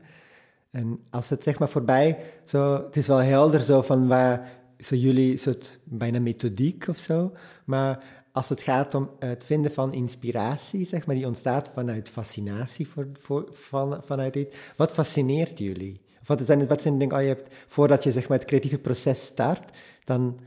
En 0.72 1.00
als 1.10 1.30
het 1.30 1.42
zeg 1.42 1.58
maar 1.58 1.68
voorbij, 1.68 2.18
zo, 2.44 2.84
het 2.84 2.96
is 2.96 3.06
wel 3.06 3.18
helder 3.18 3.60
zo 3.60 3.82
van 3.82 4.08
waar 4.08 4.50
zo 4.78 4.96
jullie 4.96 5.36
soort 5.36 5.78
bijna 5.84 6.20
methodiek 6.20 6.86
of 6.88 6.98
zo, 6.98 7.32
maar 7.64 8.04
als 8.32 8.48
het 8.48 8.60
gaat 8.60 8.94
om 8.94 9.10
het 9.18 9.44
vinden 9.44 9.72
van 9.72 9.92
inspiratie, 9.92 10.86
zeg 10.86 11.06
maar, 11.06 11.16
die 11.16 11.26
ontstaat 11.26 11.70
vanuit 11.74 12.08
fascinatie 12.08 12.88
voor, 12.88 13.48
van, 13.50 14.02
vanuit 14.02 14.36
iets. 14.36 14.56
Wat 14.76 14.92
fascineert 14.92 15.58
jullie? 15.58 16.00
Of 16.20 16.26
wat 16.26 16.42
zijn, 16.44 16.66
wat 16.66 16.82
zijn 16.82 17.12
oh, 17.12 17.20
je 17.20 17.26
hebt, 17.26 17.54
voordat 17.66 18.02
je 18.02 18.12
zeg 18.12 18.28
maar, 18.28 18.38
het 18.38 18.46
creatieve 18.46 18.78
proces 18.78 19.24
start, 19.24 19.76
dan 20.04 20.40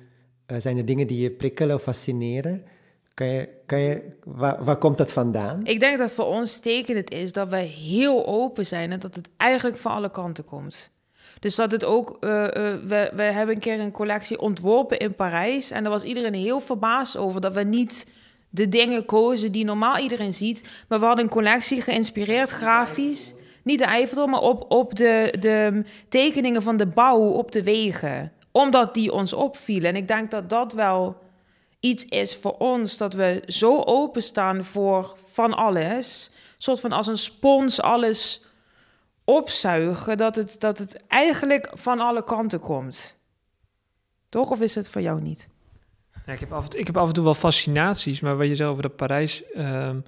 uh, 0.52 0.58
zijn 0.60 0.78
er 0.78 0.86
dingen 0.86 1.08
die 1.08 1.22
je 1.22 1.32
prikkelen 1.32 1.76
of 1.76 1.82
fascineren. 1.82 2.64
Kan 3.16 3.28
je, 3.28 3.50
kan 3.66 3.80
je, 3.80 4.18
waar, 4.24 4.64
waar 4.64 4.78
komt 4.78 4.98
dat 4.98 5.12
vandaan? 5.12 5.66
Ik 5.66 5.80
denk 5.80 5.98
dat 5.98 6.12
voor 6.12 6.26
ons 6.26 6.60
tekenend 6.60 7.12
is 7.12 7.32
dat 7.32 7.50
we 7.50 7.58
heel 7.58 8.26
open 8.26 8.66
zijn 8.66 8.92
en 8.92 9.00
dat 9.00 9.16
het 9.16 9.30
eigenlijk 9.38 9.78
van 9.78 9.92
alle 9.92 10.12
kanten 10.12 10.44
komt. 10.44 10.92
Dus 11.40 11.56
dat 11.56 11.72
het 11.72 11.84
ook, 11.84 12.18
uh, 12.22 12.32
uh, 12.32 12.48
we, 12.84 13.12
we 13.16 13.24
hebben 13.24 13.56
een 13.56 13.62
keer 13.62 13.80
een 13.80 13.92
collectie 13.92 14.40
ontworpen 14.40 15.00
in 15.00 15.16
Parijs 15.16 15.72
en 15.72 15.84
daar 15.84 15.92
was 15.92 16.04
iedereen 16.04 16.34
heel 16.34 16.60
verbaasd 16.60 17.18
over 17.18 17.42
dat 17.42 17.54
we 17.54 17.64
niet 17.64 18.08
de 18.50 18.70
dingen 18.70 19.06
kozen 19.06 19.52
die 19.52 19.66
normaal 19.66 19.98
iedereen 19.98 20.34
ziet, 20.34 20.70
maar 20.88 21.00
we 21.00 21.06
hadden 21.06 21.26
een 21.26 21.32
collectie 21.32 21.82
geïnspireerd 21.82 22.50
grafisch. 22.50 23.34
Niet 23.64 23.80
de 23.80 23.86
Eiffeltoren, 23.86 24.30
maar 24.30 24.42
op, 24.42 24.66
op 24.72 24.96
de, 24.96 25.36
de 25.40 25.84
tekeningen 26.10 26.62
van 26.62 26.78
de 26.78 26.88
bouw 26.88 27.22
op 27.22 27.52
de 27.52 27.64
wegen. 27.64 28.32
Omdat 28.52 28.94
die 28.94 29.12
ons 29.12 29.34
opvielen. 29.34 29.90
En 29.90 29.96
ik 29.96 30.08
denk 30.08 30.32
dat 30.32 30.50
dat 30.50 30.74
wel 30.74 31.24
iets 31.86 32.06
is 32.06 32.36
voor 32.36 32.58
ons 32.58 32.98
dat 32.98 33.14
we 33.14 33.44
zo 33.46 33.84
openstaan 33.84 34.64
voor 34.64 35.16
van 35.26 35.54
alles. 35.54 36.32
soort 36.58 36.80
van 36.80 36.92
als 36.92 37.08
een 37.08 37.18
spons 37.18 37.82
alles 37.82 38.44
opzuigen, 39.24 40.18
dat 40.18 40.36
het, 40.36 40.56
dat 40.60 40.78
het 40.78 41.04
eigenlijk 41.08 41.70
van 41.74 42.00
alle 42.00 42.24
kanten 42.24 42.60
komt. 42.60 43.18
Toch? 44.30 44.52
Of 44.52 44.62
is 44.62 44.76
het 44.76 44.90
voor 44.90 45.02
jou 45.02 45.22
niet? 45.22 45.50
Ja, 46.26 46.34
ik, 46.34 46.40
heb 46.40 46.54
af 46.54 46.64
en 46.64 46.70
toe, 46.70 46.80
ik 46.80 46.88
heb 46.88 46.98
af 46.98 47.08
en 47.08 47.14
toe 47.14 47.24
wel 47.24 47.34
fascinaties, 47.34 48.20
maar 48.20 48.38
wat 48.38 48.48
je 48.48 48.56
zelf 48.56 48.72
over 48.72 48.82
dat 48.84 48.96
Parijs... 48.96 49.44
Um, 49.58 50.04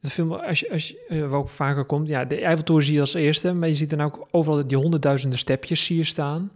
de 0.00 0.10
film, 0.10 0.32
als 0.32 0.60
je, 0.60 0.70
als 0.70 0.88
je 0.88 1.06
uh, 1.08 1.34
ook 1.34 1.48
vaker 1.48 1.84
komt, 1.84 2.08
ja, 2.08 2.24
de 2.24 2.40
Eiffeltoren 2.40 2.84
zie 2.84 2.94
je 2.94 3.00
als 3.00 3.14
eerste, 3.14 3.52
maar 3.52 3.68
je 3.68 3.74
ziet 3.74 3.90
dan 3.90 4.00
ook 4.00 4.28
overal 4.30 4.66
die 4.66 4.76
honderdduizenden 4.76 5.38
stepjes 5.38 5.84
zie 5.84 5.96
je 5.96 6.04
staan. 6.04 6.52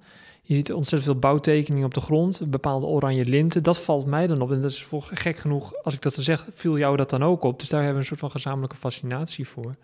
Je 0.48 0.54
ziet 0.54 0.72
ontzettend 0.72 1.10
veel 1.10 1.20
bouwtekeningen 1.20 1.86
op 1.86 1.94
de 1.94 2.00
grond, 2.00 2.50
bepaalde 2.50 2.86
oranje 2.86 3.24
linten. 3.24 3.62
Dat 3.62 3.78
valt 3.78 4.06
mij 4.06 4.26
dan 4.26 4.40
op. 4.40 4.52
En 4.52 4.60
dat 4.60 4.70
is 4.70 4.82
voor 4.82 5.08
gek 5.12 5.36
genoeg, 5.36 5.82
als 5.82 5.94
ik 5.94 6.02
dat 6.02 6.14
dan 6.14 6.24
zeg, 6.24 6.46
viel 6.50 6.78
jou 6.78 6.96
dat 6.96 7.10
dan 7.10 7.22
ook 7.22 7.42
op. 7.42 7.58
Dus 7.58 7.68
daar 7.68 7.82
hebben 7.82 7.96
we 7.96 8.00
een 8.00 8.06
soort 8.06 8.20
van 8.20 8.30
gezamenlijke 8.30 8.76
fascinatie 8.76 9.48
voor. 9.48 9.76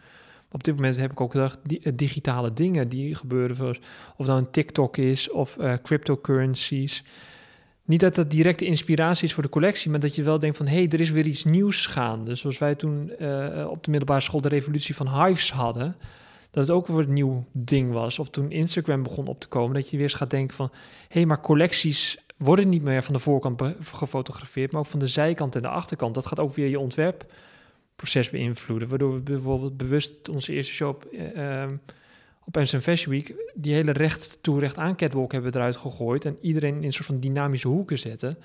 op 0.51 0.65
dit 0.65 0.75
moment 0.75 0.97
heb 0.97 1.11
ik 1.11 1.21
ook 1.21 1.31
gedacht, 1.31 1.59
die, 1.63 1.81
eh, 1.83 1.93
digitale 1.97 2.53
dingen 2.53 2.89
die 2.89 3.15
gebeuren. 3.15 3.77
Of 4.17 4.27
nou 4.27 4.39
een 4.39 4.51
TikTok 4.51 4.97
is 4.97 5.31
of 5.31 5.57
uh, 5.61 5.75
cryptocurrencies. 5.83 7.05
Niet 7.85 8.01
dat 8.01 8.15
dat 8.15 8.31
directe 8.31 8.65
inspiratie 8.65 9.27
is 9.27 9.35
voor 9.35 9.43
de 9.43 9.49
collectie, 9.49 9.91
maar 9.91 10.01
dat 10.01 10.15
je 10.15 10.23
wel 10.23 10.39
denkt 10.39 10.57
van... 10.57 10.67
hé, 10.67 10.75
hey, 10.75 10.89
er 10.89 11.01
is 11.01 11.11
weer 11.11 11.27
iets 11.27 11.45
nieuws 11.45 11.87
gaande. 11.87 12.35
Zoals 12.35 12.59
wij 12.59 12.75
toen 12.75 13.13
uh, 13.21 13.67
op 13.71 13.85
de 13.85 13.91
middelbare 13.91 14.21
school 14.21 14.41
de 14.41 14.49
revolutie 14.49 14.95
van 14.95 15.25
Hives 15.25 15.53
hadden 15.53 15.97
dat 16.55 16.67
het 16.67 16.77
ook 16.77 16.87
weer 16.87 16.99
een 16.99 17.13
nieuw 17.13 17.45
ding 17.53 17.93
was. 17.93 18.19
Of 18.19 18.31
toen 18.31 18.51
Instagram 18.51 19.03
begon 19.03 19.27
op 19.27 19.41
te 19.41 19.49
komen, 19.49 19.75
dat 19.75 19.91
je 19.91 19.97
weer 19.97 20.07
eens 20.07 20.15
gaat 20.15 20.31
denken 20.31 20.57
van... 20.57 20.69
hé, 20.73 20.81
hey, 21.09 21.27
maar 21.27 21.41
collecties 21.41 22.19
worden 22.37 22.69
niet 22.69 22.83
meer 22.83 23.03
van 23.03 23.15
de 23.15 23.21
voorkant 23.21 23.63
gefotografeerd... 23.81 24.73
maar 24.73 24.81
ook 24.81 24.87
van 24.87 24.99
de 24.99 25.07
zijkant 25.07 25.57
en 25.57 25.63
de 25.63 25.69
achterkant. 25.69 26.15
Dat 26.15 26.27
gaat 26.27 26.41
ook 26.41 26.55
weer 26.55 26.69
je 26.69 26.79
ontwerpproces 26.79 28.31
beïnvloeden. 28.31 28.89
Waardoor 28.89 29.15
we 29.15 29.21
bijvoorbeeld 29.21 29.77
bewust 29.77 30.29
onze 30.29 30.53
eerste 30.53 30.73
show 30.73 30.89
op, 30.89 31.07
uh, 31.13 31.65
op 32.45 32.57
Amsterdam 32.57 32.95
Fashion 32.95 33.15
Week... 33.15 33.53
die 33.55 33.75
hele 33.75 33.93
recht 33.93 34.39
toe 34.43 34.61
recht 34.61 34.79
aan 34.79 34.97
catwalk 34.97 35.33
hebben 35.33 35.55
eruit 35.55 35.77
gegooid... 35.77 36.25
en 36.25 36.39
iedereen 36.41 36.77
in 36.77 36.85
een 36.85 36.93
soort 36.93 37.07
van 37.07 37.21
dynamische 37.21 37.69
hoeken 37.69 37.99
zetten 37.99 38.39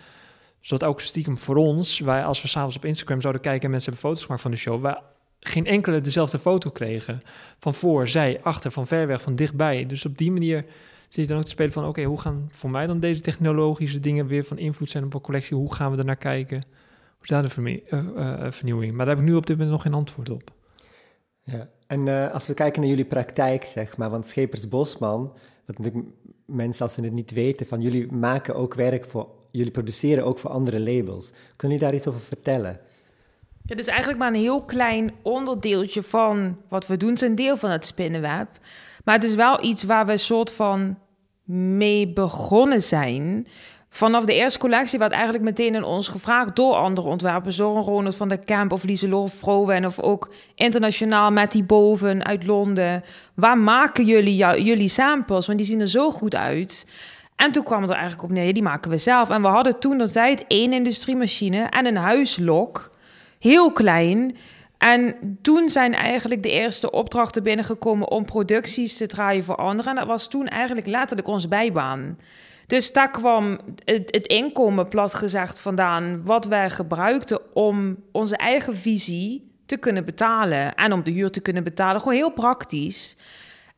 zodat 0.61 0.89
ook 0.89 1.01
stiekem 1.01 1.37
voor 1.37 1.55
ons, 1.55 1.99
wij 1.99 2.25
als 2.25 2.41
we 2.41 2.47
s'avonds 2.47 2.75
op 2.75 2.85
Instagram 2.85 3.21
zouden 3.21 3.41
kijken 3.41 3.63
en 3.63 3.69
mensen 3.69 3.91
hebben 3.91 4.09
foto's 4.09 4.25
gemaakt 4.25 4.41
van 4.41 4.51
de 4.51 4.57
show, 4.57 4.81
wij 4.81 4.97
geen 5.39 5.65
enkele 5.65 6.01
dezelfde 6.01 6.39
foto 6.39 6.69
kregen. 6.69 7.21
Van 7.59 7.73
voor, 7.73 8.07
zij, 8.07 8.39
achter, 8.43 8.71
van 8.71 8.87
ver 8.87 9.07
weg, 9.07 9.21
van 9.21 9.35
dichtbij. 9.35 9.85
Dus 9.85 10.05
op 10.05 10.17
die 10.17 10.31
manier 10.31 10.65
zit 11.09 11.21
je 11.21 11.27
dan 11.27 11.37
ook 11.37 11.43
te 11.43 11.49
spelen 11.49 11.71
van... 11.71 11.85
oké, 11.85 12.03
hoe 12.03 12.19
gaan 12.19 12.47
voor 12.51 12.69
mij 12.69 12.87
dan 12.87 12.99
deze 12.99 13.21
technologische 13.21 13.99
dingen 13.99 14.27
weer 14.27 14.43
van 14.43 14.57
invloed 14.57 14.89
zijn 14.89 15.03
op 15.03 15.13
een 15.13 15.21
collectie? 15.21 15.57
Hoe 15.57 15.73
gaan 15.73 15.91
we 15.91 15.97
er 15.97 16.05
naar 16.05 16.15
kijken? 16.15 16.63
Hoe 17.17 17.21
is 17.21 17.27
daar 17.27 17.63
de 17.63 17.81
uh, 17.91 18.03
uh, 18.15 18.51
vernieuwing? 18.51 18.93
Maar 18.93 19.05
daar 19.05 19.15
heb 19.15 19.23
ik 19.23 19.31
nu 19.31 19.35
op 19.37 19.45
dit 19.45 19.55
moment 19.55 19.75
nog 19.75 19.81
geen 19.81 19.93
antwoord 19.93 20.29
op. 20.29 20.51
Ja, 21.43 21.69
en 21.87 22.31
als 22.31 22.47
we 22.47 22.53
kijken 22.53 22.81
naar 22.81 22.89
jullie 22.89 23.05
praktijk, 23.05 23.63
zeg 23.63 23.97
maar... 23.97 24.09
want 24.09 24.27
Schepers 24.27 24.67
Bosman, 24.67 25.21
wat 25.65 25.77
natuurlijk 25.77 26.05
mensen 26.45 26.83
als 26.83 26.93
ze 26.93 27.01
het 27.01 27.13
niet 27.13 27.31
weten... 27.31 27.65
van 27.65 27.81
jullie 27.81 28.11
maken 28.11 28.55
ook 28.55 28.73
werk 28.73 29.05
voor... 29.05 29.27
jullie 29.51 29.71
produceren 29.71 30.25
ook 30.25 30.39
voor 30.39 30.49
andere 30.49 30.79
labels. 30.79 31.29
Kunnen 31.29 31.77
jullie 31.77 31.79
daar 31.79 31.93
iets 31.93 32.07
over 32.07 32.21
vertellen? 32.21 32.79
Het 33.69 33.79
is 33.79 33.87
eigenlijk 33.87 34.19
maar 34.19 34.27
een 34.27 34.39
heel 34.39 34.61
klein 34.61 35.13
onderdeeltje 35.21 36.03
van 36.03 36.57
wat 36.69 36.87
we 36.87 36.97
doen. 36.97 37.09
Het 37.09 37.21
is 37.21 37.27
een 37.27 37.35
deel 37.35 37.57
van 37.57 37.69
het 37.69 37.85
spinnenweb. 37.85 38.47
Maar 39.03 39.15
het 39.15 39.23
is 39.23 39.35
wel 39.35 39.63
iets 39.63 39.83
waar 39.83 40.05
we 40.05 40.11
een 40.11 40.19
soort 40.19 40.51
van 40.51 40.97
mee 41.77 42.07
begonnen 42.07 42.81
zijn. 42.81 43.47
Vanaf 43.89 44.25
de 44.25 44.33
eerste 44.33 44.59
collectie 44.59 44.99
werd 44.99 45.11
eigenlijk 45.11 45.43
meteen 45.43 45.75
in 45.75 45.83
ons 45.83 46.07
gevraagd 46.07 46.55
door 46.55 46.73
andere 46.73 47.07
ontwerpers, 47.07 47.55
door 47.55 47.81
Ronald 47.81 48.15
van 48.15 48.27
der 48.27 48.39
Kemp 48.39 48.71
of 48.71 48.83
Lieselore 48.83 49.27
Vrouwen 49.27 49.85
of 49.85 49.99
ook 49.99 50.33
internationaal 50.55 51.31
met 51.31 51.51
die 51.51 51.63
boven 51.63 52.25
uit 52.25 52.45
Londen. 52.45 53.03
Waar 53.33 53.57
maken 53.57 54.05
jullie 54.05 54.35
jullie 54.63 54.87
samples? 54.87 55.45
Want 55.45 55.57
die 55.57 55.67
zien 55.67 55.79
er 55.79 55.87
zo 55.87 56.11
goed 56.11 56.35
uit. 56.35 56.87
En 57.35 57.51
toen 57.51 57.63
kwam 57.63 57.81
het 57.81 57.89
er 57.89 57.95
eigenlijk 57.95 58.29
op 58.29 58.31
neer, 58.31 58.53
die 58.53 58.63
maken 58.63 58.91
we 58.91 58.97
zelf. 58.97 59.29
En 59.29 59.41
we 59.41 59.47
hadden 59.47 59.79
toen 59.79 59.97
de 59.97 60.11
tijd 60.11 60.45
één 60.47 60.73
industriemachine 60.73 61.63
en 61.63 61.85
een 61.85 61.97
huislok, 61.97 62.91
heel 63.39 63.71
klein. 63.71 64.37
En 64.77 65.15
toen 65.41 65.69
zijn 65.69 65.93
eigenlijk 65.93 66.43
de 66.43 66.51
eerste 66.51 66.91
opdrachten 66.91 67.43
binnengekomen 67.43 68.11
om 68.11 68.25
producties 68.25 68.97
te 68.97 69.05
draaien 69.05 69.43
voor 69.43 69.55
anderen. 69.55 69.91
En 69.91 69.95
dat 69.95 70.07
was 70.07 70.29
toen 70.29 70.47
eigenlijk 70.47 70.87
letterlijk 70.87 71.27
onze 71.27 71.47
bijbaan. 71.47 72.17
Dus 72.67 72.93
daar 72.93 73.11
kwam 73.11 73.59
het, 73.85 74.11
het, 74.11 74.27
inkomen, 74.27 74.87
plat 74.87 75.13
gezegd, 75.13 75.59
vandaan. 75.59 76.23
Wat 76.23 76.45
wij 76.45 76.69
gebruikten 76.69 77.55
om 77.55 77.97
onze 78.11 78.37
eigen 78.37 78.75
visie 78.75 79.51
te 79.65 79.77
kunnen 79.77 80.05
betalen. 80.05 80.75
En 80.75 80.93
om 80.93 81.03
de 81.03 81.11
huur 81.11 81.31
te 81.31 81.41
kunnen 81.41 81.63
betalen. 81.63 82.01
Gewoon 82.01 82.17
heel 82.17 82.31
praktisch. 82.31 83.17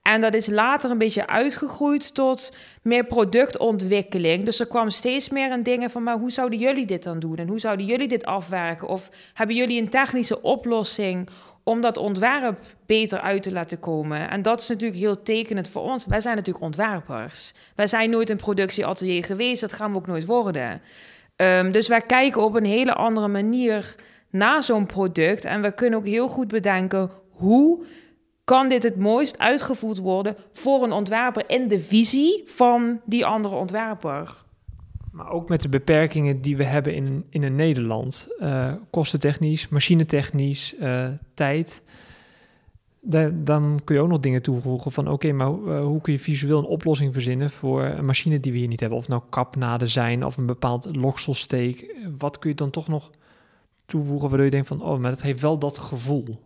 En 0.02 0.22
dat 0.22 0.34
is 0.34 0.47
later 0.47 0.91
een 0.91 0.97
beetje 0.97 1.28
uitgegroeid 1.28 2.14
tot 2.14 2.54
meer 2.82 3.04
productontwikkeling. 3.06 4.43
Dus 4.43 4.60
er 4.60 4.68
kwam 4.68 4.89
steeds 4.89 5.30
meer 5.30 5.52
een 5.52 5.64
dingen 5.64 5.89
van, 5.89 6.04
maar 6.04 6.18
hoe 6.18 6.32
zouden 6.32 6.60
jullie 6.60 6.86
dit 6.86 7.04
dan 7.04 7.20
doen? 7.20 7.36
En 7.36 7.47
hoe 7.47 7.60
zouden 7.60 7.86
jullie 7.86 8.08
dit 8.08 8.26
afwerken? 8.26 8.88
Of 8.88 9.10
hebben 9.34 9.56
jullie 9.56 9.82
een 9.82 9.89
technische 9.89 10.41
oplossing 10.41 11.30
om 11.64 11.82
dat 11.82 11.97
ontwerp 11.97 12.60
beter 12.86 13.20
uit 13.20 13.43
te 13.43 13.52
laten 13.52 13.80
komen? 13.80 14.30
En 14.30 14.41
dat 14.41 14.62
is 14.62 14.68
natuurlijk 14.68 14.99
heel 14.99 15.24
tekenend 15.24 15.70
voor 15.70 15.82
ons. 15.82 16.06
Wij 16.06 16.20
zijn 16.20 16.36
natuurlijk 16.36 16.66
ontwerpers. 16.66 17.54
Wij 17.76 17.88
zijn 17.88 18.10
nooit 18.10 18.30
een 18.30 18.38
productieatelier 18.38 19.24
geweest, 19.24 19.62
dat 19.62 19.74
gaan 19.74 19.91
we 19.91 19.97
ook 19.97 20.08
nooit 20.08 20.26
worden. 20.26 20.82
Um, 21.36 21.72
dus 21.72 21.88
wij 21.88 22.02
kijken 22.02 22.43
op 22.43 22.56
een 22.56 22.66
hele 22.66 22.93
andere 22.93 23.28
manier 23.28 23.95
naar 24.30 24.64
zo'n 24.64 24.86
product. 24.86 25.45
En 25.45 25.62
we 25.62 25.72
kunnen 25.72 25.99
ook 25.99 26.06
heel 26.06 26.28
goed 26.28 26.47
bedenken 26.47 27.10
hoe 27.30 27.86
kan 28.43 28.69
dit 28.69 28.83
het 28.83 28.97
mooist 28.97 29.37
uitgevoerd 29.37 29.97
worden 29.97 30.35
voor 30.51 30.83
een 30.83 30.91
ontwerper 30.91 31.43
in 31.47 31.67
de 31.67 31.79
visie 31.79 32.41
van 32.45 33.01
die 33.05 33.25
andere 33.25 33.55
ontwerper. 33.55 34.35
Maar 35.11 35.29
ook 35.29 35.49
met 35.49 35.61
de 35.61 35.69
beperkingen 35.69 36.41
die 36.41 36.57
we 36.57 36.63
hebben 36.63 36.95
in, 36.95 37.25
in 37.29 37.43
een 37.43 37.55
Nederland. 37.55 38.27
Uh, 38.39 38.73
kostentechnisch, 38.89 39.69
machinetechnisch, 39.69 40.75
uh, 40.79 41.07
tijd. 41.33 41.83
dan 43.33 43.79
kun 43.83 43.95
je 43.95 44.01
ook 44.01 44.07
nog 44.07 44.19
dingen 44.19 44.41
toevoegen 44.41 44.91
van... 44.91 45.07
oké, 45.07 45.31
maar 45.31 45.51
uh, 45.51 45.83
hoe 45.83 46.01
kun 46.01 46.13
je 46.13 46.19
visueel 46.19 46.59
een 46.59 46.65
oplossing 46.65 47.13
verzinnen... 47.13 47.49
voor 47.49 47.83
een 47.83 48.05
machine 48.05 48.39
die 48.39 48.51
we 48.51 48.57
hier 48.57 48.67
niet 48.67 48.79
hebben? 48.79 48.97
Of 48.97 49.07
nou 49.07 49.21
kapnaden 49.29 49.87
zijn 49.87 50.25
of 50.25 50.37
een 50.37 50.45
bepaald 50.45 50.95
lokselsteek. 50.95 51.95
Wat 52.17 52.39
kun 52.39 52.49
je 52.49 52.55
dan 52.55 52.69
toch 52.69 52.87
nog 52.87 53.11
toevoegen 53.85 54.27
waardoor 54.27 54.45
je 54.45 54.51
denkt 54.51 54.67
van... 54.67 54.81
oh, 54.81 54.99
maar 54.99 55.11
het 55.11 55.21
heeft 55.21 55.41
wel 55.41 55.57
dat 55.57 55.77
gevoel. 55.77 56.39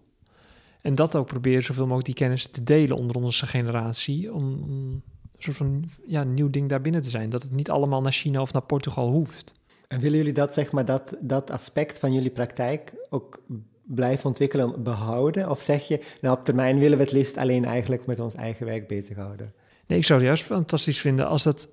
En 0.86 0.96
dat 0.96 1.16
ook 1.16 1.28
proberen 1.28 1.64
zoveel 1.64 1.84
mogelijk 1.84 2.06
die 2.06 2.16
kennis 2.16 2.48
te 2.48 2.64
delen 2.64 2.98
onder 2.98 3.16
onze 3.16 3.46
generatie. 3.46 4.34
Om, 4.34 4.44
een 4.44 5.04
soort 5.38 5.58
van 5.58 5.90
ja, 6.08 6.24
nieuw 6.24 6.50
ding 6.50 6.70
daarbinnen 6.70 7.02
te 7.02 7.10
zijn. 7.10 7.30
Dat 7.30 7.44
het 7.44 7.52
niet 7.52 7.70
allemaal 7.70 8.02
naar 8.02 8.12
China 8.12 8.42
of 8.42 8.54
naar 8.54 8.62
Portugal 8.62 9.12
hoeft. 9.12 9.54
En 9.88 10.00
willen 10.00 10.18
jullie 10.18 10.34
dat, 10.34 10.54
zeg 10.54 10.72
maar, 10.72 10.86
dat, 10.86 11.18
dat 11.20 11.52
aspect 11.52 12.00
van 12.00 12.14
jullie 12.14 12.30
praktijk 12.30 12.94
ook 13.10 13.44
blijven 13.84 14.26
ontwikkelen, 14.26 14.84
behouden? 14.84 15.50
Of 15.50 15.62
zeg 15.62 15.88
je, 15.88 16.02
nou 16.22 16.38
op 16.38 16.46
termijn 16.46 16.80
willen 16.80 16.98
we 16.98 17.04
het 17.04 17.14
liefst 17.14 17.38
alleen 17.38 17.66
eigenlijk 17.66 18.06
met 18.06 18.20
ons 18.20 18.36
eigen 18.36 18.66
werk 18.66 18.88
bezighouden? 18.88 19.54
Nee, 19.88 19.98
ik 19.98 20.06
zou 20.06 20.20
het 20.20 20.28
juist 20.28 20.44
fantastisch 20.44 21.02
vinden 21.02 21.28
als 21.28 21.44
dat 21.44 21.70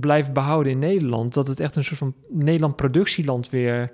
blijft 0.00 0.32
behouden 0.32 0.72
in 0.72 0.78
Nederland. 0.78 1.34
Dat 1.34 1.46
het 1.46 1.60
echt 1.60 1.76
een 1.76 1.84
soort 1.84 1.98
van 1.98 2.14
Nederland 2.28 2.76
productieland 2.76 3.50
weer 3.50 3.92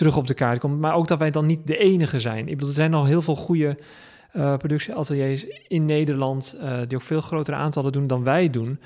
terug 0.00 0.16
op 0.16 0.26
de 0.26 0.34
kaart 0.34 0.58
komt. 0.58 0.80
Maar 0.80 0.94
ook 0.94 1.08
dat 1.08 1.18
wij 1.18 1.30
dan 1.30 1.46
niet 1.46 1.66
de 1.66 1.76
enige 1.76 2.20
zijn. 2.20 2.48
Ik 2.48 2.54
bedoel, 2.54 2.68
er 2.68 2.74
zijn 2.74 2.94
al 2.94 3.04
heel 3.04 3.22
veel 3.22 3.36
goede 3.36 3.78
uh, 4.34 4.56
productieateliers 4.56 5.46
in 5.68 5.84
Nederland... 5.84 6.56
Uh, 6.62 6.78
die 6.86 6.98
ook 6.98 7.04
veel 7.04 7.20
grotere 7.20 7.56
aantallen 7.56 7.92
doen 7.92 8.06
dan 8.06 8.22
wij 8.22 8.50
doen. 8.50 8.80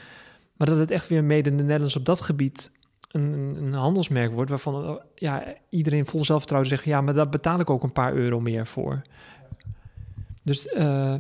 Maar 0.56 0.68
dat 0.68 0.78
het 0.78 0.90
echt 0.90 1.08
weer 1.08 1.24
mede 1.24 1.50
in 1.50 1.56
de 1.56 1.62
Nederlands 1.62 1.96
op 1.96 2.04
dat 2.04 2.20
gebied... 2.20 2.72
Een, 3.10 3.56
een 3.58 3.72
handelsmerk 3.72 4.32
wordt 4.32 4.50
waarvan 4.50 4.84
uh, 4.84 4.94
ja, 5.14 5.44
iedereen 5.68 6.06
vol 6.06 6.24
zelfvertrouwen 6.24 6.70
zegt... 6.70 6.84
ja, 6.84 7.00
maar 7.00 7.14
daar 7.14 7.28
betaal 7.28 7.60
ik 7.60 7.70
ook 7.70 7.82
een 7.82 7.92
paar 7.92 8.14
euro 8.14 8.40
meer 8.40 8.66
voor. 8.66 9.02
Dus 10.42 10.68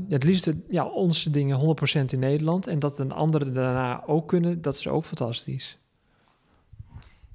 het 0.08 0.24
liefst 0.24 0.52
ja, 0.68 0.84
onze 0.84 1.30
dingen 1.30 1.76
100% 2.00 2.04
in 2.04 2.18
Nederland... 2.18 2.66
en 2.66 2.78
dat 2.78 2.98
een 2.98 3.12
andere 3.12 3.52
daarna 3.52 4.02
ook 4.06 4.28
kunnen, 4.28 4.62
dat 4.62 4.74
is 4.74 4.88
ook 4.88 5.04
fantastisch. 5.04 5.78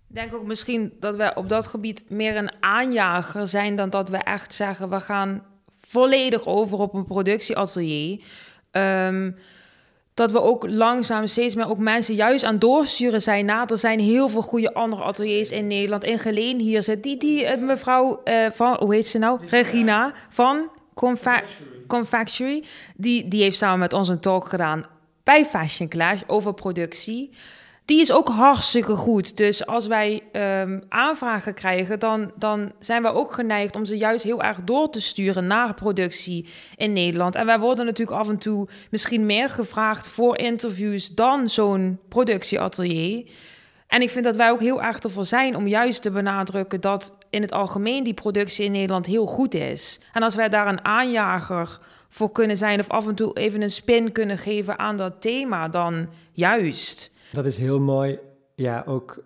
Ik 0.09 0.15
denk 0.15 0.33
ook 0.35 0.45
misschien 0.45 0.93
dat 0.99 1.15
we 1.15 1.31
op 1.35 1.49
dat 1.49 1.67
gebied 1.67 2.03
meer 2.09 2.35
een 2.35 2.51
aanjager 2.59 3.47
zijn 3.47 3.75
dan 3.75 3.89
dat 3.89 4.09
we 4.09 4.17
echt 4.17 4.53
zeggen 4.53 4.89
we 4.89 4.99
gaan 4.99 5.43
volledig 5.81 6.45
over 6.45 6.79
op 6.79 6.93
een 6.93 7.05
productieatelier. 7.05 8.19
Um, 8.71 9.35
dat 10.13 10.31
we 10.31 10.41
ook 10.41 10.69
langzaam 10.69 11.27
steeds 11.27 11.55
meer 11.55 11.69
ook 11.69 11.77
mensen 11.77 12.15
juist 12.15 12.43
aan 12.43 12.59
doorsturen 12.59 13.21
zijn. 13.21 13.45
Na, 13.45 13.67
er 13.67 13.77
zijn 13.77 13.99
heel 13.99 14.29
veel 14.29 14.41
goede 14.41 14.73
andere 14.73 15.03
ateliers 15.03 15.51
in 15.51 15.67
Nederland. 15.67 16.03
In 16.03 16.19
Geleen 16.19 16.59
hier 16.59 16.83
zit 16.83 17.03
die, 17.03 17.17
die 17.17 17.45
eh, 17.45 17.61
mevrouw 17.61 18.21
uh, 18.25 18.49
van, 18.51 18.77
hoe 18.79 18.93
heet 18.93 19.07
ze 19.07 19.17
nou? 19.17 19.39
Regina 19.47 20.13
van 20.29 20.69
Confa 20.93 21.41
Confectionery. 21.87 22.63
Die, 22.95 23.27
die 23.27 23.41
heeft 23.41 23.57
samen 23.57 23.79
met 23.79 23.93
ons 23.93 24.07
een 24.07 24.19
talk 24.19 24.45
gedaan 24.45 24.83
bij 25.23 25.45
Fashion 25.45 25.89
Clash 25.89 26.21
over 26.27 26.53
productie 26.53 27.29
die 27.89 28.01
is 28.01 28.11
ook 28.11 28.27
hartstikke 28.27 28.95
goed. 28.95 29.37
Dus 29.37 29.65
als 29.65 29.87
wij 29.87 30.21
um, 30.61 30.83
aanvragen 30.89 31.53
krijgen, 31.53 31.99
dan, 31.99 32.31
dan 32.35 32.71
zijn 32.79 33.01
we 33.01 33.07
ook 33.07 33.33
geneigd 33.33 33.75
om 33.75 33.85
ze 33.85 33.97
juist 33.97 34.23
heel 34.23 34.43
erg 34.43 34.63
door 34.63 34.89
te 34.89 35.01
sturen 35.01 35.47
naar 35.47 35.73
productie 35.73 36.47
in 36.75 36.93
Nederland. 36.93 37.35
En 37.35 37.45
wij 37.45 37.59
worden 37.59 37.85
natuurlijk 37.85 38.17
af 38.17 38.29
en 38.29 38.37
toe 38.37 38.67
misschien 38.91 39.25
meer 39.25 39.49
gevraagd 39.49 40.07
voor 40.07 40.37
interviews 40.37 41.15
dan 41.15 41.49
zo'n 41.49 41.99
productieatelier. 42.09 43.25
En 43.87 44.01
ik 44.01 44.09
vind 44.09 44.25
dat 44.25 44.35
wij 44.35 44.51
ook 44.51 44.59
heel 44.59 44.81
erg 44.81 44.99
ervoor 44.99 45.25
zijn 45.25 45.55
om 45.55 45.67
juist 45.67 46.01
te 46.01 46.11
benadrukken 46.11 46.81
dat 46.81 47.17
in 47.29 47.41
het 47.41 47.51
algemeen 47.51 48.03
die 48.03 48.13
productie 48.13 48.65
in 48.65 48.71
Nederland 48.71 49.05
heel 49.05 49.25
goed 49.25 49.53
is. 49.53 50.01
En 50.13 50.23
als 50.23 50.35
wij 50.35 50.49
daar 50.49 50.67
een 50.67 50.85
aanjager 50.85 51.79
voor 52.09 52.31
kunnen 52.31 52.57
zijn 52.57 52.79
of 52.79 52.89
af 52.89 53.07
en 53.07 53.15
toe 53.15 53.37
even 53.37 53.61
een 53.61 53.69
spin 53.69 54.11
kunnen 54.11 54.37
geven 54.37 54.79
aan 54.79 54.97
dat 54.97 55.21
thema, 55.21 55.67
dan 55.67 56.09
juist. 56.31 57.17
Dat 57.31 57.45
is 57.45 57.57
heel 57.57 57.79
mooi. 57.79 58.19
Ja, 58.55 58.83
ook 58.87 59.23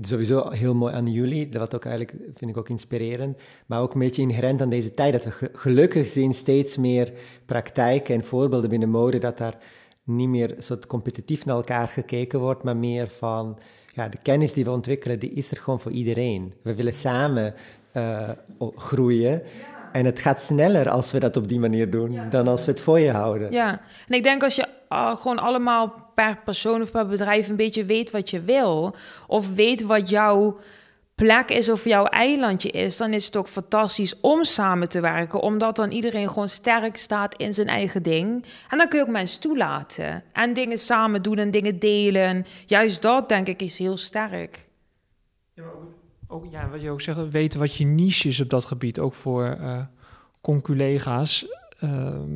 sowieso 0.00 0.50
heel 0.50 0.74
mooi 0.74 0.94
aan 0.94 1.12
jullie. 1.12 1.48
Dat 1.48 1.74
ook 1.74 1.84
eigenlijk, 1.84 2.18
vind 2.34 2.50
ik 2.50 2.56
ook 2.56 2.68
inspirerend. 2.68 3.38
Maar 3.66 3.80
ook 3.80 3.92
een 3.92 4.00
beetje 4.00 4.22
inherent 4.22 4.62
aan 4.62 4.68
deze 4.68 4.94
tijd. 4.94 5.12
Dat 5.12 5.24
we 5.24 5.50
gelukkig 5.52 6.08
zien 6.08 6.34
steeds 6.34 6.76
meer 6.76 7.12
praktijken 7.46 8.14
en 8.14 8.24
voorbeelden 8.24 8.70
binnen 8.70 8.88
mode. 8.88 9.18
Dat 9.18 9.38
daar 9.38 9.58
niet 10.04 10.28
meer 10.28 10.54
soort 10.58 10.86
competitief 10.86 11.44
naar 11.44 11.56
elkaar 11.56 11.88
gekeken 11.88 12.40
wordt. 12.40 12.62
Maar 12.62 12.76
meer 12.76 13.08
van, 13.08 13.58
ja, 13.94 14.08
de 14.08 14.18
kennis 14.22 14.52
die 14.52 14.64
we 14.64 14.70
ontwikkelen, 14.70 15.18
die 15.18 15.32
is 15.32 15.50
er 15.50 15.56
gewoon 15.56 15.80
voor 15.80 15.92
iedereen. 15.92 16.54
We 16.62 16.74
willen 16.74 16.94
samen 16.94 17.54
uh, 17.92 18.30
groeien. 18.74 19.42
En 19.92 20.04
het 20.04 20.20
gaat 20.20 20.40
sneller 20.40 20.88
als 20.88 21.12
we 21.12 21.20
dat 21.20 21.36
op 21.36 21.48
die 21.48 21.60
manier 21.60 21.90
doen 21.90 22.20
dan 22.28 22.48
als 22.48 22.64
we 22.64 22.70
het 22.70 22.80
voor 22.80 22.98
je 22.98 23.10
houden. 23.10 23.52
Ja, 23.52 23.80
en 24.08 24.14
ik 24.14 24.22
denk 24.22 24.42
als 24.42 24.56
je 24.56 24.66
uh, 24.88 25.16
gewoon 25.16 25.38
allemaal 25.38 26.10
per 26.14 26.38
persoon 26.44 26.82
of 26.82 26.90
per 26.90 27.06
bedrijf 27.06 27.48
een 27.48 27.56
beetje 27.56 27.84
weet 27.84 28.10
wat 28.10 28.30
je 28.30 28.40
wil, 28.40 28.94
of 29.26 29.54
weet 29.54 29.82
wat 29.82 30.08
jouw 30.08 30.58
plek 31.14 31.50
is 31.50 31.70
of 31.70 31.84
jouw 31.84 32.04
eilandje 32.04 32.70
is, 32.70 32.96
dan 32.96 33.12
is 33.12 33.26
het 33.26 33.36
ook 33.36 33.48
fantastisch 33.48 34.20
om 34.20 34.44
samen 34.44 34.88
te 34.88 35.00
werken, 35.00 35.40
omdat 35.40 35.76
dan 35.76 35.90
iedereen 35.90 36.28
gewoon 36.28 36.48
sterk 36.48 36.96
staat 36.96 37.34
in 37.34 37.54
zijn 37.54 37.68
eigen 37.68 38.02
ding. 38.02 38.44
En 38.68 38.78
dan 38.78 38.88
kun 38.88 38.98
je 38.98 39.04
ook 39.04 39.10
mensen 39.10 39.40
toelaten 39.40 40.22
en 40.32 40.52
dingen 40.52 40.78
samen 40.78 41.22
doen 41.22 41.38
en 41.38 41.50
dingen 41.50 41.78
delen. 41.78 42.46
Juist 42.66 43.02
dat, 43.02 43.28
denk 43.28 43.46
ik, 43.46 43.62
is 43.62 43.78
heel 43.78 43.96
sterk. 43.96 44.66
Ja, 45.54 45.64
ook, 46.28 46.46
ja, 46.50 46.68
wat 46.68 46.80
je 46.80 46.90
ook 46.90 47.00
zegt, 47.00 47.30
weten 47.30 47.60
wat 47.60 47.74
je 47.74 47.84
niche 47.84 48.28
is 48.28 48.40
op 48.40 48.50
dat 48.50 48.64
gebied, 48.64 48.98
ook 48.98 49.14
voor 49.14 49.56
uh, 49.60 49.80
conculega's. 50.40 51.46
Ehm, 51.78 52.30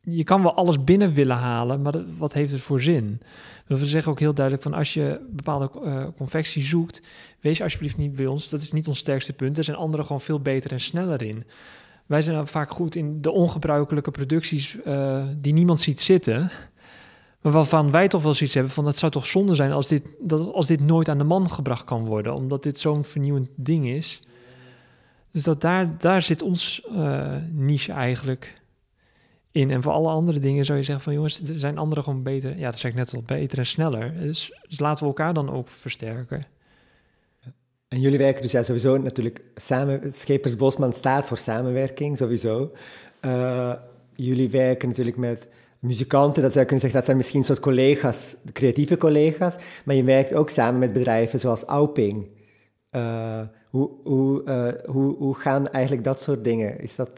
je 0.00 0.24
kan 0.24 0.42
wel 0.42 0.54
alles 0.54 0.84
binnen 0.84 1.12
willen 1.12 1.36
halen, 1.36 1.82
maar 1.82 1.94
wat 2.18 2.32
heeft 2.32 2.52
het 2.52 2.60
voor 2.60 2.80
zin? 2.80 3.20
We 3.66 3.86
zeggen 3.86 4.12
ook 4.12 4.18
heel 4.18 4.34
duidelijk 4.34 4.64
van 4.64 4.74
als 4.74 4.94
je 4.94 5.20
bepaalde 5.30 5.70
uh, 5.82 6.06
confectie 6.16 6.62
zoekt, 6.62 7.02
wees 7.40 7.62
alsjeblieft 7.62 7.96
niet 7.96 8.16
bij 8.16 8.26
ons. 8.26 8.48
Dat 8.48 8.60
is 8.60 8.72
niet 8.72 8.88
ons 8.88 8.98
sterkste 8.98 9.32
punt. 9.32 9.58
Er 9.58 9.64
zijn 9.64 9.76
anderen 9.76 10.06
gewoon 10.06 10.20
veel 10.20 10.40
beter 10.40 10.72
en 10.72 10.80
sneller 10.80 11.22
in. 11.22 11.44
Wij 12.06 12.22
zijn 12.22 12.46
vaak 12.46 12.70
goed 12.70 12.94
in 12.94 13.20
de 13.20 13.30
ongebruikelijke 13.30 14.10
producties 14.10 14.76
uh, 14.86 15.24
die 15.36 15.52
niemand 15.52 15.80
ziet 15.80 16.00
zitten. 16.00 16.50
Maar 17.40 17.52
waarvan 17.52 17.90
wij 17.90 18.08
toch 18.08 18.22
wel 18.22 18.34
zoiets 18.34 18.54
hebben 18.54 18.72
van... 18.72 18.86
het 18.86 18.96
zou 18.96 19.12
toch 19.12 19.26
zonde 19.26 19.54
zijn 19.54 19.72
als 19.72 19.88
dit, 19.88 20.02
dat, 20.20 20.52
als 20.52 20.66
dit 20.66 20.80
nooit 20.80 21.08
aan 21.08 21.18
de 21.18 21.24
man 21.24 21.50
gebracht 21.50 21.84
kan 21.84 22.04
worden. 22.04 22.34
Omdat 22.34 22.62
dit 22.62 22.78
zo'n 22.78 23.04
vernieuwend 23.04 23.48
ding 23.54 23.88
is. 23.88 24.20
Dus 25.30 25.42
dat 25.42 25.60
daar, 25.60 25.98
daar 25.98 26.22
zit 26.22 26.42
ons 26.42 26.86
uh, 26.92 27.36
niche 27.52 27.92
eigenlijk 27.92 28.60
in. 29.50 29.70
En 29.70 29.82
voor 29.82 29.92
alle 29.92 30.08
andere 30.08 30.38
dingen 30.38 30.64
zou 30.64 30.78
je 30.78 30.84
zeggen 30.84 31.04
van 31.04 31.12
jongens, 31.12 31.40
er 31.40 31.54
zijn 31.54 31.78
anderen 31.78 32.04
gewoon 32.04 32.22
beter. 32.22 32.58
Ja, 32.58 32.70
dat 32.70 32.78
zeg 32.78 32.90
ik 32.90 32.96
net 32.96 33.14
al, 33.14 33.22
beter 33.26 33.58
en 33.58 33.66
sneller. 33.66 34.12
Dus, 34.20 34.52
dus 34.68 34.80
laten 34.80 35.00
we 35.00 35.06
elkaar 35.06 35.34
dan 35.34 35.50
ook 35.50 35.68
versterken. 35.68 36.46
En 37.88 38.00
jullie 38.00 38.18
werken 38.18 38.42
dus 38.42 38.50
ja, 38.50 38.62
sowieso 38.62 38.96
natuurlijk 38.96 39.42
samen. 39.54 40.14
Schepers 40.14 40.56
Bosman 40.56 40.92
staat 40.92 41.26
voor 41.26 41.38
samenwerking, 41.38 42.16
sowieso. 42.16 42.72
Uh, 43.24 43.72
jullie 44.14 44.50
werken 44.50 44.88
natuurlijk 44.88 45.16
met 45.16 45.48
muzikanten, 45.78 46.42
dat 46.42 46.52
zou 46.52 46.64
je 46.64 46.70
kunnen 46.70 46.80
zeggen, 46.80 46.98
dat 46.98 47.04
zijn 47.04 47.16
misschien 47.16 47.44
soort 47.44 47.60
collega's, 47.60 48.34
creatieve 48.52 48.96
collega's. 48.96 49.54
Maar 49.84 49.94
je 49.94 50.04
werkt 50.04 50.34
ook 50.34 50.50
samen 50.50 50.78
met 50.78 50.92
bedrijven 50.92 51.40
zoals 51.40 51.64
Auping. 51.64 52.28
Uh, 52.92 53.40
hoe, 53.70 53.90
hoe, 54.02 54.42
uh, 54.44 54.92
hoe, 54.94 55.16
hoe 55.16 55.34
gaan 55.34 55.68
eigenlijk 55.68 56.04
dat 56.04 56.22
soort 56.22 56.44
dingen? 56.44 56.80
Is 56.80 56.96
dat 56.96 57.10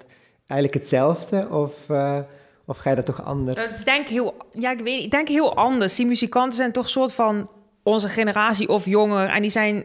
eigenlijk 0.46 0.80
hetzelfde 0.80 1.48
of, 1.50 1.88
uh, 1.90 2.18
of 2.66 2.76
ga 2.76 2.90
je 2.90 2.96
dat 2.96 3.06
toch 3.06 3.24
anders? 3.24 3.72
Is 3.74 3.84
denk 3.84 4.00
ik 4.00 4.08
heel, 4.08 4.34
ja, 4.52 4.70
ik 4.70 4.80
weet, 4.80 5.04
ik 5.04 5.10
denk 5.10 5.28
heel 5.28 5.56
anders. 5.56 5.96
Die 5.96 6.06
muzikanten 6.06 6.56
zijn 6.56 6.72
toch 6.72 6.84
een 6.84 6.90
soort 6.90 7.12
van 7.12 7.48
onze 7.82 8.08
generatie 8.08 8.68
of 8.68 8.84
jonger 8.84 9.28
en 9.28 9.42
die 9.42 9.50
zijn 9.50 9.84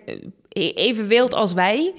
e-, 0.49 0.69
even 0.69 1.07
wild 1.07 1.33
als 1.33 1.53
wij. 1.53 1.93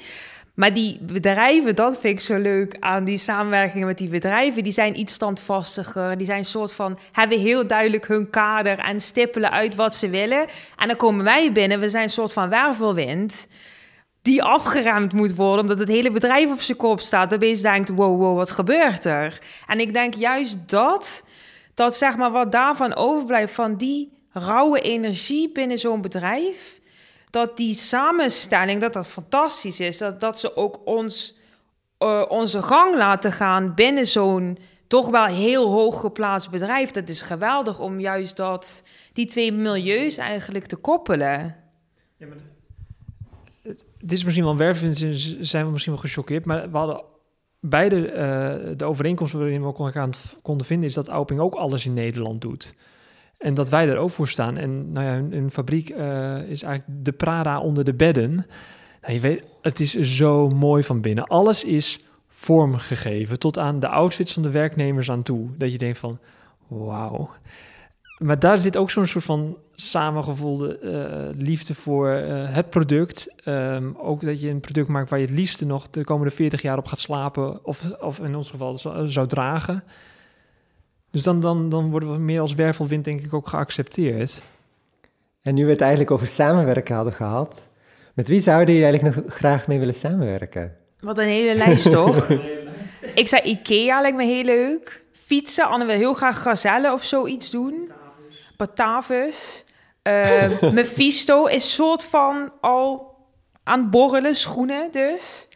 Maar 0.56 0.74
die 0.74 0.98
bedrijven, 1.00 1.74
dat 1.74 1.98
vind 1.98 2.18
ik 2.18 2.24
zo 2.24 2.38
leuk 2.38 2.76
aan 2.80 3.04
die 3.04 3.16
samenwerkingen 3.16 3.86
met 3.86 3.98
die 3.98 4.08
bedrijven. 4.08 4.62
Die 4.62 4.72
zijn 4.72 4.98
iets 4.98 5.12
standvastiger. 5.12 6.16
Die 6.16 6.26
zijn 6.26 6.38
een 6.38 6.44
soort 6.44 6.72
van, 6.72 6.98
hebben 7.12 7.38
heel 7.38 7.66
duidelijk 7.66 8.06
hun 8.06 8.30
kader 8.30 8.78
en 8.78 9.00
stippelen 9.00 9.50
uit 9.50 9.74
wat 9.74 9.94
ze 9.94 10.10
willen. 10.10 10.46
En 10.76 10.88
dan 10.88 10.96
komen 10.96 11.24
wij 11.24 11.52
binnen, 11.52 11.80
we 11.80 11.88
zijn 11.88 12.02
een 12.02 12.08
soort 12.08 12.32
van 12.32 12.48
wervelwind 12.48 13.48
die 14.22 14.42
afgeruimd 14.42 15.12
moet 15.12 15.34
worden, 15.34 15.60
omdat 15.60 15.78
het 15.78 15.88
hele 15.88 16.10
bedrijf 16.10 16.52
op 16.52 16.60
zijn 16.60 16.78
kop 16.78 17.00
staat. 17.00 17.30
Dan 17.30 17.48
je 17.48 17.60
denkt, 17.60 17.88
wow, 17.88 18.20
wow, 18.20 18.36
wat 18.36 18.50
gebeurt 18.50 19.04
er? 19.04 19.38
En 19.66 19.80
ik 19.80 19.92
denk 19.92 20.14
juist 20.14 20.68
dat, 20.68 21.24
dat 21.74 21.96
zeg 21.96 22.16
maar 22.16 22.30
wat 22.30 22.52
daarvan 22.52 22.94
overblijft, 22.94 23.54
van 23.54 23.76
die 23.76 24.12
rauwe 24.32 24.80
energie 24.80 25.52
binnen 25.52 25.78
zo'n 25.78 26.00
bedrijf, 26.00 26.75
dat 27.30 27.56
die 27.56 27.74
samenstelling, 27.74 28.80
dat 28.80 28.92
dat 28.92 29.08
fantastisch 29.08 29.80
is. 29.80 29.98
Dat, 29.98 30.20
dat 30.20 30.40
ze 30.40 30.56
ook 30.56 30.80
ons, 30.84 31.36
uh, 31.98 32.24
onze 32.28 32.62
gang 32.62 32.96
laten 32.96 33.32
gaan 33.32 33.74
binnen 33.74 34.06
zo'n 34.06 34.58
toch 34.86 35.08
wel 35.08 35.24
heel 35.24 35.70
hoog 35.70 36.00
geplaatst 36.00 36.50
bedrijf. 36.50 36.90
Dat 36.90 37.08
is 37.08 37.20
geweldig 37.20 37.80
om 37.80 38.00
juist 38.00 38.36
dat, 38.36 38.84
die 39.12 39.26
twee 39.26 39.52
milieus 39.52 40.16
eigenlijk 40.16 40.66
te 40.66 40.76
koppelen. 40.76 41.56
Ja, 42.16 42.26
maar 42.26 42.36
dit 43.98 44.12
is 44.12 44.24
misschien 44.24 44.44
wel 44.44 44.56
wervend, 44.56 44.96
zijn 45.40 45.64
we 45.64 45.70
misschien 45.70 45.92
wel 45.92 46.02
gechoqueerd, 46.02 46.44
maar 46.44 46.70
we 46.70 46.76
hadden 46.76 47.02
beide 47.60 47.96
uh, 47.96 48.76
de 48.76 48.84
overeenkomst 48.84 49.32
waarin 49.32 49.60
we 49.60 49.66
elkaar 49.66 50.10
konden 50.42 50.66
vinden, 50.66 50.88
is 50.88 50.94
dat 50.94 51.08
Auping 51.08 51.40
ook 51.40 51.54
alles 51.54 51.86
in 51.86 51.94
Nederland 51.94 52.40
doet. 52.40 52.74
En 53.38 53.54
dat 53.54 53.68
wij 53.68 53.88
er 53.88 53.96
ook 53.96 54.10
voor 54.10 54.28
staan. 54.28 54.56
En 54.56 54.92
nou 54.92 55.06
ja, 55.06 55.36
hun, 55.36 55.50
fabriek 55.50 55.90
uh, 55.90 56.42
is 56.48 56.62
eigenlijk 56.62 57.04
de 57.04 57.12
Prada 57.12 57.60
onder 57.60 57.84
de 57.84 57.94
bedden. 57.94 58.46
Nou, 59.00 59.14
je 59.14 59.20
weet, 59.20 59.44
het 59.62 59.80
is 59.80 59.94
zo 60.00 60.48
mooi 60.48 60.82
van 60.82 61.00
binnen. 61.00 61.26
Alles 61.26 61.64
is 61.64 62.04
vormgegeven, 62.28 63.38
tot 63.38 63.58
aan 63.58 63.80
de 63.80 63.88
outfits 63.88 64.32
van 64.32 64.42
de 64.42 64.50
werknemers 64.50 65.10
aan 65.10 65.22
toe. 65.22 65.48
Dat 65.56 65.72
je 65.72 65.78
denkt 65.78 65.98
van, 65.98 66.18
wauw 66.66 67.30
maar 68.18 68.38
daar 68.38 68.58
zit 68.58 68.76
ook 68.76 68.90
zo'n 68.90 69.06
soort 69.06 69.24
van 69.24 69.56
samengevoelde 69.72 70.78
uh, 70.82 71.40
liefde 71.46 71.74
voor 71.74 72.08
uh, 72.08 72.54
het 72.54 72.70
product. 72.70 73.34
Um, 73.44 73.96
ook 73.96 74.20
dat 74.20 74.40
je 74.40 74.48
een 74.48 74.60
product 74.60 74.88
maakt 74.88 75.10
waar 75.10 75.18
je 75.18 75.26
het 75.26 75.34
liefste 75.34 75.66
nog 75.66 75.90
de 75.90 76.04
komende 76.04 76.30
40 76.30 76.62
jaar 76.62 76.78
op 76.78 76.86
gaat 76.86 76.98
slapen. 76.98 77.64
Of, 77.64 77.90
of 78.00 78.18
in 78.18 78.34
ons 78.34 78.50
geval 78.50 78.78
zou 79.06 79.26
dragen. 79.26 79.84
Dus 81.16 81.24
dan, 81.24 81.40
dan, 81.40 81.68
dan 81.68 81.90
worden 81.90 82.12
we 82.12 82.18
meer 82.18 82.40
als 82.40 82.54
wervelwind 82.54 83.04
denk 83.04 83.20
ik 83.20 83.34
ook 83.34 83.48
geaccepteerd. 83.48 84.42
En 85.42 85.54
nu 85.54 85.64
we 85.64 85.70
het 85.70 85.80
eigenlijk 85.80 86.10
over 86.10 86.26
samenwerken 86.26 86.94
hadden 86.94 87.12
gehad. 87.12 87.68
Met 88.14 88.28
wie 88.28 88.40
zouden 88.40 88.74
jullie 88.74 88.90
eigenlijk 88.90 89.16
nog 89.16 89.34
graag 89.34 89.66
mee 89.66 89.78
willen 89.78 89.94
samenwerken? 89.94 90.76
Wat 91.00 91.18
een 91.18 91.26
hele 91.26 91.54
lijst 91.54 91.90
toch? 91.90 92.28
ik 93.14 93.28
zei 93.28 93.42
Ikea 93.42 94.00
lijkt 94.00 94.16
me 94.16 94.24
heel 94.24 94.44
leuk. 94.44 95.04
Fietsen, 95.12 95.68
Anne 95.68 95.84
wil 95.84 95.96
heel 95.96 96.14
graag 96.14 96.42
gazellen 96.42 96.92
of 96.92 97.04
zoiets 97.04 97.50
doen. 97.50 97.92
Batavus. 98.56 99.64
Uh, 100.02 100.60
Mephisto 100.72 101.46
is 101.46 101.74
soort 101.74 102.02
van 102.02 102.52
al 102.60 103.14
aan 103.62 103.90
borrelen, 103.90 104.36
schoenen 104.36 104.88
dus. 104.92 105.48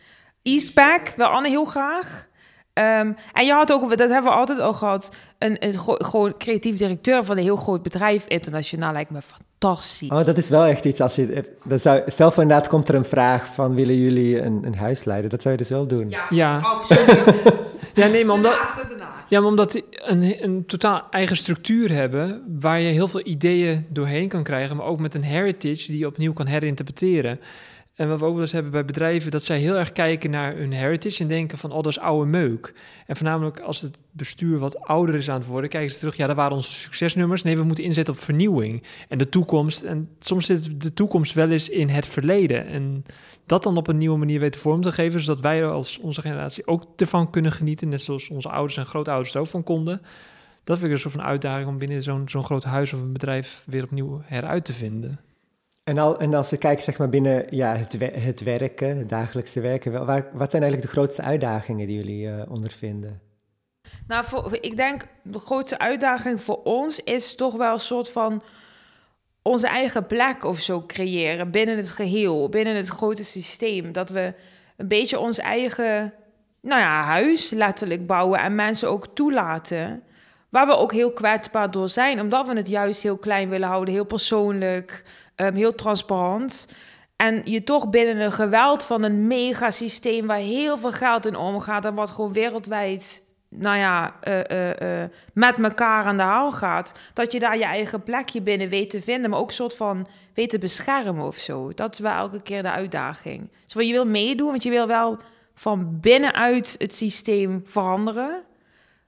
Eastpack 0.43 1.13
wil 1.17 1.27
Anne 1.27 1.49
heel 1.49 1.65
graag. 1.65 2.29
Um, 2.75 3.17
en 3.33 3.47
je 3.47 3.53
had 3.53 3.73
ook, 3.73 3.97
dat 3.97 4.11
hebben 4.11 4.31
we 4.31 4.37
altijd 4.37 4.61
al 4.61 4.73
gehad, 4.73 5.11
een, 5.41 5.57
een 5.67 5.75
gewoon 5.81 6.35
creatief 6.39 6.77
directeur 6.77 7.25
van 7.25 7.37
een 7.37 7.43
heel 7.43 7.57
groot 7.57 7.83
bedrijf 7.83 8.27
internationaal. 8.27 8.93
Lijkt 8.93 9.11
me 9.11 9.21
fantastisch. 9.23 10.11
Oh, 10.11 10.25
dat 10.25 10.37
is 10.37 10.49
wel 10.49 10.65
echt 10.65 10.85
iets. 10.85 11.01
Als 11.01 11.15
je, 11.15 11.45
dat 11.65 11.81
zou, 11.81 12.03
stel 12.07 12.31
voor 12.31 12.43
inderdaad 12.43 12.69
komt 12.69 12.89
er 12.89 12.95
een 12.95 13.05
vraag 13.05 13.55
van 13.55 13.75
willen 13.75 13.97
jullie 13.97 14.43
een, 14.43 14.61
een 14.65 14.75
huis 14.75 15.05
leiden? 15.05 15.31
Dat 15.31 15.43
zou 15.43 15.55
je 15.55 15.61
dus 15.61 15.71
wel 15.71 15.87
doen. 15.87 16.11
Ja, 16.11 16.27
ja. 16.31 16.59
absoluut. 16.59 17.43
ja, 17.95 18.07
nee, 18.07 18.25
maar 18.25 18.35
omdat, 18.35 18.85
ja, 19.29 19.41
maar 19.41 19.49
omdat 19.49 19.73
die 19.73 19.85
een, 19.91 20.45
een 20.45 20.67
totaal 20.67 21.03
eigen 21.11 21.37
structuur 21.37 21.93
hebben 21.93 22.43
waar 22.61 22.81
je 22.81 22.89
heel 22.89 23.09
veel 23.09 23.27
ideeën 23.27 23.87
doorheen 23.89 24.29
kan 24.29 24.43
krijgen, 24.43 24.77
maar 24.77 24.87
ook 24.87 25.01
met 25.01 25.15
een 25.15 25.25
heritage 25.25 25.87
die 25.87 25.99
je 25.99 26.07
opnieuw 26.07 26.33
kan 26.33 26.47
herinterpreteren. 26.47 27.41
En 28.01 28.09
wat 28.09 28.19
we 28.21 28.25
ook 28.25 28.33
wel 28.33 28.41
eens 28.41 28.53
hebben 28.53 28.73
bij 28.73 28.85
bedrijven, 28.85 29.31
dat 29.31 29.45
zij 29.45 29.59
heel 29.59 29.79
erg 29.79 29.93
kijken 29.93 30.31
naar 30.31 30.57
hun 30.57 30.73
heritage 30.73 31.23
en 31.23 31.29
denken 31.29 31.59
van, 31.59 31.71
oh, 31.71 31.77
dat 31.77 31.87
is 31.87 31.99
oude 31.99 32.31
meuk. 32.31 32.75
En 33.07 33.17
voornamelijk 33.17 33.61
als 33.61 33.81
het 33.81 33.99
bestuur 34.11 34.59
wat 34.59 34.81
ouder 34.81 35.15
is 35.15 35.31
aan 35.31 35.39
het 35.39 35.47
worden, 35.47 35.71
kijken 35.71 35.93
ze 35.93 35.99
terug, 35.99 36.17
ja, 36.17 36.27
dat 36.27 36.37
waren 36.37 36.57
onze 36.57 36.71
succesnummers. 36.71 37.43
Nee, 37.43 37.57
we 37.57 37.63
moeten 37.63 37.85
inzetten 37.85 38.15
op 38.15 38.21
vernieuwing 38.21 38.83
en 39.09 39.19
de 39.19 39.29
toekomst. 39.29 39.83
En 39.83 40.09
soms 40.21 40.47
zit 40.47 40.83
de 40.83 40.95
toekomst 40.95 41.35
wel 41.35 41.51
eens 41.51 41.69
in 41.69 41.89
het 41.89 42.07
verleden. 42.07 42.67
En 42.67 43.05
dat 43.47 43.63
dan 43.63 43.77
op 43.77 43.89
een 43.89 43.99
nieuwe 43.99 44.19
manier 44.19 44.41
weten 44.41 44.61
vorm 44.61 44.83
te 44.83 44.93
geven, 44.93 45.21
zodat 45.21 45.41
wij 45.41 45.67
als 45.67 45.99
onze 45.99 46.21
generatie 46.21 46.67
ook 46.67 46.85
ervan 46.97 47.31
kunnen 47.31 47.53
genieten, 47.53 47.89
net 47.89 48.01
zoals 48.01 48.29
onze 48.29 48.49
ouders 48.49 48.77
en 48.77 48.87
grootouders 48.87 49.35
er 49.35 49.41
ook 49.41 49.47
van 49.47 49.63
konden. 49.63 50.03
Dat 50.65 50.79
vind 50.79 50.89
ik 50.89 50.95
een 50.95 51.03
soort 51.03 51.15
van 51.15 51.25
uitdaging 51.25 51.69
om 51.69 51.79
binnen 51.79 52.03
zo'n 52.03 52.29
zo'n 52.29 52.45
groot 52.45 52.65
huis 52.65 52.93
of 52.93 53.01
een 53.01 53.13
bedrijf 53.13 53.63
weer 53.67 53.83
opnieuw 53.83 54.21
heruit 54.25 54.65
te 54.65 54.73
vinden. 54.73 55.19
En, 55.91 55.99
al, 55.99 56.19
en 56.19 56.35
als 56.35 56.51
je 56.51 56.57
kijkt 56.57 56.83
zeg 56.83 56.99
maar, 56.99 57.09
binnen 57.09 57.47
ja, 57.49 57.77
het, 57.77 57.97
het 58.13 58.43
werken, 58.43 58.99
het 58.99 59.09
dagelijkse 59.09 59.61
werken, 59.61 60.07
waar, 60.07 60.27
wat 60.33 60.51
zijn 60.51 60.63
eigenlijk 60.63 60.93
de 60.93 60.99
grootste 60.99 61.23
uitdagingen 61.23 61.87
die 61.87 61.97
jullie 61.97 62.27
uh, 62.27 62.43
ondervinden? 62.49 63.21
Nou, 64.07 64.25
ik 64.61 64.77
denk 64.77 65.07
de 65.23 65.39
grootste 65.39 65.79
uitdaging 65.79 66.41
voor 66.41 66.63
ons 66.63 67.01
is 67.01 67.35
toch 67.35 67.57
wel 67.57 67.73
een 67.73 67.79
soort 67.79 68.11
van 68.11 68.43
onze 69.43 69.67
eigen 69.69 70.07
plek 70.07 70.45
of 70.45 70.61
zo 70.61 70.85
creëren 70.87 71.51
binnen 71.51 71.77
het 71.77 71.91
geheel, 71.91 72.49
binnen 72.49 72.77
het 72.77 72.89
grote 72.89 73.25
systeem. 73.25 73.93
Dat 73.93 74.11
we 74.11 74.35
een 74.77 74.89
beetje 74.89 75.19
ons 75.19 75.39
eigen 75.39 76.13
nou 76.61 76.81
ja, 76.81 77.03
huis 77.03 77.51
letterlijk 77.51 78.07
bouwen 78.07 78.41
en 78.41 78.55
mensen 78.55 78.91
ook 78.91 79.07
toelaten. 79.15 80.03
Waar 80.49 80.67
we 80.67 80.77
ook 80.77 80.93
heel 80.93 81.13
kwetsbaar 81.13 81.71
door 81.71 81.89
zijn, 81.89 82.21
omdat 82.21 82.47
we 82.47 82.57
het 82.57 82.69
juist 82.69 83.03
heel 83.03 83.19
klein 83.19 83.49
willen 83.49 83.69
houden, 83.69 83.95
heel 83.95 84.05
persoonlijk, 84.05 85.03
um, 85.41 85.55
heel 85.55 85.75
transparant. 85.75 86.69
En 87.17 87.43
je 87.45 87.65
toch 87.65 87.91
binnen 87.91 88.21
een 88.21 88.33
geweld 88.33 88.85
van 88.85 89.03
een 89.03 89.27
megasysteem 89.27 90.27
waar 90.27 90.39
heel 90.39 90.79
veel 90.79 90.93
geld 90.93 91.27
in 91.27 91.37
omgaat 91.37 91.85
en 91.85 91.95
wat 91.95 92.11
gewoon 92.11 92.33
wereldwijd 92.33 93.23
nou 93.51 93.77
ja, 93.77 94.15
uh, 94.29 95.01
uh, 95.01 95.09
met 95.35 95.59
elkaar 95.59 96.05
aan 96.05 96.17
de 96.17 96.23
haal 96.23 96.53
gaat. 96.53 96.95
Dat 97.15 97.33
je 97.33 97.39
daar 97.39 97.59
je 97.59 97.65
eigen 97.65 98.03
plekje 98.03 98.43
binnen 98.43 98.69
weet 98.69 98.91
te 98.91 99.03
vinden, 99.03 99.31
maar 99.31 99.39
ook 99.39 99.49
een 99.49 99.55
soort 99.55 99.77
van 99.77 100.07
weet 100.35 100.51
te 100.51 100.59
beschermen 100.59 101.27
of 101.27 101.37
zo. 101.37 101.75
Dat 101.75 101.93
is 101.93 101.99
wel 101.99 102.13
elke 102.13 102.43
keer 102.43 102.63
de 102.63 102.71
uitdaging. 102.71 103.51
Dus 103.65 103.87
je 103.87 103.93
wil 103.93 104.07
meedoen, 104.07 104.51
want 104.51 104.63
je 104.63 104.71
wil 104.71 104.87
wel 104.87 105.19
van 105.55 106.01
binnenuit 106.01 106.75
het 106.79 106.95
systeem 106.95 107.63
veranderen. 107.65 108.43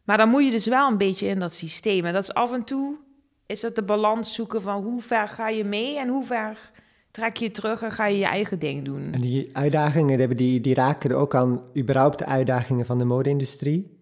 Maar 0.04 0.16
dan 0.16 0.28
moet 0.28 0.44
je 0.44 0.50
dus 0.50 0.66
wel 0.66 0.88
een 0.88 0.98
beetje 0.98 1.26
in 1.26 1.38
dat 1.38 1.54
systeem. 1.54 2.04
En 2.04 2.12
dat 2.12 2.22
is 2.22 2.34
af 2.34 2.52
en 2.52 2.64
toe, 2.64 2.96
is 3.52 3.60
dat 3.60 3.74
de 3.74 3.82
balans 3.82 4.34
zoeken 4.34 4.62
van 4.62 4.82
hoe 4.82 5.00
ver 5.00 5.28
ga 5.28 5.48
je 5.48 5.64
mee 5.64 5.98
en 5.98 6.08
hoe 6.08 6.24
ver 6.24 6.70
trek 7.10 7.36
je 7.36 7.50
terug 7.50 7.82
en 7.82 7.90
ga 7.90 8.06
je 8.06 8.18
je 8.18 8.24
eigen 8.24 8.58
ding 8.58 8.84
doen. 8.84 9.12
En 9.12 9.20
die 9.20 9.56
uitdagingen, 9.56 10.36
die, 10.36 10.60
die 10.60 10.74
raken 10.74 11.16
ook 11.16 11.34
aan 11.34 11.62
überhaupt 11.76 12.18
de 12.18 12.26
uitdagingen 12.26 12.86
van 12.86 12.98
de 12.98 13.04
mode-industrie? 13.04 14.00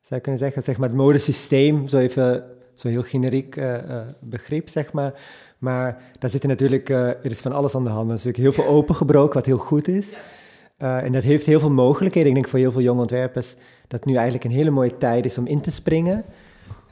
zou 0.00 0.20
je 0.20 0.20
kunnen 0.20 0.40
zeggen. 0.40 0.62
Zeg 0.62 0.78
maar 0.78 0.88
het 0.88 0.96
modesysteem, 0.96 1.86
zo 1.86 1.98
even, 1.98 2.44
zo 2.74 2.88
heel 2.88 3.02
generiek 3.02 3.56
uh, 3.56 3.76
begrip, 4.20 4.68
zeg 4.68 4.92
maar. 4.92 5.12
Maar 5.58 6.02
daar 6.18 6.30
zit 6.30 6.42
natuurlijk, 6.42 6.88
uh, 6.88 7.08
er 7.08 7.30
is 7.30 7.38
van 7.38 7.52
alles 7.52 7.74
aan 7.74 7.84
de 7.84 7.90
hand. 7.90 8.08
Er 8.08 8.16
is 8.16 8.24
natuurlijk 8.24 8.54
heel 8.54 8.64
veel 8.64 8.74
opengebroken, 8.74 9.34
wat 9.34 9.46
heel 9.46 9.58
goed 9.58 9.88
is. 9.88 10.14
en 10.76 11.12
dat 11.12 11.22
heeft 11.22 11.46
heel 11.46 11.60
veel 11.60 11.70
mogelijkheden. 11.70 12.28
Ik 12.28 12.34
denk 12.34 12.48
voor 12.48 12.58
heel 12.58 12.72
veel 12.72 12.80
jonge 12.80 13.00
ontwerpers 13.00 13.54
dat 13.88 14.04
nu 14.04 14.14
eigenlijk 14.14 14.44
een 14.44 14.50
hele 14.50 14.70
mooie 14.70 14.96
tijd 14.98 15.24
is 15.24 15.38
om 15.38 15.46
in 15.46 15.60
te 15.60 15.70
springen. 15.70 16.24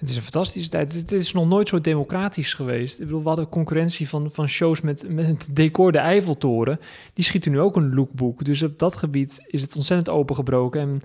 Het 0.05 0.13
is 0.13 0.19
een 0.19 0.31
fantastische 0.31 0.71
tijd. 0.71 0.93
Het 0.93 1.13
is 1.13 1.33
nog 1.33 1.49
nooit 1.49 1.69
zo 1.69 1.81
democratisch 1.81 2.55
geweest. 2.55 3.01
Ik 3.01 3.07
bedoel, 3.07 3.23
we 3.23 3.29
hadden 3.29 3.49
concurrentie 3.49 4.09
van, 4.09 4.31
van 4.31 4.49
shows 4.49 4.81
met, 4.81 5.09
met 5.09 5.27
het 5.27 5.49
decor 5.51 5.93
de 5.93 5.99
Eiffeltoren. 5.99 6.81
Die 7.15 7.25
schieten 7.25 7.51
nu 7.53 7.61
ook 7.61 7.77
een 7.77 7.95
lookbook. 7.95 8.45
Dus 8.45 8.63
op 8.63 8.79
dat 8.79 8.97
gebied 8.97 9.41
is 9.47 9.63
het 9.63 9.77
ontzettend 9.77 10.09
opengebroken. 10.17 10.81
En 10.81 11.03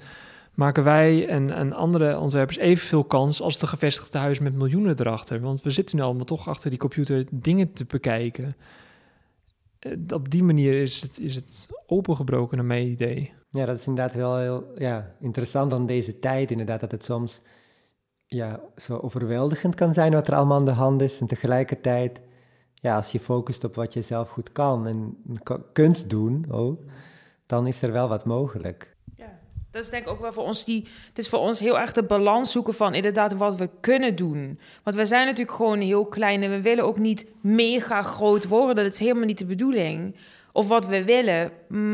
maken 0.54 0.84
wij 0.84 1.28
en, 1.28 1.74
andere 1.74 2.18
ontwerpers 2.18 2.58
evenveel 2.58 3.04
kans 3.04 3.42
als 3.42 3.60
de 3.60 3.68
gevestigde 3.68 4.18
huis 4.18 4.40
met 4.40 4.56
miljoenen 4.56 5.00
erachter. 5.00 5.40
Want 5.40 5.62
we 5.62 5.72
zitten 5.72 5.96
nu 5.96 6.02
allemaal 6.02 6.26
toch 6.26 6.48
achter 6.48 6.70
die 6.70 6.80
computer 6.80 7.26
dingen 7.32 7.74
te 7.74 7.86
bekijken. 7.86 8.56
Eh, 9.80 9.92
op 10.14 10.32
die 10.32 10.44
manier 10.44 10.82
is 10.82 11.02
het, 11.02 11.20
is 11.20 11.36
het 11.36 11.68
opengebroken 11.88 12.58
naar 12.58 12.66
mijn 12.66 12.88
idee. 12.88 13.34
Ja, 13.50 13.66
dat 13.66 13.80
is 13.80 13.88
inderdaad 13.88 14.16
wel 14.16 14.38
heel 14.38 14.72
ja, 14.78 15.16
interessant 15.20 15.74
aan 15.74 15.86
deze 15.86 16.20
tijd. 16.20 16.52
Inderdaad, 16.52 16.80
dat 16.80 16.92
het 16.92 17.04
soms 17.04 17.42
ja, 18.30 18.60
zo 18.76 18.98
overweldigend 18.98 19.76
kan 19.76 19.94
zijn 19.94 20.14
wat 20.14 20.28
er 20.28 20.36
allemaal 20.36 20.58
aan 20.58 20.66
de 20.66 20.72
hand 20.72 21.02
is. 21.02 21.20
En 21.20 21.28
tegelijkertijd, 21.28 22.20
ja, 22.74 22.96
als 22.96 23.12
je 23.12 23.20
focust 23.20 23.64
op 23.64 23.76
wat 23.76 23.94
je 23.94 24.02
zelf 24.02 24.30
goed 24.30 24.52
kan 24.52 24.88
en 24.88 25.18
kunt 25.74 26.10
doen 26.10 26.46
ook, 26.52 26.82
dan 27.46 27.68
is 27.68 27.82
er 27.82 27.92
wel 27.92 28.08
wat 28.08 28.26
mogelijk. 28.26 28.96
Ja, 29.16 29.32
dat 29.72 29.82
is 29.82 29.90
denk 29.90 30.06
ik 30.06 30.12
ook 30.12 30.22
wel 30.22 30.34
voor 30.34 30.44
ons 30.44 30.66
die. 30.66 30.88
Het 31.08 31.18
is 31.18 31.30
voor 31.30 31.40
ons 31.40 31.60
heel 31.60 31.80
erg 31.80 31.92
de 31.92 32.04
balans 32.04 32.52
zoeken 32.52 32.74
van 32.74 32.94
inderdaad 32.94 33.34
wat 33.34 33.56
we 33.56 33.70
kunnen 33.80 34.16
doen. 34.16 34.60
Want 34.84 34.96
we 34.96 35.06
zijn 35.06 35.26
natuurlijk 35.26 35.58
gewoon 35.58 35.80
heel 35.80 36.06
klein 36.06 36.44
en 36.44 36.50
we 36.50 36.62
willen 36.62 36.84
ook 36.84 36.98
niet 36.98 37.26
mega 37.42 38.04
groot 38.04 38.48
worden. 38.48 38.84
Dat 38.84 38.94
is 38.94 39.00
helemaal 39.00 39.26
niet 39.26 39.38
de 39.38 39.46
bedoeling. 39.46 40.16
Of 40.52 40.68
wat 40.68 40.86
we 40.86 41.04
willen. 41.04 41.52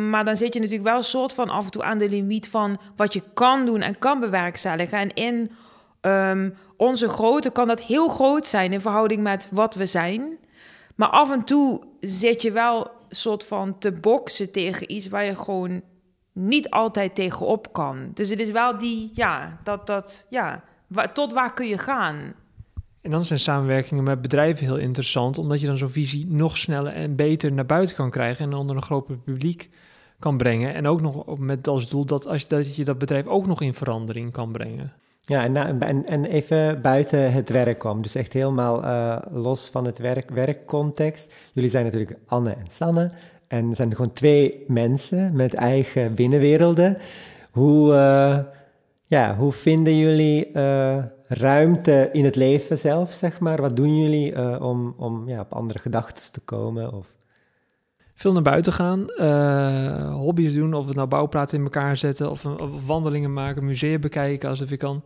Maar 0.10 0.26
dan 0.26 0.36
zit 0.36 0.54
je 0.54 0.60
natuurlijk 0.60 0.88
wel 0.88 0.98
een 0.98 1.04
soort 1.04 1.34
van 1.34 1.50
af 1.50 1.66
en 1.66 1.72
toe 1.72 1.84
aan 1.84 1.98
de 1.98 2.10
limiet 2.10 2.50
van 2.50 2.78
wat 2.96 3.14
je 3.14 3.22
kan 3.34 3.66
doen 3.66 3.82
en 3.82 4.00
kan 4.00 4.20
bewerkstelligen. 4.20 5.00
En 5.00 5.14
in 5.14 5.52
um, 6.06 6.56
onze 6.78 7.10
grootte 7.10 7.49
kan 7.49 7.68
dat 7.68 7.82
heel 7.82 8.08
groot 8.08 8.47
zijn 8.47 8.74
in 8.74 8.82
verhouding 8.82 9.22
met 9.22 9.47
wat 9.51 9.76
we 9.76 9.86
zijn. 9.86 10.38
Maar 10.95 11.10
af 11.10 11.32
en 11.32 11.43
toe 11.43 11.82
zit 11.99 12.41
je 12.41 12.51
wel 12.51 12.91
soort 13.10 13.43
van 13.43 13.78
te 13.78 13.91
boksen 13.91 14.51
tegen 14.51 14.91
iets 14.91 15.08
waar 15.08 15.26
je 15.26 15.36
gewoon 15.36 15.82
niet 16.32 16.70
altijd 16.70 17.16
tegenop 17.16 17.74
kan. 17.74 18.12
Dus 18.14 18.30
het 18.30 18.39
is 18.39 18.51
wel 18.51 18.78
die, 18.78 19.12
ja, 19.14 19.60
dat, 19.64 19.88
dat, 19.88 20.28
ja, 20.30 20.64
tot 21.14 21.34
waar 21.34 21.53
kun 21.53 21.68
je 21.68 21.78
gaan? 21.78 22.34
En 23.01 23.12
dan 23.12 23.26
zijn 23.26 23.39
samenwerkingen 23.39 24.03
met 24.03 24.22
bedrijven 24.22 24.66
heel 24.66 24.78
interessant, 24.78 25.38
omdat 25.38 25.62
je 25.62 25.68
dan 25.68 25.78
zo'n 25.78 25.89
visie 25.89 26.28
nog 26.28 26.58
sneller 26.58 26.93
en 26.93 27.16
beter 27.16 27.51
naar 27.51 27.66
buiten 27.66 27.95
kan 27.95 28.10
krijgen 28.10 28.45
en 28.45 28.53
onder 28.53 28.76
een 28.76 28.82
groter 28.82 29.18
publiek 29.18 29.70
kan 30.20 30.38
brengen. 30.38 30.74
En 30.74 30.88
ook 30.88 31.01
nog 31.01 31.38
met 31.38 31.68
als 31.68 31.89
doel 31.89 32.06
dat, 32.06 32.28
als, 32.28 32.47
dat 32.47 32.76
je 32.76 32.86
dat 32.86 32.97
bedrijf 32.97 33.26
ook 33.26 33.47
nog 33.47 33.62
in 33.62 33.74
verandering 33.74 34.32
kan 34.32 34.51
brengen. 34.51 34.93
Ja, 35.28 35.43
en, 35.43 35.82
en, 35.82 36.05
en 36.05 36.26
even 36.26 36.82
buiten 36.82 37.32
het 37.32 37.49
werk 37.49 37.84
om. 37.84 38.01
Dus 38.01 38.15
echt 38.15 38.34
helemaal 38.34 38.84
uh, 38.84 39.17
los 39.30 39.69
van 39.69 39.86
het 39.86 39.97
werk, 39.97 40.30
werkcontext. 40.30 41.34
Jullie 41.53 41.69
zijn 41.69 41.84
natuurlijk 41.84 42.19
Anne 42.26 42.49
en 42.49 42.65
Sanne. 42.71 43.11
En 43.47 43.76
zijn 43.76 43.95
gewoon 43.95 44.13
twee 44.13 44.63
mensen 44.67 45.36
met 45.36 45.53
eigen 45.53 46.15
binnenwerelden. 46.15 46.97
Hoe, 47.51 47.93
uh, 47.93 48.39
ja, 49.05 49.36
hoe 49.36 49.51
vinden 49.51 49.97
jullie 49.97 50.49
uh, 50.53 51.03
ruimte 51.28 52.09
in 52.11 52.26
het 52.26 52.36
leven 52.36 52.78
zelf, 52.78 53.11
zeg 53.11 53.39
maar? 53.39 53.61
Wat 53.61 53.76
doen 53.76 54.01
jullie 54.01 54.59
om, 54.61 54.93
om 54.97 55.30
ja, 55.30 55.39
op 55.39 55.53
andere 55.53 55.80
gedachten 55.80 56.32
te 56.32 56.39
komen? 56.39 56.93
Of... 56.93 57.15
Veel 58.18 58.32
naar 58.32 58.41
buiten 58.41 58.74
gaan, 58.74 59.05
hobby's 60.11 60.53
doen, 60.53 60.74
of 60.74 60.88
het 60.88 60.95
nou 60.95 61.07
bouwpraten 61.07 61.57
in 61.57 61.63
elkaar 61.63 61.97
zetten, 61.97 62.32
of, 62.32 62.43
wandelingen 62.86 63.34
maken, 63.34 63.66
musea 63.66 63.99
bekijken 63.99 64.49
als 64.49 64.59
weer 64.59 64.78
kan. 64.78 65.03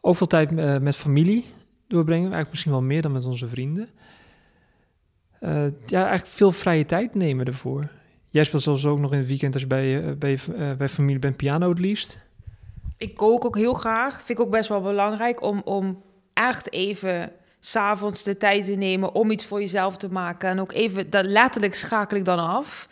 Ook 0.00 0.16
veel 0.16 0.26
tijd 0.26 0.80
met 0.82 0.96
familie 0.96 1.44
doorbrengen, 1.88 2.22
eigenlijk 2.22 2.50
misschien 2.50 2.72
wel 2.72 2.82
meer 2.82 3.02
dan 3.02 3.12
met 3.12 3.24
onze 3.24 3.46
vrienden. 3.46 3.88
Uh, 5.40 5.50
ja, 5.86 6.00
eigenlijk 6.00 6.26
veel 6.26 6.50
vrije 6.50 6.84
tijd 6.84 7.14
nemen 7.14 7.46
ervoor. 7.46 7.88
Jij 8.28 8.44
speelt 8.44 8.62
zelfs 8.62 8.86
ook 8.86 8.98
nog 8.98 9.12
in 9.12 9.18
het 9.18 9.26
weekend 9.26 9.52
als 9.52 9.62
je 9.62 9.68
bij, 9.68 10.18
bij, 10.18 10.38
bij 10.76 10.88
familie 10.88 11.18
bent 11.18 11.36
piano 11.36 11.68
het 11.68 11.78
liefst. 11.78 12.20
Ik 12.98 13.14
kook 13.14 13.44
ook 13.44 13.56
heel 13.56 13.74
graag. 13.74 14.22
Vind 14.22 14.38
ik 14.38 14.44
ook 14.44 14.50
best 14.50 14.68
wel 14.68 14.82
belangrijk 14.82 15.42
om, 15.42 15.62
om 15.64 16.02
echt 16.32 16.72
even 16.72 17.32
s'avonds 17.66 18.22
de 18.22 18.36
tijd 18.36 18.64
te 18.64 18.74
nemen 18.74 19.14
om 19.14 19.30
iets 19.30 19.44
voor 19.44 19.60
jezelf 19.60 19.96
te 19.96 20.08
maken. 20.08 20.48
En 20.48 20.60
ook 20.60 20.72
even, 20.72 21.10
dat 21.10 21.26
letterlijk 21.26 21.74
schakel 21.74 22.16
ik 22.16 22.24
dan 22.24 22.38
af. 22.38 22.88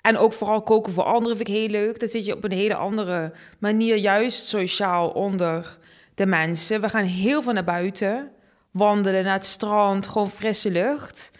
En 0.00 0.16
ook 0.16 0.32
vooral 0.32 0.62
koken 0.62 0.92
voor 0.92 1.04
anderen 1.04 1.36
vind 1.36 1.48
ik 1.48 1.54
heel 1.54 1.68
leuk. 1.68 2.00
Dan 2.00 2.08
zit 2.08 2.26
je 2.26 2.36
op 2.36 2.44
een 2.44 2.52
hele 2.52 2.74
andere 2.74 3.32
manier 3.58 3.96
juist 3.96 4.46
sociaal 4.46 5.08
onder 5.08 5.78
de 6.14 6.26
mensen. 6.26 6.80
We 6.80 6.88
gaan 6.88 7.04
heel 7.04 7.42
veel 7.42 7.52
naar 7.52 7.64
buiten. 7.64 8.30
Wandelen 8.70 9.24
naar 9.24 9.32
het 9.32 9.46
strand, 9.46 10.06
gewoon 10.06 10.30
frisse 10.30 10.70
lucht. 10.70 11.30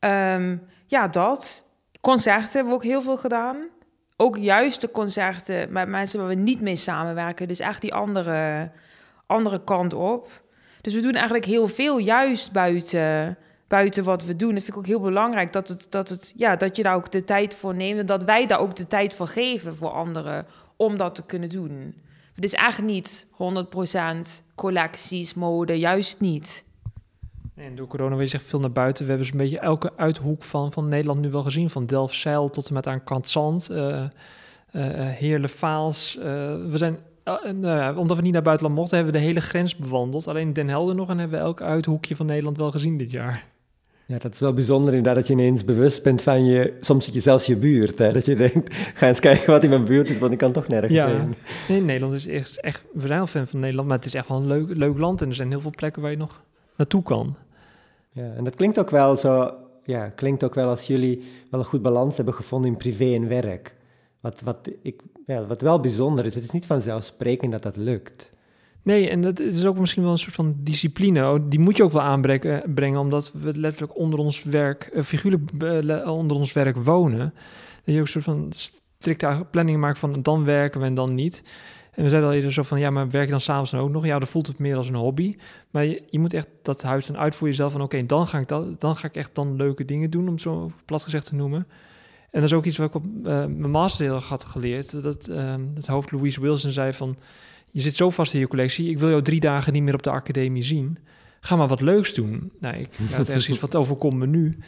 Um, 0.00 0.62
ja, 0.86 1.08
dat. 1.08 1.66
Concerten 2.00 2.50
hebben 2.52 2.68
we 2.68 2.74
ook 2.78 2.84
heel 2.84 3.02
veel 3.02 3.16
gedaan. 3.16 3.56
Ook 4.16 4.36
juist 4.36 4.80
de 4.80 4.90
concerten 4.90 5.72
met 5.72 5.88
mensen 5.88 6.18
waar 6.18 6.28
we 6.28 6.34
niet 6.34 6.60
mee 6.60 6.76
samenwerken. 6.76 7.48
Dus 7.48 7.60
echt 7.60 7.80
die 7.80 7.94
andere, 7.94 8.70
andere 9.26 9.64
kant 9.64 9.94
op. 9.94 10.42
Dus 10.84 10.94
we 10.94 11.00
doen 11.00 11.12
eigenlijk 11.12 11.44
heel 11.44 11.68
veel 11.68 11.98
juist 11.98 12.52
buiten, 12.52 13.36
buiten 13.68 14.04
wat 14.04 14.24
we 14.24 14.36
doen. 14.36 14.54
Dat 14.54 14.62
vind 14.62 14.76
ik 14.76 14.78
ook 14.78 14.86
heel 14.86 15.00
belangrijk. 15.00 15.52
Dat, 15.52 15.68
het, 15.68 15.86
dat, 15.90 16.08
het, 16.08 16.32
ja, 16.36 16.56
dat 16.56 16.76
je 16.76 16.82
daar 16.82 16.94
ook 16.94 17.12
de 17.12 17.24
tijd 17.24 17.54
voor 17.54 17.74
neemt. 17.74 17.98
En 17.98 18.06
dat 18.06 18.24
wij 18.24 18.46
daar 18.46 18.58
ook 18.58 18.76
de 18.76 18.86
tijd 18.86 19.14
voor 19.14 19.26
geven 19.26 19.76
voor 19.76 19.88
anderen. 19.88 20.46
Om 20.76 20.96
dat 20.96 21.14
te 21.14 21.24
kunnen 21.24 21.48
doen. 21.48 21.94
Het 22.34 22.44
is 22.44 22.52
eigenlijk 22.52 22.92
niet 22.92 23.26
100% 24.40 24.44
collecties, 24.54 25.34
mode. 25.34 25.78
Juist 25.78 26.20
niet. 26.20 26.64
En 27.54 27.76
door 27.76 27.86
corona 27.86 28.20
je 28.20 28.32
echt 28.32 28.44
veel 28.44 28.60
naar 28.60 28.70
buiten. 28.70 29.04
We 29.04 29.10
hebben 29.10 29.28
zo'n 29.28 29.38
beetje 29.38 29.58
elke 29.58 29.92
uithoek 29.96 30.42
van, 30.42 30.72
van 30.72 30.88
Nederland 30.88 31.20
nu 31.20 31.30
wel 31.30 31.42
gezien. 31.42 31.70
Van 31.70 31.86
Delfzijl 31.86 32.48
tot 32.50 32.68
en 32.68 32.74
met 32.74 32.86
aan 32.86 33.04
Kantzand, 33.04 33.70
uh, 33.70 33.76
uh, 33.76 34.08
Heerle 35.08 35.48
Vaals. 35.48 36.14
we 36.20 36.72
zijn, 36.72 36.98
nou 37.54 37.96
omdat 37.96 38.16
we 38.16 38.22
niet 38.22 38.32
naar 38.32 38.42
buitenland 38.42 38.78
mochten, 38.78 38.96
hebben 38.96 39.14
we 39.14 39.20
de 39.20 39.26
hele 39.26 39.40
grens 39.40 39.76
bewandeld. 39.76 40.28
Alleen 40.28 40.52
Den 40.52 40.68
Helder 40.68 40.94
nog 40.94 41.08
en 41.08 41.18
hebben 41.18 41.38
we 41.38 41.44
elk 41.44 41.62
uithoekje 41.62 42.16
van 42.16 42.26
Nederland 42.26 42.56
wel 42.56 42.70
gezien 42.70 42.96
dit 42.96 43.10
jaar. 43.10 43.52
Ja, 44.06 44.18
dat 44.18 44.34
is 44.34 44.40
wel 44.40 44.52
bijzonder 44.52 44.94
inderdaad, 44.94 45.14
dat 45.14 45.26
je 45.26 45.32
ineens 45.32 45.64
bewust 45.64 46.02
bent 46.02 46.22
van 46.22 46.44
je... 46.44 46.76
Soms 46.80 47.04
zit 47.04 47.14
je 47.14 47.20
zelfs 47.20 47.46
je 47.46 47.56
buurt, 47.56 47.98
hè, 47.98 48.12
dat 48.12 48.24
je 48.24 48.36
denkt... 48.36 48.74
ga 48.98 49.08
eens 49.08 49.20
kijken 49.20 49.50
wat 49.50 49.62
in 49.62 49.68
mijn 49.68 49.84
buurt 49.84 50.10
is, 50.10 50.18
want 50.18 50.32
ik 50.32 50.38
kan 50.38 50.52
toch 50.52 50.68
nergens 50.68 50.92
ja. 50.92 51.10
zijn. 51.10 51.34
Nee, 51.68 51.80
Nederland 51.80 52.14
is 52.14 52.26
echt, 52.26 52.60
echt... 52.60 52.82
We 52.92 53.06
zijn 53.06 53.18
wel 53.18 53.26
fan 53.26 53.46
van 53.46 53.60
Nederland, 53.60 53.88
maar 53.88 53.96
het 53.96 54.06
is 54.06 54.14
echt 54.14 54.28
wel 54.28 54.38
een 54.38 54.46
leuk, 54.46 54.76
leuk 54.76 54.98
land. 54.98 55.22
En 55.22 55.28
er 55.28 55.34
zijn 55.34 55.50
heel 55.50 55.60
veel 55.60 55.72
plekken 55.76 56.02
waar 56.02 56.10
je 56.10 56.16
nog 56.16 56.42
naartoe 56.76 57.02
kan. 57.02 57.36
Ja, 58.12 58.32
en 58.36 58.44
dat 58.44 58.54
klinkt 58.54 58.78
ook 58.78 58.90
wel 58.90 59.18
zo, 59.18 59.54
ja, 59.84 60.08
klinkt 60.08 60.44
ook 60.44 60.54
wel 60.54 60.68
als 60.68 60.86
jullie 60.86 61.22
wel 61.50 61.60
een 61.60 61.66
goed 61.66 61.82
balans 61.82 62.16
hebben 62.16 62.34
gevonden 62.34 62.70
in 62.70 62.76
privé 62.76 63.14
en 63.14 63.28
werk. 63.28 63.73
Wat, 64.24 64.40
wat, 64.40 64.70
ik, 64.82 65.00
wat 65.26 65.60
wel 65.60 65.80
bijzonder 65.80 66.26
is, 66.26 66.34
het 66.34 66.44
is 66.44 66.50
niet 66.50 66.66
vanzelfsprekend 66.66 67.52
dat 67.52 67.62
dat 67.62 67.76
lukt. 67.76 68.32
Nee, 68.82 69.08
en 69.08 69.20
dat 69.20 69.40
is 69.40 69.66
ook 69.66 69.78
misschien 69.78 70.02
wel 70.02 70.12
een 70.12 70.18
soort 70.18 70.34
van 70.34 70.54
discipline. 70.58 71.30
Oh, 71.30 71.40
die 71.48 71.60
moet 71.60 71.76
je 71.76 71.82
ook 71.82 71.92
wel 71.92 72.02
aanbrengen, 72.02 73.00
omdat 73.00 73.32
we 73.32 73.58
letterlijk 73.58 73.96
onder 73.96 74.18
ons 74.18 74.42
werk, 74.42 74.90
uh, 74.94 75.02
figuurlijk 75.02 75.50
uh, 75.62 76.08
onder 76.08 76.36
ons 76.36 76.52
werk 76.52 76.76
wonen. 76.76 77.34
Dat 77.84 77.94
je 77.94 77.94
ook 77.94 78.00
een 78.00 78.06
soort 78.06 78.24
van 78.24 78.52
strikte 78.98 79.46
planning 79.50 79.80
maakt 79.80 79.98
van 79.98 80.22
dan 80.22 80.44
werken 80.44 80.80
we 80.80 80.86
en 80.86 80.94
dan 80.94 81.14
niet. 81.14 81.42
En 81.90 82.02
we 82.02 82.08
zeiden 82.08 82.30
al 82.30 82.36
eerder 82.36 82.52
zo 82.52 82.62
van, 82.62 82.78
ja, 82.78 82.90
maar 82.90 83.10
werk 83.10 83.24
je 83.24 83.30
dan 83.30 83.40
s'avonds 83.40 83.70
dan 83.70 83.80
ook 83.80 83.90
nog? 83.90 84.04
Ja, 84.04 84.18
dan 84.18 84.28
voelt 84.28 84.46
het 84.46 84.58
meer 84.58 84.76
als 84.76 84.88
een 84.88 84.94
hobby. 84.94 85.36
Maar 85.70 85.84
je, 85.84 86.02
je 86.10 86.18
moet 86.18 86.34
echt 86.34 86.48
dat 86.62 86.82
huis 86.82 87.06
dan 87.06 87.18
uit 87.18 87.34
voor 87.34 87.48
jezelf 87.48 87.72
van, 87.72 87.82
oké, 87.82 88.06
dan 88.06 88.26
ga 88.26 88.38
ik 88.38 88.48
dan 88.78 88.96
ga 88.96 89.08
ik 89.08 89.16
echt 89.16 89.34
dan 89.34 89.56
leuke 89.56 89.84
dingen 89.84 90.10
doen, 90.10 90.28
om 90.28 90.38
zo 90.38 90.72
plat 90.84 91.02
gezegd 91.02 91.26
te 91.26 91.34
noemen. 91.34 91.66
En 92.34 92.40
dat 92.40 92.50
is 92.50 92.52
ook 92.52 92.64
iets 92.64 92.76
wat 92.76 92.88
ik 92.88 92.94
op 92.94 93.04
uh, 93.04 93.24
mijn 93.24 93.70
master 93.70 94.04
heel 94.04 94.18
had 94.18 94.44
geleerd. 94.44 95.02
Dat 95.02 95.28
uh, 95.28 95.54
het 95.74 95.86
hoofd 95.86 96.10
Louise 96.10 96.40
Wilson 96.40 96.70
zei 96.70 96.92
van, 96.92 97.16
je 97.70 97.80
zit 97.80 97.96
zo 97.96 98.10
vast 98.10 98.34
in 98.34 98.40
je 98.40 98.48
collectie, 98.48 98.90
ik 98.90 98.98
wil 98.98 99.08
jou 99.08 99.22
drie 99.22 99.40
dagen 99.40 99.72
niet 99.72 99.82
meer 99.82 99.94
op 99.94 100.02
de 100.02 100.10
academie 100.10 100.62
zien. 100.62 100.98
Ga 101.40 101.56
maar 101.56 101.68
wat 101.68 101.80
leuks 101.80 102.14
doen. 102.14 102.52
Nou, 102.60 102.76
ik 102.76 102.88
had 103.16 103.26
ergens 103.26 103.48
iets 103.48 103.60
wat 103.60 103.76
overkomt 103.76 104.16
me 104.16 104.26
nu 104.26 104.58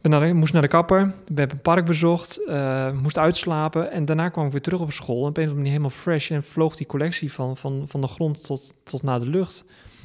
ben 0.00 0.10
naar 0.10 0.20
de, 0.20 0.32
moest 0.32 0.52
naar 0.52 0.62
de 0.62 0.68
kapper, 0.68 1.06
we 1.06 1.34
hebben 1.34 1.56
een 1.56 1.62
park 1.62 1.86
bezocht, 1.86 2.40
uh, 2.46 2.90
moest 3.02 3.18
uitslapen 3.18 3.90
en 3.90 4.04
daarna 4.04 4.28
kwam 4.28 4.46
ik 4.46 4.52
weer 4.52 4.60
terug 4.60 4.80
op 4.80 4.92
school. 4.92 5.22
En 5.22 5.28
op 5.28 5.36
een 5.36 5.42
of 5.42 5.50
andere 5.50 5.54
manier 5.54 5.70
helemaal 5.70 5.90
fresh 5.90 6.30
en 6.30 6.42
vloog 6.42 6.76
die 6.76 6.86
collectie 6.86 7.32
van, 7.32 7.56
van, 7.56 7.84
van 7.86 8.00
de 8.00 8.06
grond 8.06 8.44
tot, 8.44 8.74
tot 8.84 9.02
naar 9.02 9.18
de 9.18 9.26
lucht. 9.26 9.64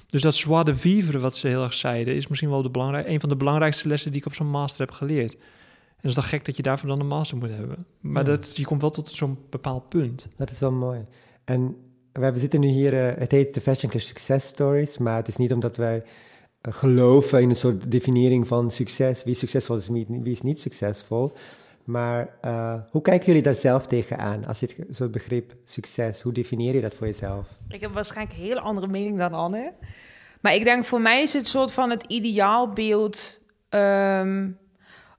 Dus 0.10 0.22
dat 0.22 0.40
joie 0.40 0.64
de 0.64 0.76
vivre, 0.76 1.20
wat 1.20 1.36
ze 1.36 1.48
heel 1.48 1.64
erg 1.64 1.74
zeiden, 1.74 2.16
is 2.16 2.28
misschien 2.28 2.50
wel 2.50 2.62
de 2.62 2.70
belangrijk, 2.70 3.08
een 3.08 3.20
van 3.20 3.30
de 3.30 3.36
belangrijkste 3.36 3.88
lessen 3.88 4.12
die 4.12 4.20
ik 4.20 4.26
op 4.26 4.34
zo'n 4.34 4.50
master 4.50 4.86
heb 4.86 4.92
geleerd. 4.92 5.38
En 5.96 6.02
het 6.02 6.10
is 6.10 6.14
dan 6.14 6.24
gek 6.24 6.46
dat 6.46 6.58
je 6.58 6.64
daarvoor 6.64 6.90
dan 6.90 7.00
een 7.00 7.08
master 7.08 7.38
moet 7.38 7.50
hebben. 7.50 7.86
Maar 8.00 8.24
dat, 8.24 8.58
je 8.58 8.66
komt 8.66 8.82
wel 8.82 8.90
tot 8.90 9.10
zo'n 9.10 9.38
bepaald 9.50 9.90
punt. 9.90 10.28
Dat 10.36 10.52
is 10.52 10.60
wel 10.60 10.72
mooi. 10.72 11.06
En 11.44 11.76
we 12.12 12.32
zitten 12.36 12.60
nu 12.60 12.68
hier, 12.68 12.94
uh, 12.94 13.20
het 13.20 13.32
heet 13.32 13.54
de 13.54 13.62
Fashion 13.62 13.92
Clash 13.92 14.06
Success 14.06 14.48
Stories, 14.48 14.98
maar 14.98 15.16
het 15.16 15.28
is 15.28 15.36
niet 15.36 15.54
omdat 15.54 15.78
wij 15.78 16.04
geloven 16.62 17.42
in 17.42 17.50
een 17.50 17.56
soort 17.56 17.92
definiëring 17.92 18.48
van 18.48 18.72
succes. 18.72 19.24
Wie 19.24 19.36
succesvol 19.36 19.76
is, 19.76 19.88
wie 19.88 20.32
is 20.32 20.42
niet 20.42 20.60
succesvol. 20.60 21.34
Maar 21.84 22.38
uh, 22.46 22.80
hoe 22.90 23.02
kijken 23.02 23.26
jullie 23.26 23.42
daar 23.42 23.54
zelf 23.54 23.88
tegenaan? 23.88 24.46
Als 24.46 24.60
je 24.60 24.86
zo'n 24.90 25.12
begrip 25.12 25.54
succes, 25.66 26.22
hoe 26.22 26.34
definieer 26.34 26.76
je 26.76 26.82
dat 26.82 26.94
voor 26.94 27.08
jezelf? 27.08 27.48
Ik 27.70 27.82
heb 27.82 27.94
waarschijnlijk 27.94 28.38
een 28.38 28.44
hele 28.44 28.60
andere 28.60 28.88
mening 28.88 29.18
dan 29.18 29.34
Anne. 29.34 29.74
Maar 30.42 30.56
ik 30.56 30.64
denk 30.64 30.86
voor 30.86 31.02
mij 31.02 31.22
is 31.22 31.34
het 31.34 31.48
soort 31.48 31.72
van 31.72 31.90
het 31.90 32.04
ideaalbeeld. 32.04 33.42
Um, 33.70 34.58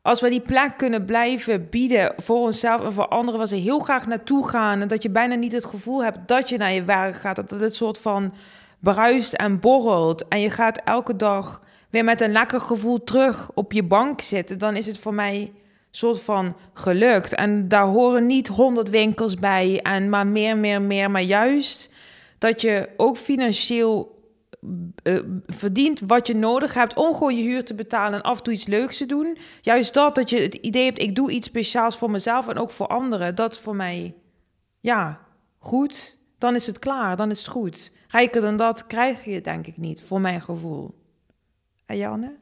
als 0.07 0.20
we 0.20 0.30
die 0.30 0.40
plek 0.40 0.72
kunnen 0.76 1.04
blijven 1.04 1.68
bieden 1.70 2.12
voor 2.16 2.36
onszelf 2.36 2.82
en 2.82 2.92
voor 2.92 3.09
anderen, 3.09 3.38
waar 3.38 3.48
ze 3.48 3.57
heel 3.57 3.78
graag 3.78 4.07
naartoe 4.07 4.48
gaan. 4.48 4.80
En 4.80 4.88
dat 4.88 5.02
je 5.02 5.11
bijna 5.11 5.34
niet 5.34 5.52
het 5.52 5.64
gevoel 5.64 6.04
hebt 6.04 6.18
dat 6.26 6.48
je 6.48 6.57
naar 6.57 6.72
je 6.72 6.84
werk 6.84 7.14
gaat. 7.14 7.36
Dat 7.36 7.50
het 7.50 7.74
soort 7.74 7.98
van 7.98 8.32
bruist 8.78 9.32
en 9.32 9.61
borrelt. 9.61 10.28
En 10.28 10.40
je 10.40 10.50
gaat 10.50 10.80
elke 10.84 11.16
dag 11.16 11.62
weer 11.90 12.04
met 12.04 12.20
een 12.20 12.32
lekker 12.32 12.61
gevoel 12.61 13.04
terug 13.04 13.50
op 13.54 13.72
je 13.72 13.82
bank 13.82 14.20
zitten. 14.20 14.59
Dan 14.59 14.76
is 14.76 14.86
het 14.86 14.98
voor 14.98 15.14
mij 15.14 15.52
soort 15.90 16.20
van 16.20 16.57
gelukt. 16.72 17.34
En 17.34 17.68
daar 17.68 17.86
horen 17.86 18.26
niet 18.26 18.48
honderd 18.48 18.90
winkels 18.90 19.34
bij 19.34 19.80
en 19.82 20.09
maar 20.09 20.26
meer, 20.26 20.57
meer, 20.57 20.82
meer. 20.82 21.11
Maar 21.11 21.22
juist 21.22 21.90
dat 22.38 22.61
je 22.61 22.88
ook 22.96 23.16
financieel 23.16 24.15
uh, 25.02 25.20
verdient 25.46 26.00
wat 26.00 26.26
je 26.26 26.34
nodig 26.34 26.74
hebt 26.74 26.94
om 26.94 27.12
gewoon 27.12 27.36
je 27.36 27.42
huur 27.42 27.64
te 27.64 27.74
betalen 27.74 28.18
en 28.18 28.22
af 28.22 28.38
en 28.38 28.44
toe 28.44 28.52
iets 28.52 28.66
leuks 28.66 28.96
te 28.96 29.07
doen. 29.07 29.38
Juist 29.61 29.94
dat, 29.94 30.14
dat 30.14 30.30
je 30.30 30.40
het 30.40 30.54
idee 30.54 30.84
hebt, 30.84 30.98
ik 30.98 31.14
doe 31.14 31.30
iets 31.30 31.46
speciaals 31.46 31.96
voor 31.96 32.11
mezelf 32.11 32.48
en 32.48 32.59
ook 32.59 32.70
voor 32.70 32.86
anderen. 32.86 33.34
Dat 33.34 33.59
voor 33.59 33.76
mij, 33.76 34.14
ja, 34.80 35.20
goed. 35.59 36.18
Dan 36.38 36.54
is 36.54 36.66
het 36.66 36.78
klaar, 36.78 37.16
dan 37.16 37.30
is 37.30 37.38
het 37.38 37.48
goed. 37.48 37.92
Rijker 38.09 38.40
dan 38.40 38.57
dat 38.57 38.86
krijg 38.86 39.24
je 39.24 39.40
denk 39.40 39.66
ik 39.66 39.76
niet, 39.76 40.00
voor 40.00 40.20
mijn 40.20 40.40
gevoel. 40.40 40.94
En 41.86 41.96
Janne? 41.96 42.36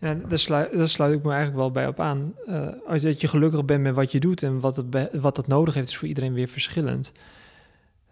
Ja, 0.00 0.14
daar 0.14 0.38
sluit, 0.38 0.76
daar 0.76 0.88
sluit 0.88 1.14
ik 1.14 1.22
me 1.22 1.28
eigenlijk 1.28 1.58
wel 1.58 1.70
bij 1.70 1.86
op 1.86 2.00
aan. 2.00 2.34
Uh, 2.48 2.68
als 2.86 3.02
dat 3.02 3.20
je 3.20 3.28
gelukkig 3.28 3.64
bent 3.64 3.82
met 3.82 3.94
wat 3.94 4.12
je 4.12 4.20
doet 4.20 4.42
en 4.42 4.60
wat 4.60 4.76
het, 4.76 5.10
wat 5.12 5.36
het 5.36 5.46
nodig 5.46 5.74
heeft, 5.74 5.88
is 5.88 5.96
voor 5.96 6.08
iedereen 6.08 6.32
weer 6.32 6.48
verschillend. 6.48 7.12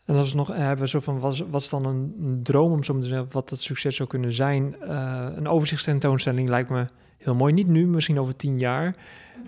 En 0.05 0.17
als 0.17 0.31
we 0.31 0.37
nog 0.37 0.49
hebben 0.49 0.79
we 0.79 0.89
zo 0.89 1.01
van, 1.01 1.19
wat, 1.19 1.45
wat 1.51 1.61
is 1.61 1.69
dan 1.69 1.87
een, 1.87 2.41
droom 2.43 2.73
om 2.73 2.85
zo 2.85 2.99
te 2.99 3.07
zeggen, 3.07 3.29
wat 3.31 3.49
dat 3.49 3.61
succes 3.61 3.97
zou 3.97 4.09
kunnen 4.09 4.33
zijn? 4.33 4.77
Uh, 4.83 5.27
een 5.35 5.49
overzichtstentoonstelling 5.49 6.49
lijkt 6.49 6.71
me 6.71 6.87
heel 7.19 7.35
mooi. 7.35 7.53
Niet 7.53 7.69
nu, 7.69 7.87
misschien 7.87 8.21
over 8.21 8.37
tien 8.37 8.59
jaar. 8.59 8.97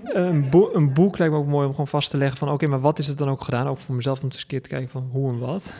een, 0.04 0.48
een, 0.72 0.92
boek 0.92 1.18
lijkt 1.18 1.34
me 1.34 1.40
ook 1.40 1.46
mooi 1.46 1.64
om 1.64 1.70
gewoon 1.70 1.88
vast 1.88 2.10
te 2.10 2.16
leggen 2.16 2.38
van, 2.38 2.50
oké, 2.50 2.66
maar 2.66 2.80
wat 2.80 2.98
is 2.98 3.06
het 3.06 3.18
dan 3.18 3.28
ook 3.28 3.42
gedaan? 3.42 3.66
Ook 3.66 3.78
voor 3.78 3.94
mezelf 3.94 4.22
om 4.22 4.28
te 4.28 4.36
eens 4.36 4.62
te 4.62 4.68
kijken 4.68 4.88
van 4.88 5.08
hoe 5.12 5.32
en 5.32 5.38
wat. 5.38 5.72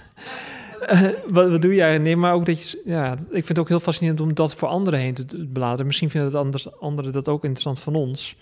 Uh, 0.93 1.03
wat, 1.29 1.51
wat, 1.51 1.63
doe 1.63 1.75
jij? 1.75 1.99
Nee, 1.99 2.17
maar 2.17 2.35
ook 2.35 2.47
dat 2.47 2.71
je, 2.71 2.83
ja, 2.85 3.13
ik 3.13 3.19
vind 3.31 3.49
het 3.49 3.59
ook 3.59 3.69
heel 3.69 3.81
fascinerend 3.81 4.21
om 4.21 4.35
dat 4.35 4.55
voor 4.55 4.69
anderen 4.69 5.01
heen 5.01 5.15
te 5.15 5.49
bladeren. 5.53 5.87
Misschien 5.87 6.11
vinden 6.11 6.31
het 6.31 6.39
anders, 6.39 6.81
anderen 6.81 7.13
dat 7.13 7.29
ook 7.29 7.43
interessant 7.43 7.79
van 7.79 7.95
ons. 7.95 8.37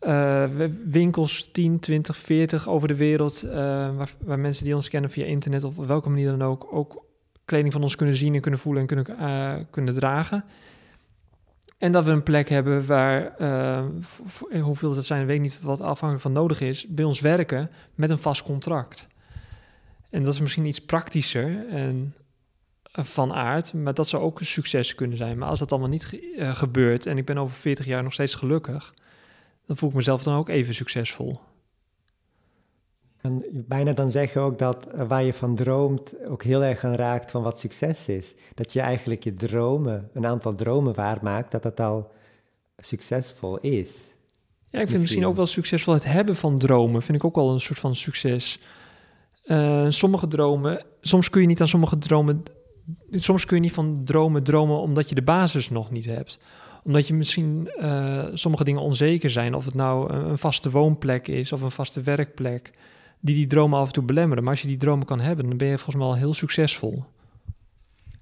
Uh, 0.00 0.44
winkels 0.84 1.50
10, 1.52 1.78
20, 1.78 2.16
40 2.16 2.68
over 2.68 2.88
de 2.88 2.96
wereld, 2.96 3.44
uh, 3.44 3.52
waar, 3.96 4.10
waar, 4.18 4.38
mensen 4.38 4.64
die 4.64 4.74
ons 4.74 4.88
kennen 4.88 5.10
via 5.10 5.24
internet 5.24 5.64
of 5.64 5.78
op 5.78 5.86
welke 5.86 6.08
manier 6.08 6.30
dan 6.30 6.42
ook, 6.42 6.68
ook 6.70 7.04
kleding 7.44 7.72
van 7.72 7.82
ons 7.82 7.96
kunnen 7.96 8.16
zien 8.16 8.34
en 8.34 8.40
kunnen 8.40 8.60
voelen 8.60 8.80
en 8.80 8.88
kunnen, 8.88 9.06
uh, 9.20 9.64
kunnen 9.70 9.94
dragen. 9.94 10.44
En 11.78 11.92
dat 11.92 12.04
we 12.04 12.10
een 12.10 12.22
plek 12.22 12.48
hebben 12.48 12.86
waar, 12.86 13.32
hoeveel 14.60 14.94
dat 14.94 15.04
zijn, 15.04 15.26
weet 15.26 15.36
ik 15.36 15.42
niet 15.42 15.60
wat 15.62 15.80
afhankelijk 15.80 16.20
van 16.20 16.32
nodig 16.32 16.60
is, 16.60 16.86
bij 16.88 17.04
ons 17.04 17.20
werken 17.20 17.70
met 17.94 18.10
een 18.10 18.18
vast 18.18 18.42
contract. 18.42 19.08
En 20.10 20.22
dat 20.22 20.32
is 20.32 20.40
misschien 20.40 20.64
iets 20.64 20.84
praktischer 20.84 21.68
en 21.68 22.14
van 22.92 23.32
aard, 23.32 23.72
maar 23.72 23.94
dat 23.94 24.08
zou 24.08 24.22
ook 24.22 24.40
een 24.40 24.46
succes 24.46 24.94
kunnen 24.94 25.16
zijn. 25.16 25.38
Maar 25.38 25.48
als 25.48 25.58
dat 25.58 25.70
allemaal 25.70 25.88
niet 25.88 26.20
gebeurt 26.38 27.06
en 27.06 27.18
ik 27.18 27.24
ben 27.24 27.38
over 27.38 27.56
40 27.56 27.86
jaar 27.86 28.02
nog 28.02 28.12
steeds 28.12 28.34
gelukkig, 28.34 28.94
dan 29.70 29.78
voel 29.78 29.88
ik 29.88 29.94
mezelf 29.94 30.22
dan 30.22 30.36
ook 30.36 30.48
even 30.48 30.74
succesvol. 30.74 31.40
En 33.20 33.44
bijna 33.50 33.92
dan 33.92 34.10
zeggen 34.10 34.40
ook 34.40 34.58
dat 34.58 34.86
eh, 34.86 35.08
waar 35.08 35.22
je 35.22 35.32
van 35.32 35.54
droomt 35.54 36.14
ook 36.26 36.42
heel 36.42 36.64
erg 36.64 36.84
aan 36.84 36.94
raakt 36.94 37.30
van 37.30 37.42
wat 37.42 37.58
succes 37.58 38.08
is. 38.08 38.34
Dat 38.54 38.72
je 38.72 38.80
eigenlijk 38.80 39.24
je 39.24 39.34
dromen, 39.34 40.08
een 40.12 40.26
aantal 40.26 40.54
dromen 40.54 40.94
waarmaakt, 40.94 41.50
dat 41.50 41.62
dat 41.62 41.80
al 41.80 42.10
succesvol 42.76 43.58
is. 43.58 44.14
Ja, 44.70 44.80
ik 44.80 44.88
vind 44.88 45.00
misschien. 45.00 45.26
ook 45.26 45.36
wel 45.36 45.46
succesvol 45.46 45.94
het 45.94 46.04
hebben 46.04 46.36
van 46.36 46.58
dromen, 46.58 47.02
vind 47.02 47.18
ik 47.18 47.24
ook 47.24 47.34
wel 47.34 47.52
een 47.52 47.60
soort 47.60 47.78
van 47.78 47.94
succes. 47.94 48.60
Uh, 49.44 49.86
sommige 49.88 50.28
dromen, 50.28 50.84
soms 51.00 51.30
kun 51.30 51.40
je 51.40 51.46
niet 51.46 51.60
aan 51.60 51.68
sommige 51.68 51.98
dromen, 51.98 52.42
soms 53.10 53.44
kun 53.44 53.56
je 53.56 53.62
niet 53.62 53.72
van 53.72 54.04
dromen 54.04 54.42
dromen 54.42 54.80
omdat 54.80 55.08
je 55.08 55.14
de 55.14 55.22
basis 55.22 55.70
nog 55.70 55.90
niet 55.90 56.04
hebt 56.04 56.38
omdat 56.84 57.06
je 57.06 57.14
misschien 57.14 57.70
uh, 57.80 58.24
sommige 58.32 58.64
dingen 58.64 58.80
onzeker 58.80 59.30
zijn. 59.30 59.54
Of 59.54 59.64
het 59.64 59.74
nou 59.74 60.12
een, 60.12 60.38
vaste 60.38 60.70
woonplek 60.70 61.28
is 61.28 61.52
of 61.52 61.62
een 61.62 61.70
vaste 61.70 62.00
werkplek. 62.00 62.72
Die 63.20 63.34
die 63.34 63.46
dromen 63.46 63.78
af 63.78 63.86
en 63.86 63.92
toe 63.92 64.02
belemmeren. 64.02 64.42
Maar 64.42 64.52
als 64.52 64.62
je 64.62 64.68
die 64.68 64.76
dromen 64.76 65.06
kan 65.06 65.20
hebben, 65.20 65.48
dan 65.48 65.56
ben 65.56 65.68
je 65.68 65.78
volgens 65.78 65.96
mij 65.96 66.06
al 66.06 66.16
heel 66.16 66.34
succesvol. 66.34 67.04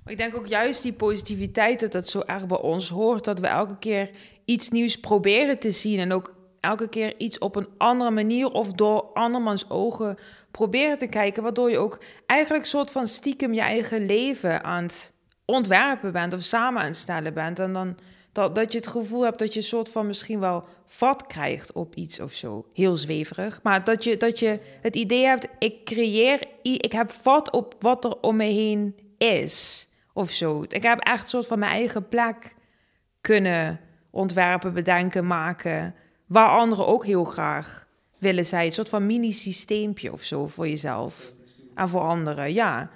Ik 0.06 0.16
denk 0.16 0.36
ook 0.36 0.46
juist 0.46 0.82
die 0.82 0.92
positiviteit 0.92 1.80
dat 1.80 1.92
dat 1.92 2.08
zo 2.08 2.22
erg 2.26 2.46
bij 2.46 2.60
ons 2.60 2.88
hoort. 2.88 3.24
Dat 3.24 3.40
we 3.40 3.46
elke 3.46 3.78
keer 3.78 4.10
iets 4.44 4.68
nieuws 4.68 5.00
proberen 5.00 5.58
te 5.58 5.70
zien. 5.70 5.98
En 5.98 6.12
ook 6.12 6.34
elke 6.60 6.88
keer 6.88 7.14
iets 7.18 7.38
op 7.38 7.56
een 7.56 7.68
andere 7.76 8.10
manier 8.10 8.50
of 8.50 8.72
door 8.72 9.00
andermans 9.14 9.70
ogen 9.70 10.18
proberen 10.50 10.98
te 10.98 11.06
kijken. 11.06 11.42
Waardoor 11.42 11.70
je 11.70 11.78
ook 11.78 12.00
eigenlijk 12.26 12.64
soort 12.64 12.90
van 12.90 13.06
stiekem 13.06 13.54
je 13.54 13.60
eigen 13.60 14.06
leven 14.06 14.64
aan 14.64 14.82
het 14.82 15.12
ontwerpen 15.44 16.12
bent 16.12 16.32
of 16.32 16.42
samen 16.42 16.80
aan 16.80 16.86
het 16.86 16.96
stellen 16.96 17.34
bent. 17.34 17.58
En 17.58 17.72
dan 17.72 17.96
dat, 18.32 18.54
dat 18.54 18.72
je 18.72 18.78
het 18.78 18.86
gevoel 18.86 19.22
hebt 19.24 19.38
dat 19.38 19.52
je 19.52 19.58
een 19.58 19.66
soort 19.66 19.88
van 19.88 20.06
misschien 20.06 20.40
wel 20.40 20.64
vat 20.86 21.26
krijgt 21.26 21.72
op 21.72 21.94
iets 21.94 22.20
of 22.20 22.32
zo. 22.32 22.66
Heel 22.72 22.96
zweverig. 22.96 23.62
Maar 23.62 23.84
dat 23.84 24.04
je, 24.04 24.16
dat 24.16 24.38
je 24.38 24.60
het 24.80 24.96
idee 24.96 25.24
hebt, 25.24 25.46
ik 25.58 25.84
creëer, 25.84 26.48
ik 26.62 26.92
heb 26.92 27.10
vat 27.10 27.50
op 27.50 27.74
wat 27.78 28.04
er 28.04 28.20
om 28.20 28.36
me 28.36 28.44
heen 28.44 28.96
is. 29.18 29.88
Of 30.12 30.30
zo. 30.30 30.64
Ik 30.68 30.82
heb 30.82 30.98
echt 30.98 31.22
een 31.22 31.28
soort 31.28 31.46
van 31.46 31.58
mijn 31.58 31.72
eigen 31.72 32.08
plek 32.08 32.54
kunnen 33.20 33.80
ontwerpen, 34.10 34.72
bedenken, 34.72 35.26
maken. 35.26 35.94
Waar 36.26 36.48
anderen 36.48 36.86
ook 36.86 37.06
heel 37.06 37.24
graag 37.24 37.88
willen 38.18 38.44
zijn. 38.44 38.66
Een 38.66 38.72
soort 38.72 38.88
van 38.88 39.06
mini-systeempje 39.06 40.12
of 40.12 40.22
zo 40.22 40.46
voor 40.46 40.68
jezelf. 40.68 41.32
En 41.74 41.88
voor 41.88 42.00
anderen, 42.00 42.52
ja. 42.52 42.90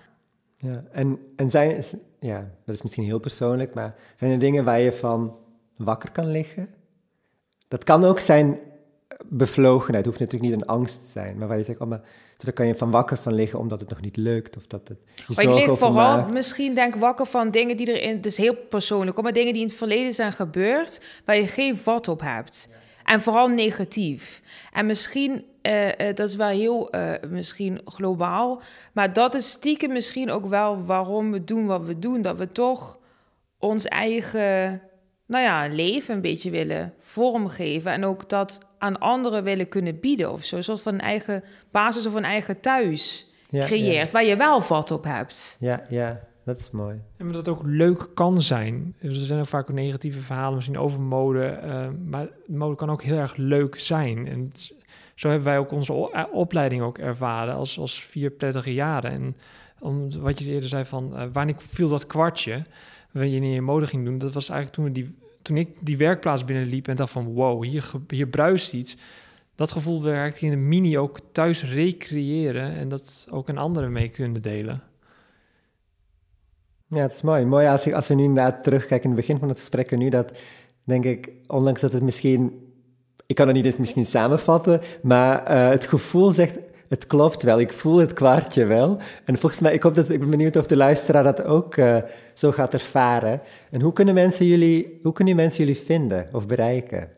Ja, 0.57 0.85
en, 0.93 1.19
en 1.37 1.51
zijn, 1.51 1.85
ja, 2.23 2.51
dat 2.65 2.75
is 2.75 2.83
misschien 2.83 3.05
heel 3.05 3.19
persoonlijk, 3.19 3.75
maar 3.75 3.95
zijn 4.17 4.31
er 4.31 4.39
dingen 4.39 4.65
waar 4.65 4.81
je 4.81 4.93
van 4.93 5.37
wakker 5.77 6.11
kan 6.13 6.31
liggen? 6.31 6.69
Dat 7.69 7.85
kan 7.85 8.05
ook 8.05 8.21
zijn 8.21 8.59
bevlogenheid, 9.27 9.97
het 9.97 10.07
hoeft 10.07 10.19
natuurlijk 10.19 10.53
niet 10.53 10.61
een 10.61 10.69
angst 10.69 11.05
te 11.05 11.11
zijn, 11.11 11.39
maar 11.39 11.49
waar 11.49 11.59
je 11.59 11.65
zegt, 11.65 11.81
oh, 11.81 11.89
maar, 11.89 12.01
zo 12.37 12.45
daar 12.45 12.53
kan 12.53 12.67
je 12.67 12.75
van 12.75 12.91
wakker 12.91 13.17
van 13.17 13.35
liggen 13.35 13.59
omdat 13.59 13.81
het 13.81 13.89
nog 13.89 14.01
niet 14.01 14.17
lukt 14.17 14.57
of 14.57 14.67
dat 14.67 14.89
het 14.89 14.99
je 15.15 15.35
maar 15.35 15.45
ik 15.45 15.67
lig 15.67 15.79
vooral 15.79 16.27
misschien 16.29 16.75
denk 16.75 16.95
wakker 16.95 17.27
van 17.27 17.51
dingen 17.51 17.77
die 17.77 17.93
erin, 17.93 18.17
het 18.17 18.27
is 18.27 18.37
heel 18.37 18.55
persoonlijk, 18.55 19.23
maar 19.23 19.33
dingen 19.33 19.53
die 19.53 19.63
in 19.63 19.69
het 19.69 19.77
verleden 19.77 20.13
zijn 20.13 20.33
gebeurd, 20.33 21.01
waar 21.25 21.37
je 21.37 21.47
geen 21.47 21.77
vat 21.77 22.09
op 22.09 22.21
hebt. 22.21 22.69
En 23.05 23.21
vooral 23.21 23.49
negatief. 23.49 24.43
En 24.73 24.87
misschien, 24.87 25.45
uh, 25.63 25.87
uh, 25.87 25.93
dat 26.15 26.29
is 26.29 26.37
wel 26.37 26.49
heel 26.49 26.95
uh, 26.95 27.13
misschien 27.29 27.81
globaal, 27.85 28.63
maar 28.93 29.13
dat 29.13 29.35
is 29.35 29.51
stiekem 29.51 29.93
misschien 29.93 30.31
ook 30.31 30.47
wel 30.47 30.85
waarom 30.85 31.33
we 31.33 31.45
doen 31.45 31.67
wat 31.67 31.87
we 31.87 31.99
doen. 31.99 32.23
Dat 32.23 32.39
we 32.39 32.53
toch 32.53 32.99
ons 33.59 33.87
eigen 33.87 34.83
nou 35.27 35.45
ja, 35.45 35.67
leven 35.67 36.15
een 36.15 36.21
beetje 36.21 36.51
willen 36.51 36.95
vormgeven. 36.99 37.93
En 37.93 38.05
ook 38.05 38.29
dat 38.29 38.59
aan 38.79 38.99
anderen 38.99 39.45
willen 39.45 39.69
kunnen 39.69 40.01
bieden 40.01 40.33
of 40.33 40.45
zo. 40.45 40.57
Een 40.57 40.65
soort 40.65 40.83
van 40.83 40.95
een 40.95 41.01
eigen 41.01 41.45
basis 41.71 42.07
of 42.07 42.15
een 42.15 42.25
eigen 42.25 42.61
thuis 42.61 43.31
creëert, 43.51 44.11
waar 44.11 44.25
je 44.25 44.37
wel 44.37 44.61
vat 44.61 44.91
op 44.91 45.05
hebt. 45.05 45.57
Ja, 45.61 45.83
ja. 45.89 46.21
Dat 46.45 46.59
is 46.59 46.71
mooi. 46.71 47.01
En 47.17 47.27
dat 47.27 47.35
het 47.35 47.49
ook 47.49 47.63
leuk 47.65 48.09
kan 48.15 48.43
zijn. 48.43 48.95
Dus 49.01 49.19
er 49.19 49.27
zijn 49.27 49.41
ook 49.41 49.47
vaak 49.47 49.69
negatieve 49.69 50.21
verhalen 50.21 50.55
misschien 50.55 50.79
over 50.79 51.01
mode. 51.01 51.61
Uh, 51.65 51.87
maar 52.11 52.29
mode 52.47 52.77
kan 52.77 52.91
ook 52.91 53.03
heel 53.03 53.17
erg 53.17 53.37
leuk 53.37 53.81
zijn. 53.81 54.27
En 54.27 54.51
zo 55.15 55.29
hebben 55.29 55.47
wij 55.47 55.59
ook 55.59 55.73
onze 55.73 56.11
eh, 56.13 56.25
opleiding 56.33 56.83
ook 56.83 56.99
ervaren 56.99 57.55
als, 57.55 57.79
als 57.79 58.05
vier 58.05 58.31
prettige 58.31 58.75
jaren. 58.75 59.11
En 59.11 59.37
om, 59.79 60.21
wat 60.21 60.39
je 60.39 60.51
eerder 60.51 60.69
zei 60.69 60.85
van, 60.85 61.13
uh, 61.15 61.23
wanneer 61.33 61.55
viel 61.59 61.89
dat 61.89 62.07
kwartje, 62.07 62.65
wanneer 63.11 63.55
je 63.55 63.61
mode 63.61 63.87
ging 63.87 64.05
doen, 64.05 64.19
dat 64.19 64.35
was 64.35 64.49
eigenlijk 64.49 64.79
toen, 64.79 64.85
we 64.85 64.93
die, 64.93 65.17
toen 65.43 65.57
ik 65.57 65.69
die 65.81 65.97
werkplaats 65.97 66.45
binnenliep 66.45 66.89
en 66.89 66.97
dacht 66.97 67.13
van, 67.13 67.25
wow, 67.25 67.65
hier, 67.65 67.91
hier 68.09 68.27
bruist 68.27 68.73
iets. 68.73 68.97
Dat 69.55 69.73
gevoel 69.73 70.25
ik 70.25 70.41
in 70.41 70.51
de 70.51 70.57
mini 70.57 70.99
ook 70.99 71.21
thuis 71.33 71.65
recreëren 71.65 72.77
en 72.77 72.89
dat 72.89 73.29
ook 73.31 73.49
een 73.49 73.59
anderen 73.59 73.93
mee 73.93 74.09
kunnen 74.09 74.43
delen. 74.43 74.83
Ja, 76.95 77.01
het 77.01 77.13
is 77.13 77.23
mooi. 77.23 77.45
Mooi 77.45 77.67
als, 77.67 78.09
we 78.09 78.15
nu 78.15 78.23
inderdaad 78.23 78.63
terugkijken 78.63 79.11
in 79.11 79.17
het 79.17 79.27
begin 79.27 79.39
van 79.39 79.49
het 79.49 79.59
gesprek 79.59 79.97
nu, 79.97 80.09
dat 80.09 80.31
denk 80.85 81.05
ik, 81.05 81.33
ondanks 81.47 81.81
dat 81.81 81.93
het 81.93 82.03
misschien, 82.03 82.53
ik 83.27 83.37
kan 83.37 83.47
het 83.47 83.57
niet 83.57 83.65
eens 83.65 83.77
misschien 83.77 84.05
samenvatten, 84.05 84.81
maar 85.03 85.51
uh, 85.51 85.69
het 85.69 85.87
gevoel 85.87 86.33
zegt, 86.33 86.59
het 86.89 87.07
klopt 87.07 87.43
wel, 87.43 87.61
ik 87.61 87.73
voel 87.73 87.97
het 87.97 88.13
kwartje 88.13 88.65
wel. 88.65 88.99
En 89.25 89.39
volgens 89.39 89.61
mij, 89.61 89.73
ik 89.73 89.83
hoop 89.83 89.95
dat, 89.95 90.11
ik 90.11 90.19
ben 90.19 90.31
benieuwd 90.31 90.57
of 90.57 90.67
de 90.67 90.77
luisteraar 90.77 91.23
dat 91.23 91.45
ook 91.45 91.77
uh, 91.77 91.97
zo 92.35 92.51
gaat 92.51 92.73
ervaren. 92.73 93.41
En 93.71 93.81
hoe 93.81 93.93
kunnen 93.93 94.15
mensen 94.15 94.47
jullie, 94.47 94.99
hoe 95.03 95.13
kunnen 95.13 95.37
mensen 95.37 95.65
jullie 95.65 95.81
vinden 95.81 96.29
of 96.33 96.47
bereiken? 96.47 97.09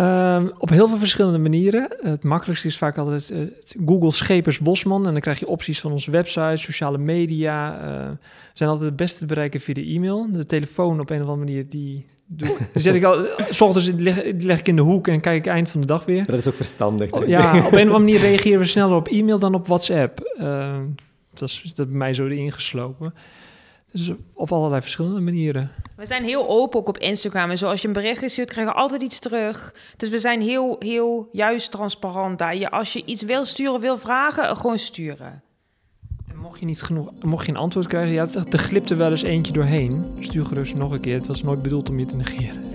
Um, 0.00 0.52
op 0.58 0.68
heel 0.68 0.88
veel 0.88 0.98
verschillende 0.98 1.38
manieren. 1.38 1.88
Het 2.02 2.22
makkelijkste 2.22 2.68
is 2.68 2.78
vaak 2.78 2.98
altijd 2.98 3.30
uh, 3.30 3.46
Google 3.86 4.12
Schepers 4.12 4.58
Bosman. 4.58 5.06
En 5.06 5.12
dan 5.12 5.20
krijg 5.20 5.38
je 5.38 5.46
opties 5.46 5.80
van 5.80 5.92
onze 5.92 6.10
website, 6.10 6.56
sociale 6.56 6.98
media. 6.98 7.80
Uh, 7.84 8.10
zijn 8.52 8.70
altijd 8.70 8.88
het 8.88 8.96
beste 8.96 9.18
te 9.18 9.26
bereiken 9.26 9.60
via 9.60 9.74
de 9.74 9.84
e-mail. 9.84 10.28
De 10.32 10.46
telefoon 10.46 11.00
op 11.00 11.10
een 11.10 11.22
of 11.22 11.28
andere 11.28 11.44
manier, 11.44 11.68
die 11.68 12.06
doe, 12.26 12.56
zet 12.74 12.94
ik 12.94 13.04
al, 13.04 13.26
s 13.50 13.60
ochtends 13.60 13.90
leg, 13.96 14.22
leg, 14.38 14.58
ik 14.58 14.68
in 14.68 14.76
de 14.76 14.82
hoek 14.82 15.08
en 15.08 15.20
kijk 15.20 15.36
ik 15.36 15.52
eind 15.52 15.68
van 15.68 15.80
de 15.80 15.86
dag 15.86 16.04
weer. 16.04 16.26
Dat 16.26 16.38
is 16.38 16.48
ook 16.48 16.54
verstandig. 16.54 17.10
Oh, 17.10 17.26
ja, 17.26 17.56
op 17.66 17.72
een 17.72 17.88
of 17.88 17.94
andere 17.94 17.98
manier 17.98 18.20
reageren 18.20 18.58
we 18.58 18.64
sneller 18.64 18.96
op 18.96 19.08
e-mail 19.08 19.38
dan 19.38 19.54
op 19.54 19.66
WhatsApp. 19.66 20.34
Uh, 20.40 20.76
dat 21.34 21.48
is 21.48 21.72
dat 21.74 21.88
bij 21.88 21.96
mij 21.96 22.14
zo 22.14 22.26
ingeslopen. 22.26 23.14
Dus 23.94 24.12
op 24.32 24.52
allerlei 24.52 24.80
verschillende 24.80 25.20
manieren. 25.20 25.70
We 25.96 26.06
zijn 26.06 26.24
heel 26.24 26.48
open 26.48 26.80
ook 26.80 26.88
op 26.88 26.98
Instagram. 26.98 27.50
En 27.50 27.58
zoals 27.58 27.80
je 27.80 27.86
een 27.86 27.92
bericht 27.92 28.30
stuurt, 28.30 28.50
krijg 28.50 28.68
je 28.68 28.74
altijd 28.74 29.02
iets 29.02 29.18
terug. 29.18 29.74
Dus 29.96 30.08
we 30.10 30.18
zijn 30.18 30.40
heel, 30.40 30.76
heel 30.78 31.28
juist 31.32 31.70
transparant 31.70 32.38
daar. 32.38 32.56
Je, 32.56 32.70
als 32.70 32.92
je 32.92 33.04
iets 33.04 33.22
wil 33.22 33.44
sturen, 33.44 33.80
wil 33.80 33.98
vragen, 33.98 34.56
gewoon 34.56 34.78
sturen. 34.78 35.42
En 36.30 36.38
mocht 36.38 36.60
je 36.60 36.66
niet 36.66 36.82
genoeg, 36.82 37.10
mocht 37.20 37.46
je 37.46 37.52
een 37.52 37.58
antwoord 37.58 37.86
krijgen, 37.86 38.14
ja, 38.14 38.26
er 38.50 38.58
glipt 38.58 38.90
er 38.90 38.96
wel 38.96 39.10
eens 39.10 39.22
eentje 39.22 39.52
doorheen. 39.52 40.16
Stuur 40.18 40.44
gerust 40.44 40.74
nog 40.74 40.92
een 40.92 41.00
keer. 41.00 41.16
Het 41.16 41.26
was 41.26 41.42
nooit 41.42 41.62
bedoeld 41.62 41.88
om 41.88 41.98
je 41.98 42.04
te 42.04 42.16
negeren. 42.16 42.73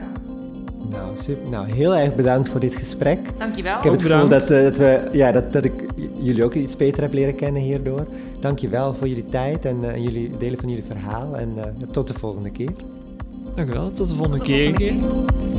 Nou, 0.89 1.17
super. 1.17 1.49
Nou, 1.49 1.71
heel 1.71 1.95
erg 1.95 2.15
bedankt 2.15 2.49
voor 2.49 2.59
dit 2.59 2.75
gesprek. 2.75 3.19
Dankjewel. 3.37 3.77
Ik 3.77 3.83
heb 3.83 3.93
het 3.93 4.01
gevoel 4.01 4.27
dat, 4.27 4.51
uh, 4.51 4.63
dat, 4.63 4.77
we, 4.77 5.09
ja, 5.11 5.31
dat, 5.31 5.53
dat 5.53 5.65
ik 5.65 5.85
jullie 6.17 6.43
ook 6.43 6.53
iets 6.53 6.75
beter 6.75 7.03
heb 7.03 7.13
leren 7.13 7.35
kennen 7.35 7.61
hierdoor. 7.61 8.07
Dankjewel 8.39 8.93
voor 8.93 9.07
jullie 9.07 9.29
tijd 9.29 9.65
en, 9.65 9.77
uh, 9.81 9.87
en 9.87 10.03
jullie 10.03 10.31
delen 10.37 10.59
van 10.59 10.69
jullie 10.69 10.83
verhaal. 10.83 11.37
En 11.37 11.53
uh, 11.57 11.63
tot 11.91 12.07
de 12.07 12.13
volgende 12.13 12.49
keer. 12.49 12.71
Dankjewel, 13.55 13.91
tot 13.91 14.07
de 14.07 14.13
volgende, 14.13 14.37
tot 14.37 14.47
de 14.47 14.53
volgende 14.53 14.77
keer. 14.77 14.91
keer. 14.91 15.58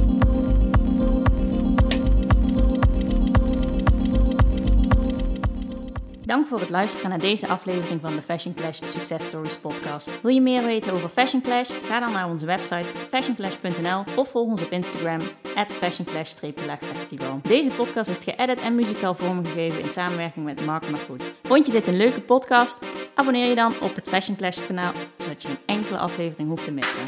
Dank 6.31 6.47
voor 6.47 6.61
het 6.61 6.71
luisteren 6.71 7.11
naar 7.11 7.19
deze 7.19 7.49
aflevering 7.49 8.01
van 8.01 8.17
de 8.17 8.23
Fashion 8.23 8.55
Clash 8.55 8.81
Success 8.85 9.27
Stories 9.27 9.57
podcast. 9.57 10.21
Wil 10.23 10.35
je 10.35 10.41
meer 10.41 10.65
weten 10.65 10.93
over 10.93 11.09
Fashion 11.09 11.43
Clash? 11.43 11.71
Ga 11.83 12.01
dan 12.01 12.13
naar 12.13 12.29
onze 12.29 12.47
website 12.47 12.85
fashionclash.nl 13.09 14.05
of 14.17 14.31
volg 14.31 14.51
ons 14.51 14.63
op 14.63 14.71
Instagram 14.71 15.21
at 15.55 15.73
fashionclash-festival. 15.73 17.41
Deze 17.43 17.71
podcast 17.71 18.11
is 18.11 18.25
geëdit 18.25 18.61
en 18.61 18.75
muzikaal 18.75 19.15
vormgegeven 19.15 19.83
in 19.83 19.91
samenwerking 19.91 20.45
met 20.45 20.67
Mark 20.67 20.91
Mafood. 20.91 21.23
Vond 21.43 21.67
je 21.67 21.73
dit 21.73 21.87
een 21.87 21.97
leuke 21.97 22.21
podcast? 22.21 22.79
Abonneer 23.15 23.49
je 23.49 23.55
dan 23.55 23.73
op 23.81 23.95
het 23.95 24.09
Fashion 24.09 24.37
Clash 24.37 24.67
kanaal, 24.67 24.93
zodat 25.19 25.43
je 25.43 25.49
geen 25.49 25.59
enkele 25.67 25.99
aflevering 25.99 26.49
hoeft 26.49 26.65
te 26.65 26.73
missen. 26.73 27.03